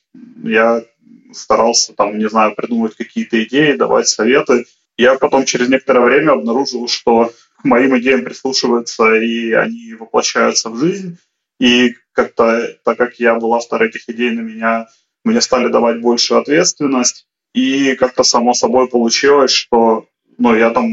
Я 0.45 0.85
старался 1.33 1.95
там, 1.95 2.19
не 2.19 2.29
знаю, 2.29 2.55
придумывать 2.55 2.95
какие-то 2.95 3.43
идеи, 3.43 3.73
давать 3.73 4.07
советы. 4.07 4.67
Я 4.99 5.15
потом 5.15 5.47
через 5.47 5.71
некоторое 5.71 6.05
время 6.05 6.33
обнаружил, 6.33 6.89
что 6.89 7.33
к 7.57 7.65
моим 7.65 7.97
идеям 8.01 8.23
прислушиваются, 8.23 9.15
и 9.15 9.53
они 9.53 9.95
воплощаются 9.95 10.69
в 10.69 10.77
жизнь. 10.77 11.17
И 11.59 11.95
как-то, 12.13 12.77
так 12.85 12.99
как 12.99 13.15
я 13.15 13.35
был 13.37 13.55
автор 13.55 13.83
этих 13.83 14.11
идей, 14.11 14.33
на 14.33 14.43
меня 14.43 14.89
мне 15.25 15.41
стали 15.41 15.69
давать 15.69 16.03
большую 16.03 16.39
ответственность. 16.39 17.27
И 17.55 17.95
как-то 17.97 18.23
само 18.23 18.55
собой 18.55 18.89
получилось, 18.89 19.53
что 19.53 20.07
ну, 20.39 20.55
я 20.55 20.71
там 20.71 20.89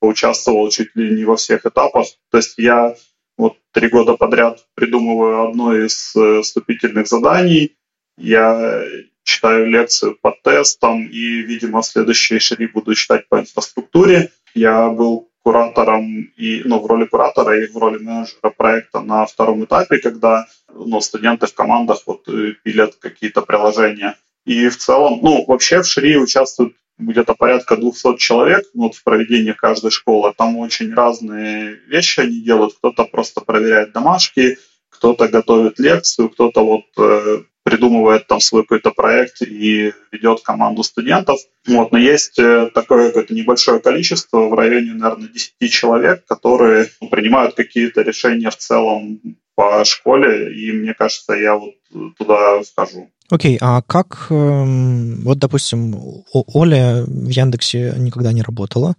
поучаствовал 0.00 0.68
чуть 0.70 0.94
ли 0.96 1.16
не 1.16 1.24
во 1.24 1.36
всех 1.36 1.66
этапах. 1.66 2.06
То 2.30 2.38
есть 2.38 2.54
я 2.58 2.96
вот 3.36 3.56
три 3.72 3.88
года 3.88 4.14
подряд 4.14 4.66
придумываю 4.74 5.48
одно 5.48 5.76
из 5.76 6.14
э, 6.16 6.42
вступительных 6.42 7.06
заданий, 7.06 7.76
я 8.16 8.84
читаю 9.24 9.66
лекцию 9.66 10.16
по 10.20 10.30
тестам 10.30 11.06
и, 11.06 11.42
видимо, 11.42 11.80
в 11.80 11.86
следующей 11.86 12.38
шаги 12.38 12.66
буду 12.66 12.94
читать 12.94 13.28
по 13.28 13.40
инфраструктуре. 13.40 14.30
Я 14.54 14.88
был 14.88 15.30
куратором 15.42 16.30
и, 16.36 16.62
ну, 16.64 16.78
в 16.78 16.86
роли 16.86 17.06
куратора 17.06 17.62
и 17.62 17.66
в 17.66 17.76
роли 17.76 17.98
менеджера 17.98 18.50
проекта 18.50 19.00
на 19.00 19.26
втором 19.26 19.64
этапе, 19.64 19.98
когда 19.98 20.46
ну, 20.72 21.00
студенты 21.00 21.46
в 21.46 21.54
командах 21.54 22.02
вот 22.06 22.28
э, 22.28 22.54
пилят 22.62 22.94
какие-то 22.96 23.42
приложения. 23.42 24.16
И 24.44 24.68
в 24.68 24.76
целом, 24.76 25.20
ну, 25.22 25.44
вообще 25.46 25.82
в 25.82 25.86
Шри 25.86 26.16
участвуют 26.16 26.74
где-то 26.98 27.34
порядка 27.34 27.76
200 27.76 28.18
человек 28.18 28.64
вот, 28.74 28.94
в 28.94 29.02
проведении 29.02 29.52
каждой 29.52 29.90
школы. 29.90 30.32
Там 30.36 30.56
очень 30.56 30.94
разные 30.94 31.80
вещи 31.88 32.20
они 32.20 32.40
делают. 32.40 32.74
Кто-то 32.74 33.04
просто 33.04 33.40
проверяет 33.40 33.92
домашки, 33.92 34.58
кто-то 34.90 35.28
готовит 35.28 35.78
лекцию, 35.78 36.28
кто-то 36.28 36.64
вот 36.64 36.84
э, 36.98 37.42
придумывает 37.64 38.26
там 38.26 38.40
свой 38.40 38.62
какой-то 38.62 38.90
проект 38.90 39.42
и 39.42 39.92
ведет 40.12 40.42
команду 40.42 40.82
студентов. 40.82 41.40
Вот, 41.66 41.90
но 41.90 41.98
есть 41.98 42.38
э, 42.38 42.70
такое 42.72 43.08
какое-то 43.08 43.34
небольшое 43.34 43.80
количество, 43.80 44.48
в 44.48 44.54
районе, 44.54 44.92
наверное, 44.92 45.28
10 45.28 45.72
человек, 45.72 46.24
которые 46.26 46.88
принимают 47.10 47.54
какие-то 47.54 48.02
решения 48.02 48.50
в 48.50 48.56
целом 48.56 49.20
по 49.56 49.84
школе, 49.84 50.54
и 50.54 50.72
мне 50.72 50.94
кажется, 50.94 51.34
я 51.34 51.54
вот 51.54 51.74
туда 52.18 52.62
вхожу. 52.62 53.08
Окей, 53.30 53.54
okay, 53.54 53.58
а 53.62 53.80
как, 53.80 54.26
эм, 54.28 55.22
вот, 55.22 55.38
допустим, 55.38 55.98
Оля 56.32 57.04
в 57.06 57.28
Яндексе 57.30 57.94
никогда 57.96 58.32
не 58.32 58.42
работала, 58.42 58.96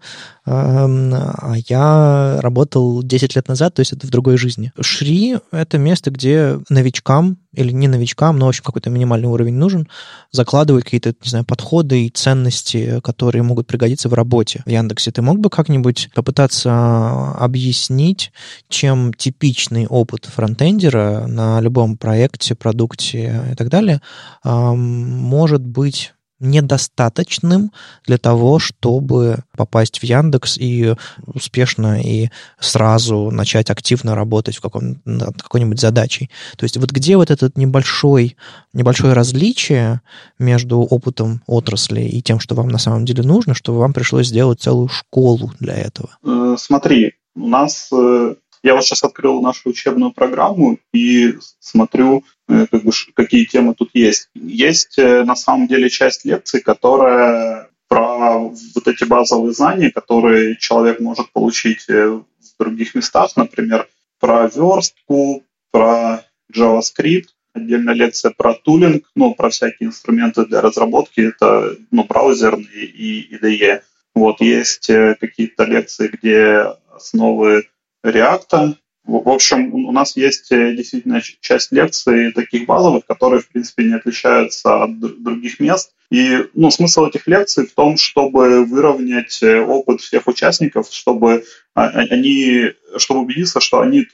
эм, 0.47 1.13
а 1.13 1.53
я 1.67 2.39
работал 2.41 3.03
10 3.03 3.35
лет 3.35 3.47
назад, 3.47 3.75
то 3.75 3.81
есть 3.81 3.93
это 3.93 4.07
в 4.07 4.09
другой 4.09 4.37
жизни. 4.37 4.71
Шри— 4.81 5.37
это 5.51 5.77
место, 5.77 6.09
где 6.09 6.59
новичкам, 6.69 7.37
или 7.53 7.71
не 7.71 7.87
новичкам, 7.87 8.37
но, 8.37 8.47
в 8.47 8.49
общем, 8.49 8.63
какой-то 8.65 8.89
минимальный 8.89 9.29
уровень 9.29 9.53
нужен, 9.53 9.87
закладывать 10.31 10.83
какие-то, 10.83 11.13
не 11.23 11.29
знаю, 11.29 11.45
подходы 11.45 12.07
и 12.07 12.09
ценности, 12.09 12.99
которые 13.01 13.43
могут 13.43 13.67
пригодиться 13.67 14.09
в 14.09 14.13
работе 14.13 14.63
в 14.65 14.69
Яндексе. 14.69 15.11
Ты 15.11 15.21
мог 15.21 15.39
бы 15.39 15.49
как-нибудь 15.49 16.09
попытаться 16.13 17.31
объяснить, 17.39 18.33
чем 18.67 19.13
типичный 19.13 19.87
опыт 19.87 20.25
фронтендера 20.25 21.27
на 21.27 21.61
любом 21.61 21.95
проекте, 21.95 22.55
продукте 22.55 22.84
и 22.93 23.55
так 23.55 23.69
далее— 23.69 24.01
может 24.43 25.61
быть 25.65 26.13
недостаточным 26.39 27.71
для 28.05 28.17
того, 28.17 28.59
чтобы 28.59 29.39
попасть 29.55 29.99
в 29.99 30.03
Яндекс 30.03 30.57
и 30.57 30.95
успешно 31.25 32.01
и 32.01 32.29
сразу 32.59 33.31
начать 33.31 33.69
активно 33.69 34.15
работать 34.15 34.57
в 34.57 34.61
каком, 34.61 35.01
над 35.05 35.41
какой-нибудь 35.41 35.79
задачей. 35.79 36.29
То 36.57 36.65
есть 36.65 36.77
вот 36.77 36.91
где 36.91 37.15
вот 37.15 37.31
этот 37.31 37.57
небольшой, 37.57 38.35
небольшое 38.73 39.13
различие 39.13 40.01
между 40.37 40.79
опытом 40.79 41.41
отрасли 41.47 42.01
и 42.01 42.21
тем, 42.21 42.39
что 42.39 42.53
вам 42.53 42.67
на 42.67 42.79
самом 42.79 43.05
деле 43.05 43.23
нужно, 43.23 43.53
что 43.53 43.73
вам 43.73 43.93
пришлось 43.93 44.27
сделать 44.27 44.61
целую 44.61 44.89
школу 44.89 45.53
для 45.59 45.75
этого? 45.75 46.17
Э, 46.23 46.55
смотри, 46.59 47.13
у 47.35 47.47
нас 47.47 47.89
э, 47.93 48.35
я 48.61 48.73
вот 48.73 48.83
сейчас 48.83 49.03
открыл 49.03 49.41
нашу 49.41 49.69
учебную 49.69 50.11
программу 50.11 50.79
и 50.93 51.35
смотрю, 51.59 52.23
как 52.47 52.83
бы, 52.83 52.91
какие 53.13 53.45
темы 53.45 53.73
тут 53.75 53.91
есть. 53.93 54.29
Есть 54.33 54.97
э, 54.97 55.23
на 55.23 55.35
самом 55.35 55.67
деле 55.67 55.89
часть 55.89 56.25
лекций, 56.25 56.61
которая 56.61 57.69
про 57.87 58.39
вот 58.39 58.87
эти 58.87 59.03
базовые 59.03 59.53
знания, 59.53 59.91
которые 59.91 60.57
человек 60.57 60.99
может 60.99 61.31
получить 61.31 61.85
э, 61.89 62.07
в 62.07 62.23
других 62.59 62.95
местах, 62.95 63.31
например, 63.35 63.87
про 64.19 64.47
верстку, 64.47 65.43
про 65.71 66.23
JavaScript, 66.53 67.27
отдельная 67.53 67.93
лекция 67.93 68.31
про 68.35 68.53
тулинг, 68.53 69.05
ну, 69.15 69.33
про 69.33 69.49
всякие 69.49 69.89
инструменты 69.89 70.45
для 70.45 70.61
разработки, 70.61 71.21
это, 71.21 71.75
ну, 71.91 72.03
браузерные 72.03 72.85
и 72.85 73.35
IDE. 73.35 73.81
Вот, 74.13 74.39
есть 74.39 74.87
какие-то 74.87 75.65
лекции, 75.65 76.07
где 76.07 76.75
основы 76.93 77.67
React. 78.05 78.75
В 79.07 79.29
общем, 79.29 79.73
у 79.73 79.91
нас 79.91 80.15
есть 80.15 80.51
э, 80.51 80.75
действительно 80.75 81.21
часть 81.39 81.71
лекций 81.71 82.31
таких 82.31 82.65
базовых, 82.65 83.05
которые, 83.05 83.39
в 83.39 83.47
принципе, 83.49 83.83
не 83.83 83.93
отличаются 83.93 84.83
от 84.83 84.99
других 84.99 85.59
мест. 85.59 85.93
И 86.09 86.45
ну, 86.55 86.71
смысл 86.71 87.05
этих 87.05 87.27
лекций 87.27 87.67
в 87.67 87.73
том, 87.73 87.97
чтобы 87.97 88.65
выровнять 88.65 89.43
э, 89.43 89.59
опыт 89.59 90.01
всех 90.01 90.25
участников, 90.25 90.87
чтобы 90.91 91.43
они, 91.75 92.71
чтобы 92.97 93.21
убедиться, 93.21 93.59
что 93.59 93.81
они 93.81 94.07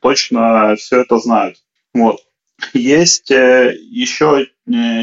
точно 0.00 0.74
все 0.76 1.02
это 1.02 1.18
знают. 1.18 1.58
Вот. 1.94 2.18
Есть 2.72 3.30
э, 3.30 3.76
еще 3.90 4.48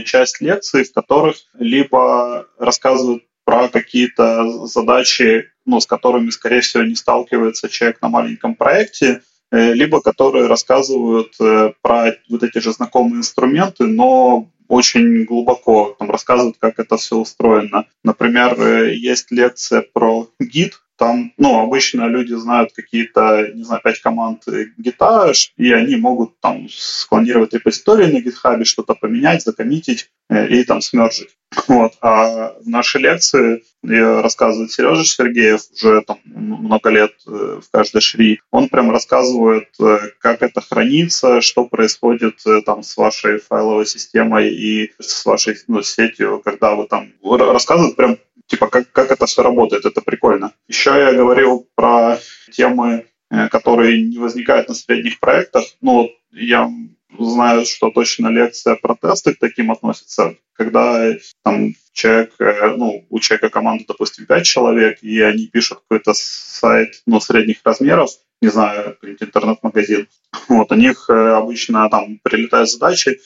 часть 0.06 0.42
лекций, 0.42 0.84
в 0.84 0.92
которых 0.92 1.38
либо 1.58 2.46
рассказывают 2.58 3.24
про 3.46 3.70
какие-то 3.70 4.68
задачи, 4.68 5.52
ну, 5.66 5.80
с 5.80 5.86
которыми, 5.86 6.30
скорее 6.30 6.62
всего, 6.62 6.84
не 6.84 6.96
сталкивается 6.96 7.70
человек 7.70 8.02
на 8.02 8.10
маленьком 8.10 8.56
проекте, 8.56 9.22
либо 9.52 10.02
которые 10.02 10.48
рассказывают 10.48 11.34
э, 11.40 11.74
про 11.82 12.14
вот 12.30 12.44
эти 12.44 12.60
же 12.60 12.72
знакомые 12.72 13.20
инструменты, 13.20 13.86
но 13.86 14.50
очень 14.68 15.26
глубоко 15.26 15.96
там 15.98 16.12
рассказывают, 16.12 16.58
как 16.60 16.80
это 16.80 16.96
все 16.98 17.18
устроено. 17.18 17.86
Например, 18.04 18.56
э, 18.62 18.96
есть 18.96 19.32
лекция 19.32 19.82
про 19.82 20.30
Git, 20.42 20.74
там, 21.00 21.32
ну, 21.38 21.60
обычно 21.60 22.08
люди 22.08 22.34
знают 22.34 22.74
какие-то, 22.74 23.48
не 23.54 23.64
знаю, 23.64 23.82
пять 23.82 24.02
команд 24.02 24.44
гита, 24.78 25.32
и 25.56 25.72
они 25.72 25.96
могут 25.96 26.40
там 26.42 26.68
склонировать 26.70 27.54
репозитории 27.54 28.12
на 28.12 28.18
GitHub, 28.18 28.64
что-то 28.66 28.96
поменять, 28.96 29.42
закоммитить 29.42 30.10
и 30.30 30.64
там 30.64 30.82
смержить. 30.82 31.30
Вот. 31.68 31.94
А 32.02 32.54
в 32.60 32.68
нашей 32.68 33.02
лекции 33.02 33.64
рассказывает 33.82 34.72
Сережа 34.72 35.06
Сергеев, 35.06 35.62
уже 35.74 36.02
там 36.02 36.20
много 36.26 36.90
лет 36.90 37.14
э, 37.26 37.62
в 37.64 37.72
каждой 37.72 38.02
шри. 38.02 38.42
Он 38.52 38.68
прям 38.68 38.92
рассказывает, 38.92 39.70
э, 39.80 40.00
как 40.20 40.42
это 40.42 40.60
хранится, 40.62 41.40
что 41.40 41.66
происходит 41.66 42.36
э, 42.46 42.62
там 42.66 42.84
с 42.84 42.98
вашей 42.98 43.40
файловой 43.40 43.86
системой 43.86 44.50
и 44.50 44.92
с 45.00 45.26
вашей 45.26 45.56
ну, 45.68 45.82
сетью, 45.82 46.42
когда 46.44 46.76
вы 46.76 46.88
там... 46.88 47.14
Рассказывает 47.24 47.96
прям 47.96 48.18
типа, 48.50 48.68
как, 48.68 48.92
как 48.92 49.12
это 49.12 49.26
все 49.26 49.44
работает, 49.44 49.86
это 49.86 50.02
прикольно. 50.02 50.54
Еще 50.68 50.90
я 50.92 51.14
говорил 51.14 51.68
про 51.76 52.18
темы, 52.52 53.06
которые 53.52 54.02
не 54.02 54.18
возникают 54.18 54.68
на 54.68 54.76
средних 54.76 55.20
проектах. 55.20 55.64
Ну, 55.82 56.10
я 56.32 56.70
знаю, 57.18 57.66
что 57.66 57.92
точно 57.92 58.28
лекция 58.28 58.76
про 58.76 58.96
тесты 58.96 59.34
к 59.34 59.40
таким 59.40 59.72
относится, 59.72 60.36
когда 60.54 61.14
там 61.44 61.74
человек, 61.94 62.34
э, 62.40 62.76
ну, 62.78 63.06
у 63.10 63.20
человека 63.20 63.50
команда, 63.50 63.86
допустим, 63.88 64.26
5 64.26 64.46
человек, 64.46 65.00
и 65.02 65.20
они 65.22 65.48
пишут 65.48 65.80
какой-то 65.80 66.14
сайт, 66.14 67.02
ну, 67.06 67.20
средних 67.20 67.58
размеров, 67.64 68.12
не 68.42 68.50
знаю, 68.50 68.98
интернет-магазин. 69.02 70.08
Вот, 70.48 70.72
у 70.72 70.76
них 70.76 71.10
э, 71.10 71.14
обычно 71.14 71.90
там 71.90 72.20
прилетают 72.24 72.70
задачи, 72.70 73.20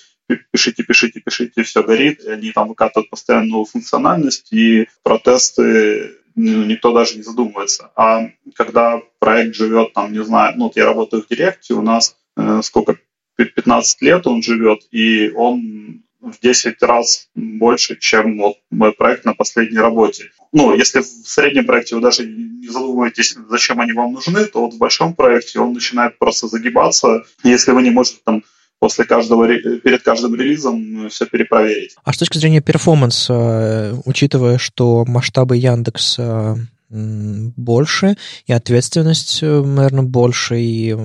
пишите, 0.51 0.83
пишите, 0.83 1.19
пишите, 1.19 1.63
все 1.63 1.83
горит, 1.83 2.21
и 2.23 2.29
они 2.29 2.51
там 2.51 2.67
выкатывают 2.69 3.09
постоянную 3.09 3.65
функциональность, 3.65 4.51
и 4.51 4.87
протесты 5.03 6.17
ну, 6.35 6.63
никто 6.63 6.93
даже 6.93 7.15
не 7.15 7.23
задумывается. 7.23 7.91
А 7.95 8.29
когда 8.55 9.01
проект 9.19 9.55
живет 9.55 9.93
там, 9.93 10.11
не 10.11 10.23
знаю, 10.23 10.53
ну, 10.57 10.65
вот 10.65 10.75
я 10.75 10.85
работаю 10.85 11.23
в 11.23 11.27
Директе, 11.27 11.73
у 11.73 11.81
нас 11.81 12.15
э, 12.37 12.61
сколько, 12.63 12.97
15 13.35 14.01
лет 14.01 14.27
он 14.27 14.41
живет, 14.41 14.81
и 14.91 15.31
он 15.35 16.03
в 16.21 16.39
10 16.39 16.81
раз 16.81 17.29
больше, 17.35 17.97
чем 17.97 18.37
вот 18.37 18.55
мой 18.71 18.93
проект 18.93 19.25
на 19.25 19.33
последней 19.33 19.79
работе. 19.79 20.31
Ну, 20.51 20.73
если 20.73 21.01
в 21.01 21.05
среднем 21.05 21.65
проекте 21.65 21.95
вы 21.95 22.01
даже 22.01 22.25
не 22.25 22.67
задумываетесь, 22.67 23.35
зачем 23.49 23.81
они 23.81 23.91
вам 23.91 24.13
нужны, 24.13 24.45
то 24.45 24.61
вот 24.61 24.73
в 24.73 24.77
большом 24.77 25.15
проекте 25.15 25.59
он 25.59 25.73
начинает 25.73 26.17
просто 26.17 26.47
загибаться. 26.47 27.25
Если 27.43 27.71
вы 27.71 27.81
не 27.81 27.91
можете 27.91 28.19
там 28.23 28.43
после 28.79 29.05
каждого, 29.05 29.47
перед 29.47 30.03
каждым 30.03 30.35
релизом 30.35 31.09
все 31.09 31.25
перепроверить. 31.25 31.95
А 32.03 32.13
с 32.13 32.17
точки 32.17 32.37
зрения 32.37 32.61
перформанса, 32.61 33.33
э, 33.33 33.93
учитывая, 34.05 34.57
что 34.57 35.05
масштабы 35.07 35.57
Яндекса 35.57 36.57
больше, 36.89 38.17
и 38.45 38.53
ответственность, 38.53 39.39
э, 39.41 39.61
наверное, 39.61 40.03
больше, 40.03 40.59
и 40.59 40.95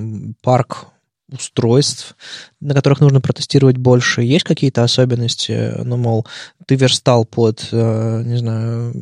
парк 0.43 0.87
устройств, 1.31 2.15
на 2.59 2.73
которых 2.73 2.99
нужно 2.99 3.21
протестировать 3.21 3.77
больше? 3.77 4.21
Есть 4.21 4.45
какие-то 4.45 4.83
особенности? 4.83 5.73
Ну, 5.83 5.97
мол, 5.97 6.27
ты 6.65 6.75
верстал 6.75 7.25
под, 7.25 7.67
э, 7.71 8.23
не 8.25 8.37
знаю, 8.37 8.93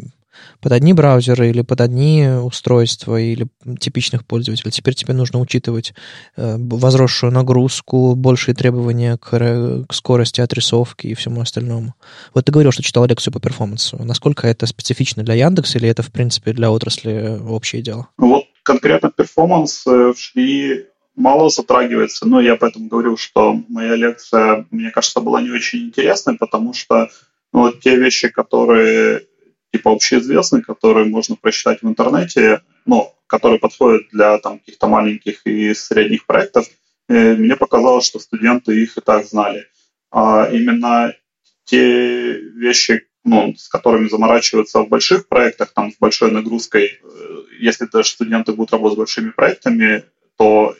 под 0.61 0.71
одни 0.71 0.93
браузеры 0.93 1.49
или 1.49 1.61
под 1.61 1.81
одни 1.81 2.27
устройства 2.27 3.19
или 3.19 3.47
типичных 3.79 4.25
пользователей. 4.25 4.71
Теперь 4.71 4.95
тебе 4.95 5.13
нужно 5.13 5.39
учитывать 5.39 5.93
э, 6.35 6.57
возросшую 6.57 7.31
нагрузку, 7.31 8.15
большие 8.15 8.55
требования 8.55 9.17
к, 9.17 9.29
к 9.29 9.93
скорости 9.93 10.41
отрисовки 10.41 11.07
и 11.07 11.13
всему 11.13 11.41
остальному. 11.41 11.95
Вот 12.33 12.45
ты 12.45 12.51
говорил, 12.51 12.71
что 12.71 12.83
читал 12.83 13.05
лекцию 13.05 13.33
по 13.33 13.39
перформансу. 13.39 13.97
Насколько 14.03 14.47
это 14.47 14.65
специфично 14.65 15.23
для 15.23 15.35
Яндекса 15.35 15.77
или 15.77 15.89
это, 15.89 16.03
в 16.03 16.11
принципе, 16.11 16.53
для 16.53 16.71
отрасли 16.71 17.39
общее 17.47 17.81
дело? 17.81 18.07
Вот 18.17 18.45
конкретно 18.63 19.11
перформанс 19.11 19.85
в 19.85 20.15
шли 20.17 20.87
мало 21.17 21.49
затрагивается, 21.49 22.27
но 22.27 22.39
я 22.39 22.55
поэтому 22.55 22.87
говорю, 22.87 23.17
что 23.17 23.59
моя 23.67 23.95
лекция, 23.95 24.65
мне 24.71 24.91
кажется, 24.91 25.19
была 25.19 25.41
не 25.41 25.49
очень 25.49 25.87
интересной, 25.87 26.37
потому 26.37 26.73
что 26.73 27.09
ну, 27.51 27.61
вот 27.61 27.81
те 27.81 27.97
вещи, 27.97 28.29
которые 28.29 29.23
типа 29.77 29.91
общеизвестны, 29.91 30.61
которые 30.61 31.05
можно 31.05 31.35
прочитать 31.35 31.81
в 31.81 31.87
интернете, 31.87 32.61
ну, 32.85 33.13
которые 33.27 33.59
подходят 33.59 34.03
для 34.11 34.37
там 34.39 34.59
каких-то 34.59 34.87
маленьких 34.87 35.45
и 35.45 35.73
средних 35.73 36.25
проектов, 36.25 36.65
э, 37.09 37.35
мне 37.35 37.55
показалось, 37.55 38.05
что 38.05 38.19
студенты 38.19 38.81
их 38.81 38.97
и 38.97 39.01
так 39.01 39.25
знали. 39.25 39.67
А 40.11 40.49
именно 40.51 41.13
те 41.65 42.33
вещи, 42.33 43.07
ну, 43.23 43.53
с 43.55 43.67
которыми 43.67 44.09
заморачиваются 44.09 44.79
в 44.79 44.89
больших 44.89 45.27
проектах, 45.27 45.73
там, 45.73 45.91
с 45.91 45.97
большой 45.99 46.31
нагрузкой, 46.31 46.85
э, 46.85 47.43
если 47.59 47.85
даже 47.85 48.09
студенты 48.09 48.53
будут 48.53 48.71
работать 48.71 48.95
с 48.95 48.97
большими 48.97 49.29
проектами, 49.29 50.03
то 50.37 50.75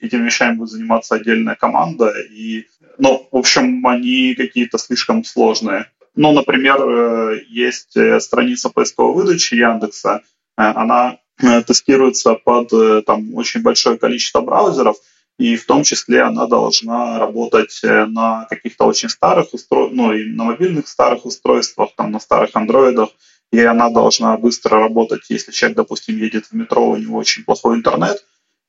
этими 0.00 0.24
вещами 0.24 0.56
будет 0.56 0.70
заниматься 0.70 1.14
отдельная 1.14 1.54
команда. 1.54 2.12
И, 2.30 2.66
ну, 2.98 3.28
в 3.30 3.36
общем, 3.36 3.86
они 3.86 4.34
какие-то 4.34 4.78
слишком 4.78 5.24
сложные. 5.24 5.86
Ну, 6.14 6.32
например, 6.32 6.80
э, 6.82 7.40
есть 7.48 7.96
э, 7.96 8.20
страница 8.20 8.68
поисковой 8.68 9.14
выдачи 9.14 9.54
Яндекса, 9.54 10.22
э, 10.56 10.62
она 10.62 11.18
тестируется 11.66 12.34
под 12.34 12.68
там, 13.06 13.34
очень 13.34 13.62
большое 13.62 13.96
количество 13.96 14.42
браузеров, 14.42 14.96
и 15.38 15.56
в 15.56 15.64
том 15.64 15.84
числе 15.84 16.20
она 16.20 16.46
должна 16.46 17.18
работать 17.18 17.80
на 17.82 18.46
каких-то 18.50 18.84
очень 18.84 19.08
старых 19.08 19.54
устройствах, 19.54 19.96
ну 19.96 20.12
и 20.12 20.26
на 20.26 20.44
мобильных 20.44 20.86
старых 20.86 21.24
устройствах, 21.24 21.94
там 21.96 22.12
на 22.12 22.20
старых 22.20 22.50
андроидах, 22.52 23.08
и 23.52 23.60
она 23.60 23.88
должна 23.88 24.36
быстро 24.36 24.80
работать, 24.80 25.30
если 25.30 25.50
человек, 25.50 25.78
допустим, 25.78 26.18
едет 26.18 26.44
в 26.44 26.52
метро, 26.52 26.90
у 26.90 26.96
него 26.96 27.16
очень 27.16 27.44
плохой 27.44 27.76
интернет, 27.76 28.22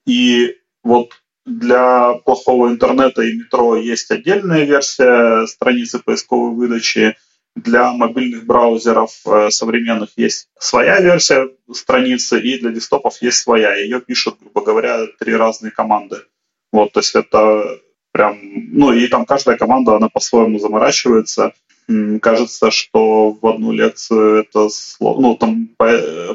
и 0.06 0.56
вот 0.82 1.10
для 1.46 2.14
плохого 2.24 2.70
интернета 2.70 3.22
и 3.24 3.36
метро 3.36 3.76
есть 3.76 4.12
отдельная 4.12 4.64
версия 4.64 5.46
страницы 5.48 6.00
поисковой 6.00 6.56
выдачи, 6.56 7.18
для 7.56 7.92
мобильных 7.92 8.46
браузеров 8.46 9.12
э, 9.26 9.50
современных 9.50 10.10
есть 10.16 10.48
своя 10.60 11.02
версия 11.02 11.50
страницы, 11.74 12.40
и 12.40 12.60
для 12.60 12.72
десктопов 12.72 13.22
есть 13.22 13.38
своя. 13.38 13.76
Ее 13.76 14.02
пишут, 14.02 14.38
грубо 14.40 14.62
говоря, 14.64 15.06
три 15.20 15.36
разные 15.36 15.72
команды. 15.72 16.18
Вот, 16.72 16.94
то 16.94 17.02
есть 17.02 17.16
это 17.16 17.80
прям, 18.12 18.40
ну 18.72 18.94
и 18.94 19.08
там 19.08 19.26
каждая 19.26 19.58
команда, 19.58 19.96
она 19.96 20.10
по-своему 20.10 20.60
заморачивается. 20.60 21.54
Кажется, 22.22 22.72
что 22.72 23.32
в 23.32 23.46
одну 23.46 23.74
лекцию 23.74 24.44
это. 24.44 24.70
Ну, 25.02 25.36
там 25.36 25.68
по, 25.78 25.88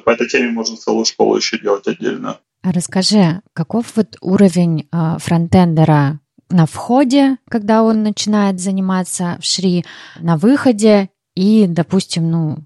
по 0.05 0.11
этой 0.11 0.29
теме 0.29 0.51
можно 0.51 0.77
целую 0.77 1.07
школу 1.07 1.37
еще 1.37 1.59
делать 1.59 1.89
отдельно. 1.89 2.41
А 2.63 2.73
расскажи, 2.73 3.41
каков 3.55 3.97
вот 3.97 4.17
уровень 4.21 4.89
э, 4.93 5.19
фронтендера 5.19 6.21
на 6.51 6.67
входе, 6.67 7.39
когда 7.49 7.83
он 7.83 8.03
начинает 8.03 8.61
заниматься 8.61 9.39
в 9.41 9.45
Шри, 9.45 9.85
на 10.21 10.37
выходе 10.37 11.11
и, 11.35 11.67
допустим, 11.67 12.31
ну, 12.31 12.57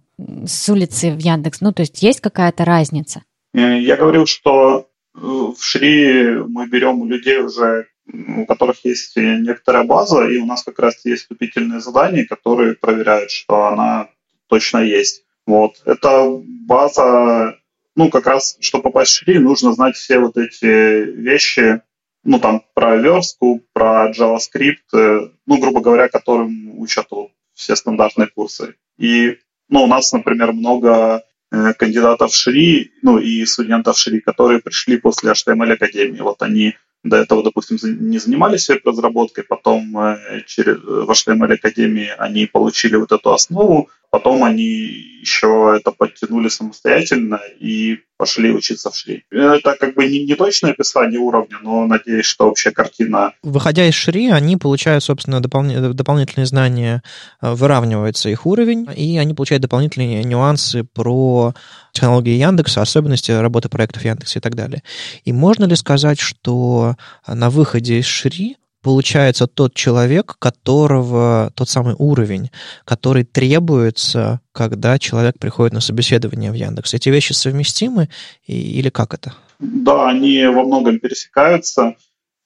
с 0.47 0.69
улицы 0.69 1.13
в 1.13 1.19
Яндекс? 1.19 1.61
Ну, 1.61 1.73
то 1.73 1.81
есть 1.81 2.03
есть 2.03 2.21
какая-то 2.21 2.65
разница? 2.65 3.23
Э, 3.55 3.81
я 3.81 3.97
говорил, 3.97 4.27
что 4.27 4.89
в 5.15 5.57
Шри 5.61 6.37
мы 6.49 6.67
берем 6.69 7.01
у 7.01 7.07
людей 7.07 7.39
уже, 7.39 7.87
у 8.07 8.47
которых 8.47 8.85
есть 8.85 9.17
некоторая 9.17 9.85
база, 9.85 10.27
и 10.27 10.39
у 10.39 10.47
нас 10.47 10.63
как 10.63 10.79
раз 10.79 11.05
есть 11.05 11.23
вступительные 11.23 11.81
задания, 11.81 12.27
которые 12.27 12.75
проверяют, 12.75 13.31
что 13.31 13.67
она 13.67 14.09
точно 14.49 14.79
есть. 14.79 15.25
Вот. 15.47 15.81
Это 15.85 16.29
база, 16.67 17.57
ну, 17.97 18.11
как 18.11 18.27
раз, 18.27 18.57
чтобы 18.61 18.85
попасть 18.85 19.13
в 19.13 19.17
Шри, 19.17 19.39
нужно 19.39 19.73
знать 19.73 19.97
все 19.97 20.19
вот 20.19 20.37
эти 20.37 21.05
вещи, 21.11 21.83
ну, 22.25 22.39
там, 22.39 22.63
про 22.75 22.97
верстку, 22.97 23.63
про 23.73 24.11
JavaScript, 24.11 24.95
э, 24.95 25.31
ну, 25.47 25.59
грубо 25.59 25.81
говоря, 25.81 26.09
которым 26.09 26.79
учат 26.79 27.07
вот, 27.11 27.31
все 27.55 27.77
стандартные 27.77 28.29
курсы. 28.29 28.75
И, 28.99 29.39
ну, 29.69 29.85
у 29.85 29.87
нас, 29.87 30.13
например, 30.13 30.53
много 30.53 31.23
Э, 31.53 31.73
кандидатов 31.75 32.31
в 32.31 32.37
ШРИ, 32.37 32.93
ну 33.03 33.19
и 33.19 33.45
студентов 33.45 33.99
ШРИ, 33.99 34.21
которые 34.21 34.61
пришли 34.61 34.99
после 34.99 35.33
HTML 35.33 35.73
Академии. 35.73 36.21
Вот 36.21 36.43
они 36.43 36.77
до 37.03 37.17
этого, 37.17 37.43
допустим, 37.43 37.77
не 38.09 38.19
занимались 38.19 38.69
веб-разработкой, 38.69 39.43
потом 39.43 39.99
э, 39.99 40.43
через, 40.47 40.77
в 40.77 41.11
HTML 41.11 41.55
Академии 41.55 42.13
они 42.19 42.47
получили 42.47 42.95
вот 42.95 43.11
эту 43.11 43.33
основу, 43.33 43.91
потом 44.11 44.45
они 44.45 44.65
еще 44.65 45.75
это 45.77 45.91
подтянули 45.91 46.49
самостоятельно 46.49 47.41
и 47.59 47.99
пошли 48.21 48.53
учиться 48.53 48.91
в 48.91 48.97
Шри. 48.97 49.25
Это 49.31 49.77
как 49.81 49.95
бы 49.95 50.07
не, 50.07 50.27
не 50.27 50.35
точное 50.35 50.73
описание 50.73 51.19
уровня, 51.19 51.57
но 51.63 51.87
надеюсь, 51.87 52.27
что 52.27 52.51
общая 52.51 52.71
картина... 52.71 53.33
Выходя 53.43 53.87
из 53.87 53.95
Шри, 53.95 54.29
они 54.29 54.59
получают, 54.59 55.03
собственно, 55.03 55.41
допол- 55.41 55.95
дополнительные 55.95 56.45
знания, 56.45 57.03
э, 57.41 57.55
выравнивается 57.55 58.29
их 58.29 58.45
уровень, 58.45 58.87
и 58.95 59.17
они 59.17 59.33
получают 59.33 59.63
дополнительные 59.63 60.23
нюансы 60.25 60.85
про 60.85 61.55
технологии 61.93 62.35
Яндекса, 62.35 62.83
особенности 62.83 63.31
работы 63.33 63.71
проектов 63.71 64.05
Яндекса 64.05 64.39
и 64.39 64.43
так 64.43 64.55
далее. 64.55 64.83
И 65.25 65.33
можно 65.33 65.65
ли 65.65 65.75
сказать, 65.75 66.21
что 66.21 66.97
на 67.27 67.49
выходе 67.49 68.01
из 68.01 68.05
Шри 68.05 68.59
получается 68.83 69.47
тот 69.47 69.75
человек, 69.75 70.37
которого, 70.39 71.51
тот 71.55 71.69
самый 71.69 71.95
уровень, 71.99 72.51
который 72.85 73.25
требуется, 73.25 74.41
когда 74.53 74.99
человек 74.99 75.39
приходит 75.39 75.75
на 75.75 75.81
собеседование 75.81 76.51
в 76.51 76.55
Яндекс. 76.55 76.95
Эти 76.95 77.09
вещи 77.09 77.33
совместимы 77.33 78.09
или 78.47 78.89
как 78.89 79.15
это? 79.15 79.35
Да, 79.59 80.09
они 80.09 80.47
во 80.47 80.65
многом 80.65 80.99
пересекаются. 80.99 81.97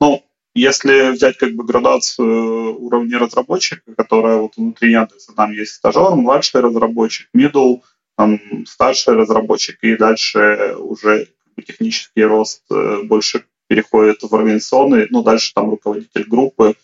Ну, 0.01 0.24
если 0.55 1.11
взять 1.11 1.37
как 1.37 1.53
бы 1.55 1.64
градацию 1.64 2.78
уровня 2.78 3.18
разработчика, 3.18 3.95
которая 3.97 4.37
вот 4.37 4.57
внутри 4.57 4.93
Яндекса, 4.93 5.32
там 5.35 5.53
есть 5.53 5.74
стажер, 5.74 6.14
младший 6.14 6.61
разработчик, 6.61 7.28
middle, 7.37 7.80
там 8.16 8.41
старший 8.66 9.14
разработчик, 9.14 9.78
и 9.82 9.97
дальше 9.97 10.74
уже 10.78 11.28
технический 11.66 12.24
рост 12.24 12.62
э, 12.70 13.03
больше 13.05 13.45
переходит 13.68 14.22
в 14.22 14.34
организационный, 14.34 15.06
ну, 15.10 15.22
дальше 15.22 15.52
там 15.54 15.70
руководитель 15.70 16.24
группы, 16.24 16.74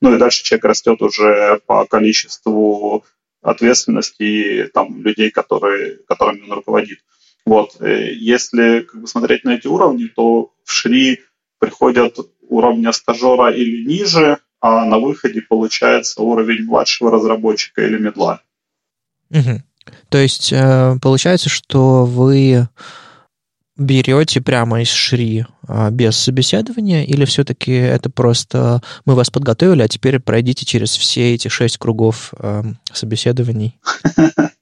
ну, 0.00 0.14
и 0.14 0.18
дальше 0.18 0.44
человек 0.44 0.64
растет 0.64 1.02
уже 1.02 1.60
по 1.66 1.84
количеству 1.86 3.04
ответственности 3.40 4.22
и 4.22 4.62
там 4.68 5.02
людей, 5.02 5.30
которые, 5.30 5.98
которыми 6.08 6.42
он 6.44 6.52
руководит. 6.52 6.98
Вот. 7.44 7.76
Если 7.80 8.80
как 8.80 9.00
бы, 9.00 9.06
смотреть 9.06 9.44
на 9.44 9.54
эти 9.54 9.66
уровни, 9.66 10.06
то 10.06 10.52
в 10.64 10.70
Шри 10.70 11.20
приходят 11.58 12.16
уровня 12.40 12.92
стажера 12.92 13.52
или 13.52 13.84
ниже, 13.84 14.38
а 14.60 14.84
на 14.84 14.98
выходе 14.98 15.40
получается 15.40 16.22
уровень 16.22 16.64
младшего 16.64 17.10
разработчика 17.10 17.84
или 17.84 17.98
медла. 17.98 18.42
Угу. 19.30 19.62
То 20.08 20.18
есть 20.18 20.52
э, 20.52 20.96
получается, 21.02 21.48
что 21.48 22.04
вы 22.04 22.68
берете 23.82 24.40
прямо 24.40 24.82
из 24.82 24.88
Шри 24.88 25.44
а, 25.68 25.90
без 25.90 26.16
собеседования, 26.16 27.04
или 27.04 27.24
все-таки 27.24 27.72
это 27.72 28.10
просто 28.10 28.82
мы 29.04 29.14
вас 29.14 29.30
подготовили, 29.30 29.82
а 29.82 29.88
теперь 29.88 30.18
пройдите 30.18 30.64
через 30.64 30.96
все 30.96 31.34
эти 31.34 31.48
шесть 31.48 31.78
кругов 31.78 32.32
э, 32.38 32.62
собеседований? 32.92 33.78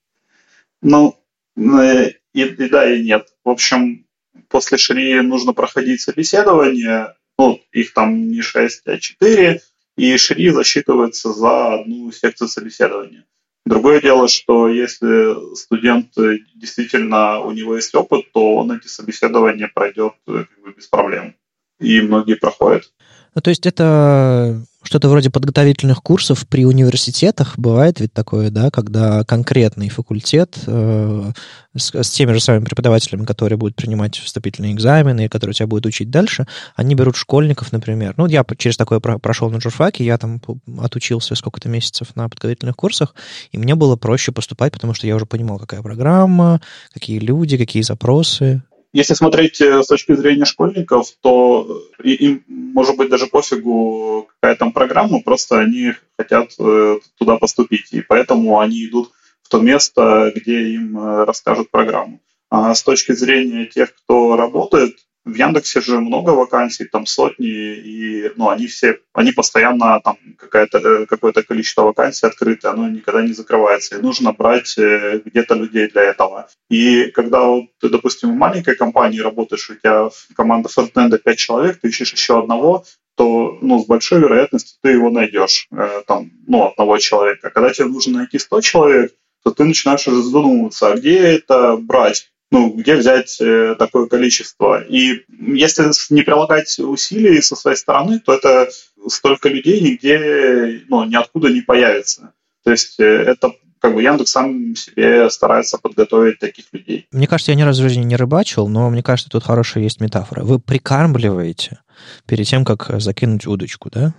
Ну, 0.82 1.14
э, 1.58 2.12
и 2.32 2.44
да, 2.46 2.90
и 2.90 3.02
нет. 3.02 3.28
В 3.44 3.50
общем, 3.50 4.06
после 4.48 4.78
Шри 4.78 5.20
нужно 5.20 5.52
проходить 5.52 6.00
собеседование, 6.00 7.14
ну, 7.38 7.60
их 7.72 7.92
там 7.92 8.30
не 8.30 8.40
шесть, 8.40 8.86
а 8.86 8.96
четыре, 8.98 9.60
и 9.96 10.16
Шри 10.16 10.48
засчитывается 10.50 11.32
за 11.32 11.74
одну 11.74 12.10
секцию 12.12 12.48
собеседования. 12.48 13.26
Другое 13.66 14.00
дело, 14.00 14.26
что 14.28 14.68
если 14.68 15.54
студент 15.54 16.16
э, 16.18 16.38
действительно 16.54 17.40
у 17.40 17.52
него 17.52 17.76
есть 17.76 17.94
опыт, 17.94 18.32
то 18.32 18.56
он 18.56 18.72
эти 18.72 18.86
собеседования 18.86 19.70
пройдет 19.72 20.14
э, 20.26 20.44
как 20.48 20.64
бы 20.64 20.72
без 20.72 20.86
проблем. 20.86 21.36
И 21.78 22.00
многие 22.00 22.34
проходят. 22.34 22.90
Ну, 23.34 23.42
то 23.42 23.50
есть 23.50 23.66
это 23.66 24.62
что-то 24.82 25.08
вроде 25.08 25.30
подготовительных 25.30 26.02
курсов 26.02 26.46
при 26.48 26.64
университетах. 26.64 27.58
Бывает 27.58 28.00
ведь 28.00 28.12
такое, 28.12 28.50
да, 28.50 28.70
когда 28.70 29.24
конкретный 29.24 29.88
факультет 29.90 30.58
э, 30.66 31.32
с, 31.76 31.94
с 31.94 32.10
теми 32.10 32.32
же 32.32 32.40
самыми 32.40 32.64
преподавателями, 32.64 33.24
которые 33.24 33.58
будут 33.58 33.76
принимать 33.76 34.16
вступительные 34.16 34.72
экзамены, 34.72 35.28
которые 35.28 35.54
тебя 35.54 35.66
будут 35.66 35.86
учить 35.86 36.10
дальше, 36.10 36.46
они 36.76 36.94
берут 36.94 37.16
школьников, 37.16 37.72
например. 37.72 38.14
Ну, 38.16 38.26
я 38.26 38.44
через 38.56 38.76
такое 38.76 39.00
про 39.00 39.18
прошел 39.18 39.50
на 39.50 39.60
журфаке, 39.60 40.04
я 40.04 40.16
там 40.16 40.40
отучился 40.78 41.34
сколько-то 41.34 41.68
месяцев 41.68 42.16
на 42.16 42.28
подготовительных 42.28 42.76
курсах, 42.76 43.14
и 43.52 43.58
мне 43.58 43.74
было 43.74 43.96
проще 43.96 44.32
поступать, 44.32 44.72
потому 44.72 44.94
что 44.94 45.06
я 45.06 45.14
уже 45.14 45.26
понимал, 45.26 45.58
какая 45.58 45.82
программа, 45.82 46.60
какие 46.92 47.18
люди, 47.18 47.58
какие 47.58 47.82
запросы. 47.82 48.62
Если 48.92 49.14
смотреть 49.14 49.60
э, 49.60 49.82
с 49.82 49.86
точки 49.86 50.14
зрения 50.14 50.44
школьников, 50.44 51.06
то 51.20 51.84
им, 52.02 52.42
может 52.48 52.96
быть, 52.96 53.08
даже 53.08 53.26
пофигу, 53.28 54.28
какая 54.40 54.56
там 54.56 54.72
программа, 54.72 55.20
просто 55.20 55.60
они 55.60 55.92
хотят 56.18 56.50
э, 56.58 56.98
туда 57.16 57.36
поступить, 57.36 57.92
и 57.92 58.00
поэтому 58.00 58.58
они 58.58 58.84
идут 58.84 59.12
в 59.42 59.48
то 59.48 59.60
место, 59.60 60.32
где 60.34 60.74
им 60.74 60.98
э, 60.98 61.24
расскажут 61.24 61.70
программу. 61.70 62.20
А 62.50 62.74
с 62.74 62.82
точки 62.82 63.12
зрения 63.12 63.66
тех, 63.66 63.94
кто 63.94 64.36
работает, 64.36 64.96
в 65.30 65.34
Яндексе 65.34 65.80
же 65.80 66.00
много 66.00 66.30
вакансий, 66.30 66.84
там 66.84 67.06
сотни, 67.06 67.46
и 67.46 68.32
ну, 68.36 68.50
они 68.50 68.66
все, 68.66 68.98
они 69.12 69.32
постоянно 69.32 70.00
там 70.00 70.16
какое-то 70.38 70.78
э, 70.78 71.06
какое-то 71.06 71.42
количество 71.42 71.82
вакансий 71.82 72.26
открыто, 72.26 72.70
оно 72.70 72.88
никогда 72.88 73.22
не 73.22 73.32
закрывается, 73.32 73.96
и 73.96 74.02
нужно 74.02 74.32
брать 74.32 74.76
э, 74.78 75.20
где-то 75.24 75.54
людей 75.54 75.88
для 75.88 76.02
этого. 76.02 76.48
И 76.68 77.06
когда 77.10 77.42
вот, 77.42 77.66
ты, 77.80 77.88
допустим, 77.88 78.32
в 78.32 78.36
маленькой 78.36 78.76
компании 78.76 79.20
работаешь, 79.20 79.70
у 79.70 79.74
тебя 79.74 80.10
команда 80.34 80.68
фронтенда 80.68 81.18
5 81.18 81.38
человек, 81.38 81.80
ты 81.80 81.88
ищешь 81.88 82.12
еще 82.12 82.38
одного, 82.38 82.84
то 83.16 83.58
ну, 83.60 83.82
с 83.82 83.86
большой 83.86 84.20
вероятностью 84.20 84.78
ты 84.82 84.90
его 84.90 85.10
найдешь, 85.10 85.68
э, 85.72 86.02
там, 86.06 86.30
ну, 86.46 86.68
одного 86.68 86.98
человека. 86.98 87.50
Когда 87.50 87.70
тебе 87.70 87.86
нужно 87.86 88.18
найти 88.18 88.38
100 88.38 88.60
человек, 88.62 89.12
то 89.42 89.50
ты 89.50 89.64
начинаешь 89.64 90.06
уже 90.06 90.22
задумываться, 90.22 90.92
а 90.92 90.96
где 90.96 91.18
это 91.18 91.76
брать? 91.76 92.30
Ну, 92.50 92.72
где 92.72 92.96
взять 92.96 93.40
э, 93.40 93.76
такое 93.78 94.06
количество. 94.06 94.82
И 94.82 95.24
если 95.28 95.90
не 96.12 96.22
прилагать 96.22 96.78
усилий 96.78 97.40
со 97.40 97.54
своей 97.54 97.76
стороны, 97.76 98.18
то 98.18 98.34
это 98.34 98.68
столько 99.08 99.48
людей 99.48 99.80
нигде, 99.80 100.82
ну, 100.88 101.04
ниоткуда 101.04 101.48
не 101.48 101.60
появится. 101.60 102.32
То 102.64 102.72
есть 102.72 102.98
э, 102.98 103.04
это 103.04 103.52
как 103.78 103.94
бы 103.94 104.02
Яндекс 104.02 104.32
сам 104.32 104.74
себе 104.76 105.30
старается 105.30 105.78
подготовить 105.78 106.38
таких 106.38 106.66
людей. 106.72 107.06
Мне 107.12 107.26
кажется, 107.26 107.52
я 107.52 107.56
ни 107.56 107.62
разу 107.62 107.82
в 107.82 107.88
жизни 107.88 108.04
не 108.04 108.16
рыбачил, 108.16 108.68
но 108.68 108.90
мне 108.90 109.02
кажется, 109.02 109.30
тут 109.30 109.44
хорошая 109.44 109.84
есть 109.84 110.00
метафора. 110.00 110.44
Вы 110.44 110.58
прикармливаете 110.58 111.80
перед 112.26 112.46
тем, 112.46 112.64
как 112.64 113.00
закинуть 113.00 113.46
удочку, 113.46 113.90
да? 113.90 114.12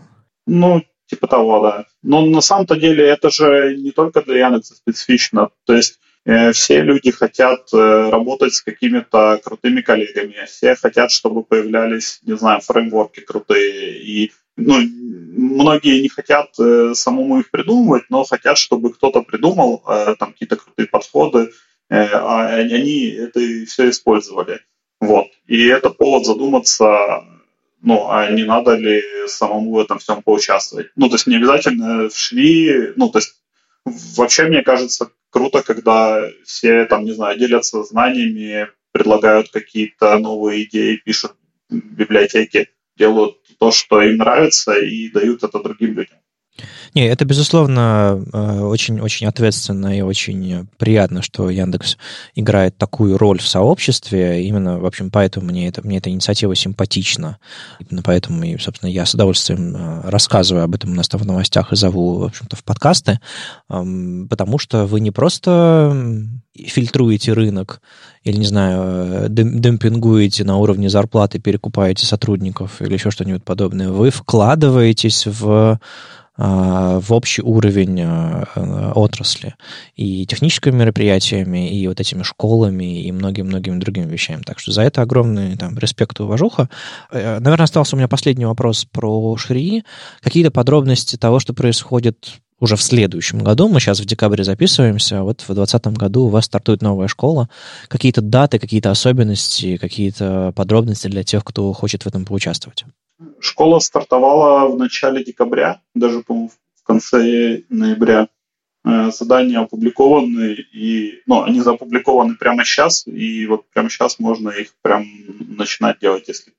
Ну, 0.48 0.84
типа 1.06 1.28
того, 1.28 1.62
да. 1.62 1.86
Но 2.02 2.26
на 2.26 2.42
самом-то 2.42 2.76
деле 2.76 3.08
это 3.08 3.30
же 3.30 3.76
не 3.78 3.92
только 3.92 4.22
для 4.22 4.48
Яндекса 4.48 4.76
специфично. 4.76 5.50
То 5.66 5.76
есть 5.76 6.00
все 6.24 6.82
люди 6.82 7.12
хотят 7.12 7.74
э, 7.74 8.10
работать 8.10 8.54
с 8.54 8.62
какими-то 8.62 9.40
крутыми 9.44 9.82
коллегами, 9.82 10.46
все 10.46 10.76
хотят, 10.76 11.12
чтобы 11.12 11.44
появлялись, 11.44 12.20
не 12.24 12.38
знаю, 12.38 12.62
фреймворки 12.62 13.22
крутые. 13.22 14.04
И 14.04 14.32
ну, 14.56 14.80
многие 14.80 16.02
не 16.02 16.10
хотят 16.10 16.52
э, 16.60 16.94
самому 16.94 17.40
их 17.40 17.50
придумывать, 17.50 18.04
но 18.10 18.24
хотят, 18.24 18.58
чтобы 18.58 18.94
кто-то 18.94 19.22
придумал 19.22 19.84
э, 19.88 20.16
там 20.20 20.34
какие-то 20.34 20.58
крутые 20.58 20.88
подходы, 20.88 21.52
э, 21.90 22.06
а 22.06 22.48
они 22.48 23.10
это 23.10 23.40
все 23.66 23.90
использовали. 23.90 24.60
Вот. 25.00 25.28
И 25.48 25.66
это 25.66 25.90
повод 25.90 26.26
задуматься, 26.26 27.24
ну, 27.82 28.10
а 28.10 28.30
не 28.30 28.44
надо 28.44 28.76
ли 28.76 29.02
самому 29.28 29.72
в 29.72 29.80
этом 29.80 29.98
всем 29.98 30.22
поучаствовать. 30.22 30.92
Ну, 30.96 31.10
то 31.10 31.16
есть 31.16 31.28
не 31.28 31.38
обязательно 31.38 32.10
шли, 32.14 32.94
ну, 32.96 33.10
то 33.10 33.18
есть 33.18 33.42
вообще, 33.86 34.44
мне 34.44 34.62
кажется, 34.62 35.12
круто, 35.32 35.64
когда 35.64 36.30
все, 36.46 36.86
там, 36.86 37.06
не 37.06 37.14
знаю, 37.14 37.40
делятся 37.40 37.84
знаниями, 37.84 38.70
предлагают 38.92 39.50
какие-то 39.50 40.20
новые 40.20 40.66
идеи, 40.66 40.98
пишут 40.98 41.32
библиотеки, 41.70 42.70
делают 42.98 43.38
то, 43.58 43.72
что 43.72 44.02
им 44.02 44.18
нравится, 44.18 44.78
и 44.80 45.10
дают 45.10 45.44
это 45.44 45.60
другим 45.60 45.94
людям. 45.96 46.20
Не, 46.94 47.08
это, 47.08 47.24
безусловно, 47.26 48.22
очень-очень 48.34 49.26
э, 49.26 49.30
ответственно 49.30 49.98
и 49.98 50.02
очень 50.02 50.68
приятно, 50.78 51.22
что 51.22 51.50
Яндекс 51.50 51.98
играет 52.36 52.78
такую 52.78 53.18
роль 53.18 53.40
в 53.40 53.48
сообществе. 53.48 54.44
Именно, 54.46 54.80
в 54.80 54.86
общем, 54.86 55.10
поэтому 55.10 55.48
мне, 55.48 55.68
это, 55.68 55.82
мне 55.82 55.98
эта 55.98 56.10
инициатива 56.10 56.54
симпатична. 56.54 57.38
Именно 57.80 58.04
поэтому, 58.04 58.44
и, 58.44 58.58
собственно, 58.58 58.90
я 58.90 59.06
с 59.06 59.14
удовольствием 59.14 59.76
э, 59.76 60.10
рассказываю 60.10 60.66
об 60.66 60.76
этом 60.76 60.92
у 60.92 60.96
нас 60.96 61.08
в 61.12 61.26
новостях 61.26 61.72
и 61.72 61.76
зову, 61.76 62.20
в 62.20 62.24
общем-то, 62.26 62.56
в 62.56 62.64
подкасты, 62.64 63.20
потому 63.68 64.58
что 64.58 64.86
вы 64.86 65.00
не 65.00 65.12
просто 65.12 65.96
фильтруете 66.56 67.34
рынок 67.34 67.82
или, 68.24 68.38
не 68.38 68.46
знаю, 68.46 69.30
демпингуете 69.30 70.44
на 70.44 70.58
уровне 70.58 70.90
зарплаты, 70.90 71.40
перекупаете 71.40 72.06
сотрудников 72.06 72.82
или 72.82 72.94
еще 72.94 73.12
что-нибудь 73.12 73.44
подобное. 73.44 73.90
Вы 73.90 74.10
вкладываетесь 74.10 75.26
в 75.26 75.80
в 76.44 77.14
общий 77.14 77.42
уровень 77.42 78.02
а, 78.02 78.46
а, 78.56 78.94
отрасли 78.96 79.56
и 79.96 80.26
техническими 80.26 80.76
мероприятиями, 80.76 81.70
и 81.70 81.88
вот 81.88 82.00
этими 82.00 82.24
школами, 82.24 83.04
и 83.04 83.12
многими-многими 83.12 83.80
другими 83.80 84.12
вещами. 84.12 84.42
Так 84.42 84.60
что 84.60 84.72
за 84.72 84.82
это 84.82 85.02
огромный 85.02 85.56
там, 85.58 85.78
респект 85.78 86.20
и 86.20 86.24
уважуха. 86.24 86.70
Э, 87.12 87.40
наверное, 87.40 87.66
остался 87.66 87.96
у 87.96 88.00
меня 88.00 88.08
последний 88.08 88.46
вопрос 88.46 88.86
про 88.86 89.36
Шри. 89.38 89.84
Какие-то 90.22 90.52
подробности 90.52 91.16
того, 91.16 91.40
что 91.40 91.54
происходит 91.54 92.42
уже 92.60 92.76
в 92.76 92.82
следующем 92.82 93.40
году. 93.40 93.68
Мы 93.68 93.80
сейчас 93.80 94.00
в 94.00 94.06
декабре 94.06 94.44
записываемся, 94.44 95.24
вот 95.24 95.42
в 95.42 95.54
2020 95.54 95.88
году 95.98 96.26
у 96.26 96.30
вас 96.30 96.46
стартует 96.46 96.82
новая 96.82 97.08
школа. 97.08 97.50
Какие-то 97.88 98.22
даты, 98.22 98.60
какие-то 98.60 98.92
особенности, 98.92 99.78
какие-то 99.78 100.54
подробности 100.56 101.08
для 101.08 101.24
тех, 101.24 101.44
кто 101.44 101.74
хочет 101.74 102.04
в 102.04 102.08
этом 102.08 102.26
поучаствовать? 102.26 102.86
Школа 103.40 103.80
стартовала 103.80 104.68
в 104.68 104.78
начале 104.78 105.24
декабря, 105.24 105.82
даже, 105.94 106.22
по-моему, 106.22 106.52
в 106.76 106.84
конце 106.84 107.64
ноября. 107.70 108.28
Э, 108.84 109.12
задания 109.12 109.60
опубликованы, 109.60 110.54
и, 110.74 111.22
ну, 111.28 111.44
они 111.44 111.62
запубликованы 111.62 112.36
прямо 112.36 112.66
сейчас, 112.66 113.06
и 113.06 113.46
вот 113.46 113.70
прямо 113.70 113.90
сейчас 113.90 114.18
можно 114.18 114.50
их 114.50 114.74
прям 114.82 115.06
начинать 115.40 116.00
делать, 116.00 116.28
если 116.28 116.54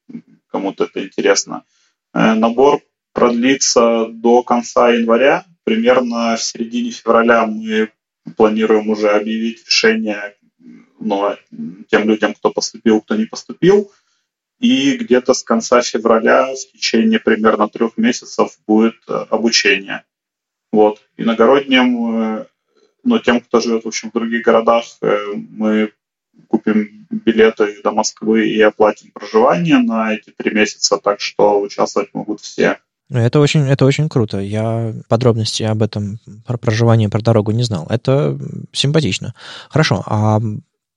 кому-то 0.48 0.84
это 0.84 1.04
интересно. 1.04 1.64
Э, 2.14 2.34
набор 2.34 2.80
продлится 3.12 4.06
до 4.06 4.42
конца 4.42 4.90
января. 4.90 5.44
Примерно 5.64 6.36
в 6.36 6.42
середине 6.42 6.90
февраля 6.90 7.46
мы 7.46 7.90
планируем 8.36 8.88
уже 8.88 9.10
объявить 9.10 9.66
решение 9.66 10.36
ну, 11.00 11.34
тем 11.90 12.08
людям, 12.08 12.34
кто 12.34 12.52
поступил, 12.52 13.00
кто 13.00 13.16
не 13.16 13.24
поступил 13.24 13.90
и 14.62 14.96
где-то 14.96 15.34
с 15.34 15.42
конца 15.42 15.82
февраля 15.82 16.54
в 16.54 16.72
течение 16.72 17.18
примерно 17.18 17.68
трех 17.68 17.98
месяцев 17.98 18.56
будет 18.66 18.94
э, 19.08 19.26
обучение. 19.28 20.04
Вот. 20.70 21.00
Иногородним, 21.16 22.22
э, 22.22 22.46
но 23.02 23.18
тем, 23.18 23.40
кто 23.40 23.60
живет 23.60 23.84
в, 23.84 23.88
общем, 23.88 24.10
в 24.10 24.14
других 24.14 24.44
городах, 24.44 24.84
э, 25.02 25.16
мы 25.34 25.92
купим 26.46 27.08
билеты 27.10 27.82
до 27.82 27.90
Москвы 27.90 28.48
и 28.48 28.60
оплатим 28.62 29.10
проживание 29.10 29.78
на 29.78 30.14
эти 30.14 30.30
три 30.30 30.54
месяца, 30.54 30.96
так 30.96 31.20
что 31.20 31.60
участвовать 31.60 32.14
могут 32.14 32.40
все. 32.40 32.78
Это 33.10 33.40
очень, 33.40 33.66
это 33.66 33.84
очень 33.84 34.08
круто. 34.08 34.38
Я 34.38 34.94
подробности 35.08 35.64
об 35.64 35.82
этом, 35.82 36.20
про 36.46 36.56
проживание, 36.56 37.08
про 37.08 37.20
дорогу 37.20 37.50
не 37.50 37.64
знал. 37.64 37.86
Это 37.90 38.38
симпатично. 38.70 39.34
Хорошо, 39.70 40.04
а 40.06 40.40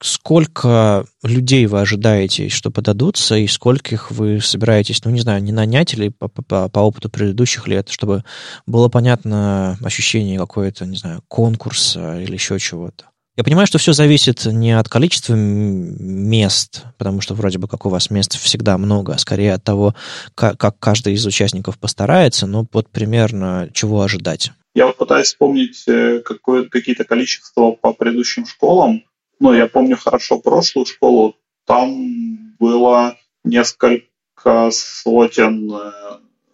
сколько 0.02 1.06
людей 1.24 1.66
вы 1.66 1.82
ожидаете, 1.82 2.50
что 2.50 2.72
подадутся, 2.72 3.36
и 3.36 3.48
скольких 3.48 4.12
вы 4.12 4.42
собираетесь, 4.42 5.04
ну, 5.04 5.12
не 5.12 5.22
знаю, 5.22 5.42
не 5.44 5.52
нанять 5.52 5.94
или 5.94 6.10
по, 6.10 6.28
по, 6.28 6.70
по 6.70 6.80
опыту 6.80 7.10
предыдущих 7.10 7.68
лет, 7.68 7.90
чтобы 7.90 8.24
было 8.66 8.90
понятно 8.90 9.78
ощущение 9.84 10.38
какое-то, 10.38 10.86
не 10.86 10.98
знаю, 10.98 11.24
конкурса 11.28 12.20
или 12.20 12.34
еще 12.34 12.60
чего-то? 12.60 13.06
Я 13.38 13.44
понимаю, 13.44 13.68
что 13.68 13.80
все 13.80 13.92
зависит 13.92 14.46
не 14.46 14.72
от 14.72 14.88
количества 14.88 15.34
мест, 15.36 16.86
потому 16.98 17.20
что 17.20 17.34
вроде 17.34 17.58
бы 17.58 17.68
как 17.68 17.86
у 17.86 17.90
вас 17.90 18.10
мест 18.10 18.40
всегда 18.40 18.78
много, 18.78 19.14
а 19.14 19.18
скорее 19.18 19.54
от 19.54 19.64
того, 19.64 19.94
как, 20.36 20.58
как 20.58 20.80
каждый 20.80 21.16
из 21.16 21.26
участников 21.26 21.78
постарается, 21.78 22.48
но 22.48 22.66
вот 22.72 22.90
примерно 22.90 23.70
чего 23.74 24.02
ожидать. 24.02 24.52
Я 24.74 24.88
вот 24.88 24.98
пытаюсь 24.98 25.28
вспомнить 25.28 25.84
э, 25.88 26.22
какие-то 26.70 27.04
количества 27.04 27.72
по 27.72 27.94
предыдущим 27.94 28.46
школам 28.46 29.04
ну, 29.40 29.54
я 29.54 29.68
помню 29.68 29.98
хорошо 29.98 30.40
прошлую 30.40 30.86
школу, 30.86 31.36
там 31.66 32.56
было 32.60 33.18
несколько 33.44 34.72
сотен 34.72 35.72
э, 35.72 35.92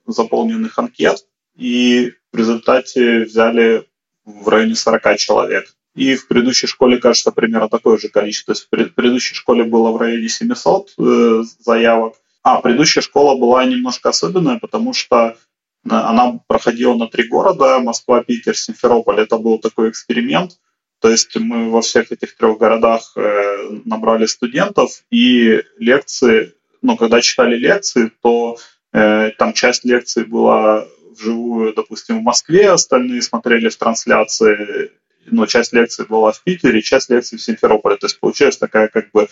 заполненных 0.08 0.78
анкет, 0.80 1.26
и 1.56 2.14
в 2.32 2.38
результате 2.38 3.26
взяли 3.26 3.88
в 4.26 4.48
районе 4.48 4.76
40 4.76 5.18
человек. 5.18 5.74
И 5.94 6.16
в 6.16 6.28
предыдущей 6.28 6.68
школе, 6.68 6.98
кажется, 6.98 7.32
примерно 7.32 7.68
такое 7.68 7.98
же 7.98 8.08
количество. 8.08 8.54
То 8.54 8.58
есть 8.58 8.92
в 8.92 8.96
предыдущей 8.96 9.36
школе 9.36 9.66
было 9.66 9.92
в 9.92 9.98
районе 9.98 10.30
700 10.30 10.94
э, 10.98 11.44
заявок. 11.60 12.16
А 12.44 12.62
предыдущая 12.62 13.02
школа 13.02 13.38
была 13.38 13.66
немножко 13.66 14.10
особенная, 14.10 14.58
потому 14.58 14.94
что 14.94 15.18
э, 15.18 15.36
она 15.90 16.40
проходила 16.48 16.96
на 16.96 17.08
три 17.08 17.28
города, 17.28 17.80
Москва, 17.80 18.24
Питер, 18.24 18.56
Симферополь. 18.56 19.20
Это 19.20 19.38
был 19.38 19.60
такой 19.60 19.90
эксперимент– 19.90 20.54
то 21.02 21.10
есть 21.10 21.36
мы 21.36 21.72
во 21.72 21.82
всех 21.82 22.12
этих 22.12 22.38
трех 22.38 22.60
городах 22.60 23.14
э, 23.16 23.82
набрали 23.86 24.28
студентов, 24.28 25.04
и 25.10 25.64
лекции, 25.80 26.54
ну, 26.84 26.96
когда 26.96 27.22
читали 27.22 27.58
лекции, 27.58 28.12
то 28.22 28.58
э, 28.94 29.32
там 29.38 29.54
часть 29.54 29.84
лекций 29.84 30.26
была 30.26 30.88
вживую, 31.18 31.74
допустим, 31.74 32.20
в 32.20 32.24
Москве, 32.24 32.70
остальные 32.70 33.24
смотрели 33.24 33.70
в 33.70 33.76
трансляции, 33.78 34.92
но 35.26 35.48
часть 35.48 35.74
лекций 35.74 36.06
была 36.06 36.32
в 36.32 36.44
Питере, 36.44 36.84
часть 36.84 37.10
лекций 37.10 37.40
в 37.40 37.42
Симферополе. 37.42 37.98
То 37.98 38.06
есть 38.06 38.20
получилась 38.20 38.58
такая 38.58 38.88
как 38.88 39.12
бы 39.12 39.28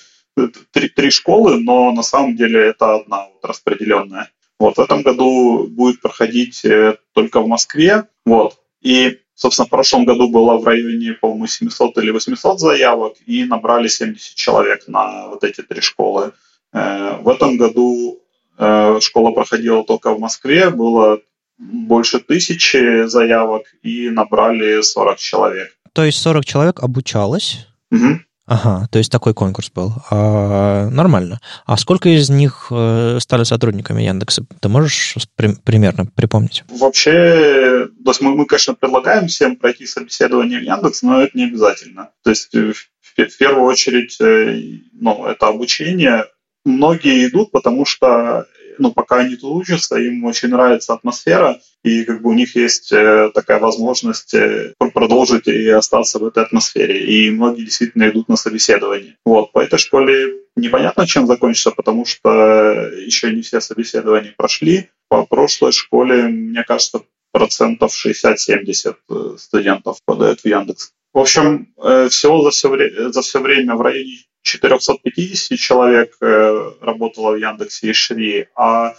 три, 0.72 0.90
три 0.90 1.12
школы, 1.12 1.60
но 1.60 1.92
на 1.92 2.04
самом 2.04 2.36
деле 2.36 2.68
это 2.68 2.96
одна 2.96 3.28
вот 3.28 3.46
распределенная. 3.46 4.32
Вот 4.60 4.78
в 4.78 4.82
этом 4.82 5.04
году 5.04 5.68
будет 5.68 6.02
проходить 6.02 6.66
э, 6.66 6.98
только 7.14 7.42
в 7.42 7.48
Москве. 7.48 8.06
Вот. 8.26 8.60
И 8.82 9.20
Собственно, 9.40 9.68
в 9.68 9.70
прошлом 9.70 10.04
году 10.04 10.28
было 10.28 10.58
в 10.58 10.66
районе, 10.66 11.14
по-моему, 11.14 11.48
700 11.48 11.98
или 12.00 12.12
800 12.12 12.60
заявок, 12.60 13.14
и 13.26 13.46
набрали 13.46 13.88
70 13.88 14.36
человек 14.36 14.88
на 14.88 15.28
вот 15.28 15.46
эти 15.46 15.62
три 15.62 15.80
школы. 15.80 16.34
Э, 16.74 17.22
в 17.22 17.30
этом 17.30 17.56
году 17.56 18.20
э, 18.58 19.00
школа 19.00 19.32
проходила 19.32 19.86
только 19.86 20.14
в 20.14 20.20
Москве, 20.20 20.70
было 20.70 21.22
больше 21.58 22.20
тысячи 22.20 23.08
заявок, 23.08 23.64
и 23.82 24.10
набрали 24.10 24.82
40 24.82 25.18
человек. 25.18 25.70
То 25.94 26.04
есть 26.04 26.18
40 26.22 26.44
человек 26.44 26.84
обучалось? 26.84 27.66
Угу. 27.92 28.20
Ага, 28.50 28.88
то 28.92 28.98
есть 28.98 29.12
такой 29.12 29.36
конкурс 29.36 29.70
был. 29.70 29.94
А, 30.10 30.90
нормально. 30.90 31.40
А 31.68 31.78
сколько 31.78 32.10
из 32.10 32.32
них 32.32 32.70
э, 32.72 33.20
стали 33.22 33.44
сотрудниками 33.44 34.02
Яндекса? 34.02 34.44
Ты 34.60 34.70
можешь 34.70 35.18
при, 35.36 35.54
примерно 35.54 36.08
припомнить? 36.08 36.64
Вообще, 36.68 37.88
то 38.04 38.10
есть 38.10 38.22
мы, 38.22 38.36
мы, 38.36 38.48
конечно, 38.48 38.74
предлагаем 38.74 39.28
всем 39.28 39.56
пройти 39.56 39.86
собеседование 39.86 40.60
в 40.60 40.64
Яндекс, 40.64 41.04
но 41.04 41.22
это 41.22 41.38
не 41.38 41.44
обязательно. 41.44 42.10
То 42.24 42.32
есть 42.32 42.56
э, 42.56 42.74
в, 42.74 42.90
в 43.16 43.38
первую 43.38 43.66
очередь, 43.68 44.18
э, 44.20 44.80
ну, 44.94 45.28
это 45.28 45.48
обучение. 45.48 46.26
Многие 46.66 47.28
идут, 47.28 47.52
потому 47.52 47.86
что 47.86 48.48
ну, 48.80 48.92
пока 48.92 49.18
они 49.18 49.36
тут 49.36 49.52
учатся, 49.52 49.98
им 49.98 50.24
очень 50.26 50.50
нравится 50.50 50.94
атмосфера, 50.94 51.60
и 51.84 52.04
как 52.04 52.22
бы 52.22 52.30
у 52.30 52.34
них 52.34 52.56
есть 52.56 52.92
э, 52.92 53.32
такая 53.34 53.60
возможность 53.60 54.34
э, 54.34 54.74
продолжить 54.94 55.48
и 55.48 55.70
остаться 55.70 56.20
в 56.20 56.26
этой 56.26 56.44
атмосфере. 56.44 57.06
И 57.06 57.32
многие 57.32 57.64
действительно 57.64 58.10
идут 58.10 58.28
на 58.28 58.36
собеседование. 58.36 59.18
Вот, 59.26 59.52
по 59.52 59.60
этой 59.60 59.80
школе 59.80 60.40
непонятно, 60.56 61.08
чем 61.08 61.28
закончится, 61.28 61.72
потому 61.72 62.06
что 62.06 62.92
еще 62.98 63.34
не 63.34 63.42
все 63.42 63.62
собеседования 63.62 64.34
прошли. 64.36 64.90
По 65.08 65.26
прошлой 65.26 65.72
школе, 65.72 66.24
мне 66.28 66.64
кажется, 66.64 67.02
процентов 67.32 67.94
60-70 67.94 68.96
э, 69.10 69.36
студентов 69.38 69.98
подают 70.06 70.42
в 70.42 70.46
Яндекс. 70.46 70.92
В 71.12 71.18
общем, 71.18 71.74
всего 72.10 72.44
за 72.44 72.52
все, 72.52 72.70
вре- 72.70 73.12
за 73.12 73.22
все 73.22 73.40
время 73.40 73.74
в 73.76 73.82
районе 73.82 74.20
450 74.44 75.58
человек 75.60 76.16
э, 76.22 76.72
работало 76.82 77.32
в 77.34 77.38
Яндексе 77.38 77.90
и 77.90 77.94
Шри, 77.94 78.48
а 78.56 78.96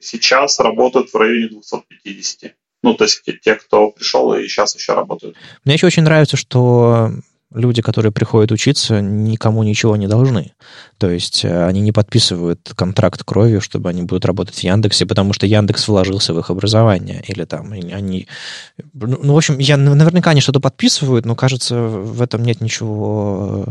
сейчас 0.00 0.58
работают 0.58 1.10
в 1.10 1.16
районе 1.16 1.48
250. 1.48 2.54
Ну, 2.82 2.94
то 2.94 3.04
есть 3.04 3.22
те, 3.42 3.54
кто 3.54 3.90
пришел 3.90 4.34
и 4.34 4.46
сейчас 4.46 4.74
еще 4.74 4.94
работают. 4.94 5.36
Мне 5.64 5.74
еще 5.74 5.86
очень 5.86 6.02
нравится, 6.02 6.36
что 6.36 7.10
люди, 7.52 7.82
которые 7.82 8.12
приходят 8.12 8.52
учиться, 8.52 9.00
никому 9.00 9.62
ничего 9.62 9.96
не 9.96 10.06
должны. 10.06 10.52
То 10.98 11.10
есть 11.10 11.44
э, 11.44 11.66
они 11.66 11.80
не 11.80 11.92
подписывают 11.92 12.72
контракт 12.76 13.22
кровью, 13.24 13.60
чтобы 13.60 13.88
они 13.88 14.02
будут 14.02 14.24
работать 14.24 14.56
в 14.56 14.62
Яндексе, 14.62 15.06
потому 15.06 15.32
что 15.32 15.46
Яндекс 15.46 15.88
вложился 15.88 16.34
в 16.34 16.38
их 16.38 16.50
образование. 16.50 17.24
Или 17.26 17.44
там 17.44 17.72
они... 17.72 18.28
Ну, 18.92 19.18
ну 19.22 19.34
в 19.34 19.36
общем, 19.36 19.58
я, 19.58 19.76
наверняка 19.76 20.30
они 20.30 20.40
что-то 20.40 20.60
подписывают, 20.60 21.24
но, 21.24 21.34
кажется, 21.34 21.76
в 21.80 22.20
этом 22.22 22.42
нет 22.44 22.60
ничего 22.60 23.66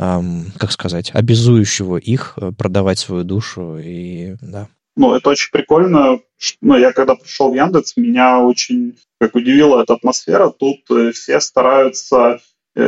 эм, 0.00 0.52
как 0.58 0.72
сказать, 0.72 1.10
обязующего 1.14 1.98
их 1.98 2.34
э, 2.36 2.52
продавать 2.52 2.98
свою 2.98 3.22
душу 3.22 3.78
и 3.78 4.34
да. 4.40 4.68
Ну, 4.96 5.14
это 5.14 5.30
очень 5.30 5.50
прикольно. 5.52 6.20
Ну, 6.60 6.76
я 6.76 6.92
когда 6.92 7.14
пришел 7.14 7.52
в 7.52 7.54
Яндекс, 7.54 7.96
меня 7.96 8.40
очень 8.40 8.98
как 9.20 9.34
удивила 9.34 9.82
эта 9.82 9.94
атмосфера. 9.94 10.50
Тут 10.50 10.90
э, 10.90 11.12
все 11.12 11.40
стараются 11.40 12.40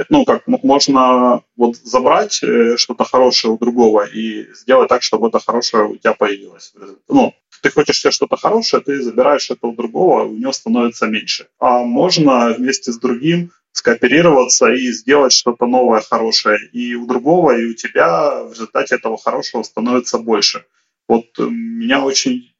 ну, 0.09 0.24
как 0.24 0.47
можно 0.47 1.43
вот 1.57 1.76
забрать 1.76 2.43
э, 2.43 2.76
что-то 2.76 3.05
хорошее 3.05 3.55
у 3.55 3.59
другого 3.59 4.05
и 4.05 4.47
сделать 4.55 4.89
так, 4.89 5.03
чтобы 5.03 5.28
это 5.28 5.41
хорошее 5.41 5.87
у 5.87 5.97
тебя 5.97 6.14
появилось. 6.14 6.72
Ну, 7.09 7.35
ты 7.62 7.70
хочешь 7.70 8.01
себе 8.01 8.11
что-то 8.11 8.37
хорошее, 8.37 8.83
ты 8.83 9.01
забираешь 9.03 9.51
это 9.51 9.66
у 9.66 9.74
другого, 9.74 10.24
у 10.24 10.37
него 10.37 10.53
становится 10.53 11.07
меньше. 11.07 11.49
А 11.59 11.80
можно 11.80 12.53
вместе 12.53 12.93
с 12.93 12.99
другим 12.99 13.53
скооперироваться 13.72 14.72
и 14.72 14.93
сделать 14.93 15.33
что-то 15.33 15.66
новое, 15.66 16.01
хорошее. 16.01 16.59
И 16.72 16.95
у 16.95 17.07
другого, 17.07 17.57
и 17.57 17.66
у 17.66 17.74
тебя 17.74 18.45
в 18.45 18.53
результате 18.53 18.97
этого 18.97 19.16
хорошего 19.16 19.62
становится 19.62 20.18
больше. 20.18 20.64
Вот 21.09 21.26
э, 21.39 21.43
меня 21.43 22.05
очень 22.05 22.52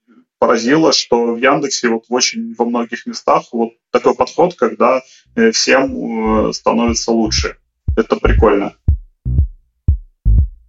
поразило, 0.43 0.93
что 0.93 1.35
в 1.35 1.39
Яндексе 1.39 1.89
вот 1.89 2.07
в 2.09 2.13
очень 2.13 2.57
во 2.59 2.65
многих 2.65 3.07
местах 3.07 3.45
вот 3.53 3.75
такой 3.93 4.17
подход, 4.17 4.55
когда 4.57 5.01
э, 5.37 5.53
всем 5.53 6.49
э, 6.49 6.53
становится 6.53 7.13
лучше. 7.13 7.59
Это 7.97 8.17
прикольно. 8.17 8.75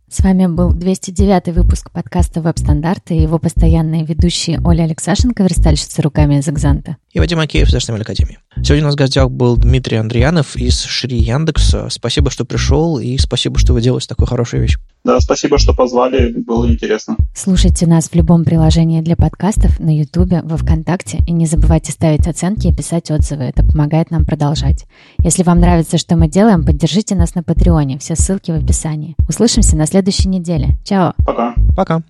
С 0.08 0.20
вами 0.20 0.46
был 0.46 0.74
209 0.74 1.56
выпуск 1.56 1.90
подкаста 1.90 2.42
«Веб-стандарты» 2.42 3.16
и 3.16 3.22
его 3.24 3.40
постоянные 3.40 4.06
ведущие 4.06 4.62
Оля 4.64 4.84
Алексашенко, 4.84 5.42
верстальщица 5.42 6.04
руками 6.04 6.36
из 6.38 6.48
«Экзанта». 6.48 6.98
И 7.12 7.20
Вадим 7.20 7.40
Акеев 7.40 7.68
из 7.68 7.74
HTML 7.74 8.02
Академии. 8.02 8.38
Сегодня 8.58 8.84
у 8.84 8.86
нас 8.86 8.94
в 8.94 9.00
гостях 9.00 9.32
был 9.32 9.58
Дмитрий 9.58 9.98
Андреянов 9.98 10.56
из 10.56 10.84
Шри 10.84 11.18
Яндекса. 11.18 11.90
Спасибо, 11.90 12.30
что 12.30 12.46
пришел, 12.46 13.00
и 13.00 13.18
спасибо, 13.18 13.58
что 13.58 13.74
вы 13.74 13.82
делаете 13.82 14.08
такую 14.08 14.28
хорошую 14.28 14.62
вещь. 14.62 14.78
Да, 15.04 15.20
спасибо, 15.20 15.58
что 15.58 15.74
позвали, 15.74 16.32
было 16.32 16.72
интересно. 16.72 17.18
Слушайте 17.36 17.86
нас 17.88 18.08
в 18.08 18.16
любом 18.16 18.46
приложении 18.46 19.02
для 19.02 19.18
подкастов, 19.18 19.80
на 19.80 19.96
Ютубе, 19.96 20.42
во 20.44 20.56
Вконтакте, 20.56 21.20
и 21.28 21.34
не 21.34 21.46
забывайте 21.46 21.92
ставить 21.92 22.26
оценки 22.26 22.68
и 22.68 22.74
писать 22.74 23.12
отзывы, 23.12 23.44
это 23.44 23.64
помогает 23.64 24.12
нам 24.12 24.24
продолжать. 24.24 24.86
Если 25.20 25.44
вам 25.44 25.60
нравится, 25.60 25.98
что 25.98 26.16
мы 26.16 26.30
делаем, 26.30 26.64
поддержите 26.64 27.16
нас 27.16 27.36
на 27.36 27.44
Патреоне, 27.44 28.00
все 28.00 28.16
ссылки 28.16 28.52
в 28.52 28.64
описании. 28.64 29.16
Услышимся 29.28 29.76
на 29.76 29.88
следующей 29.88 30.30
неделе. 30.30 30.78
Чао! 30.86 31.14
Пока! 31.26 31.54
Пока! 31.76 32.02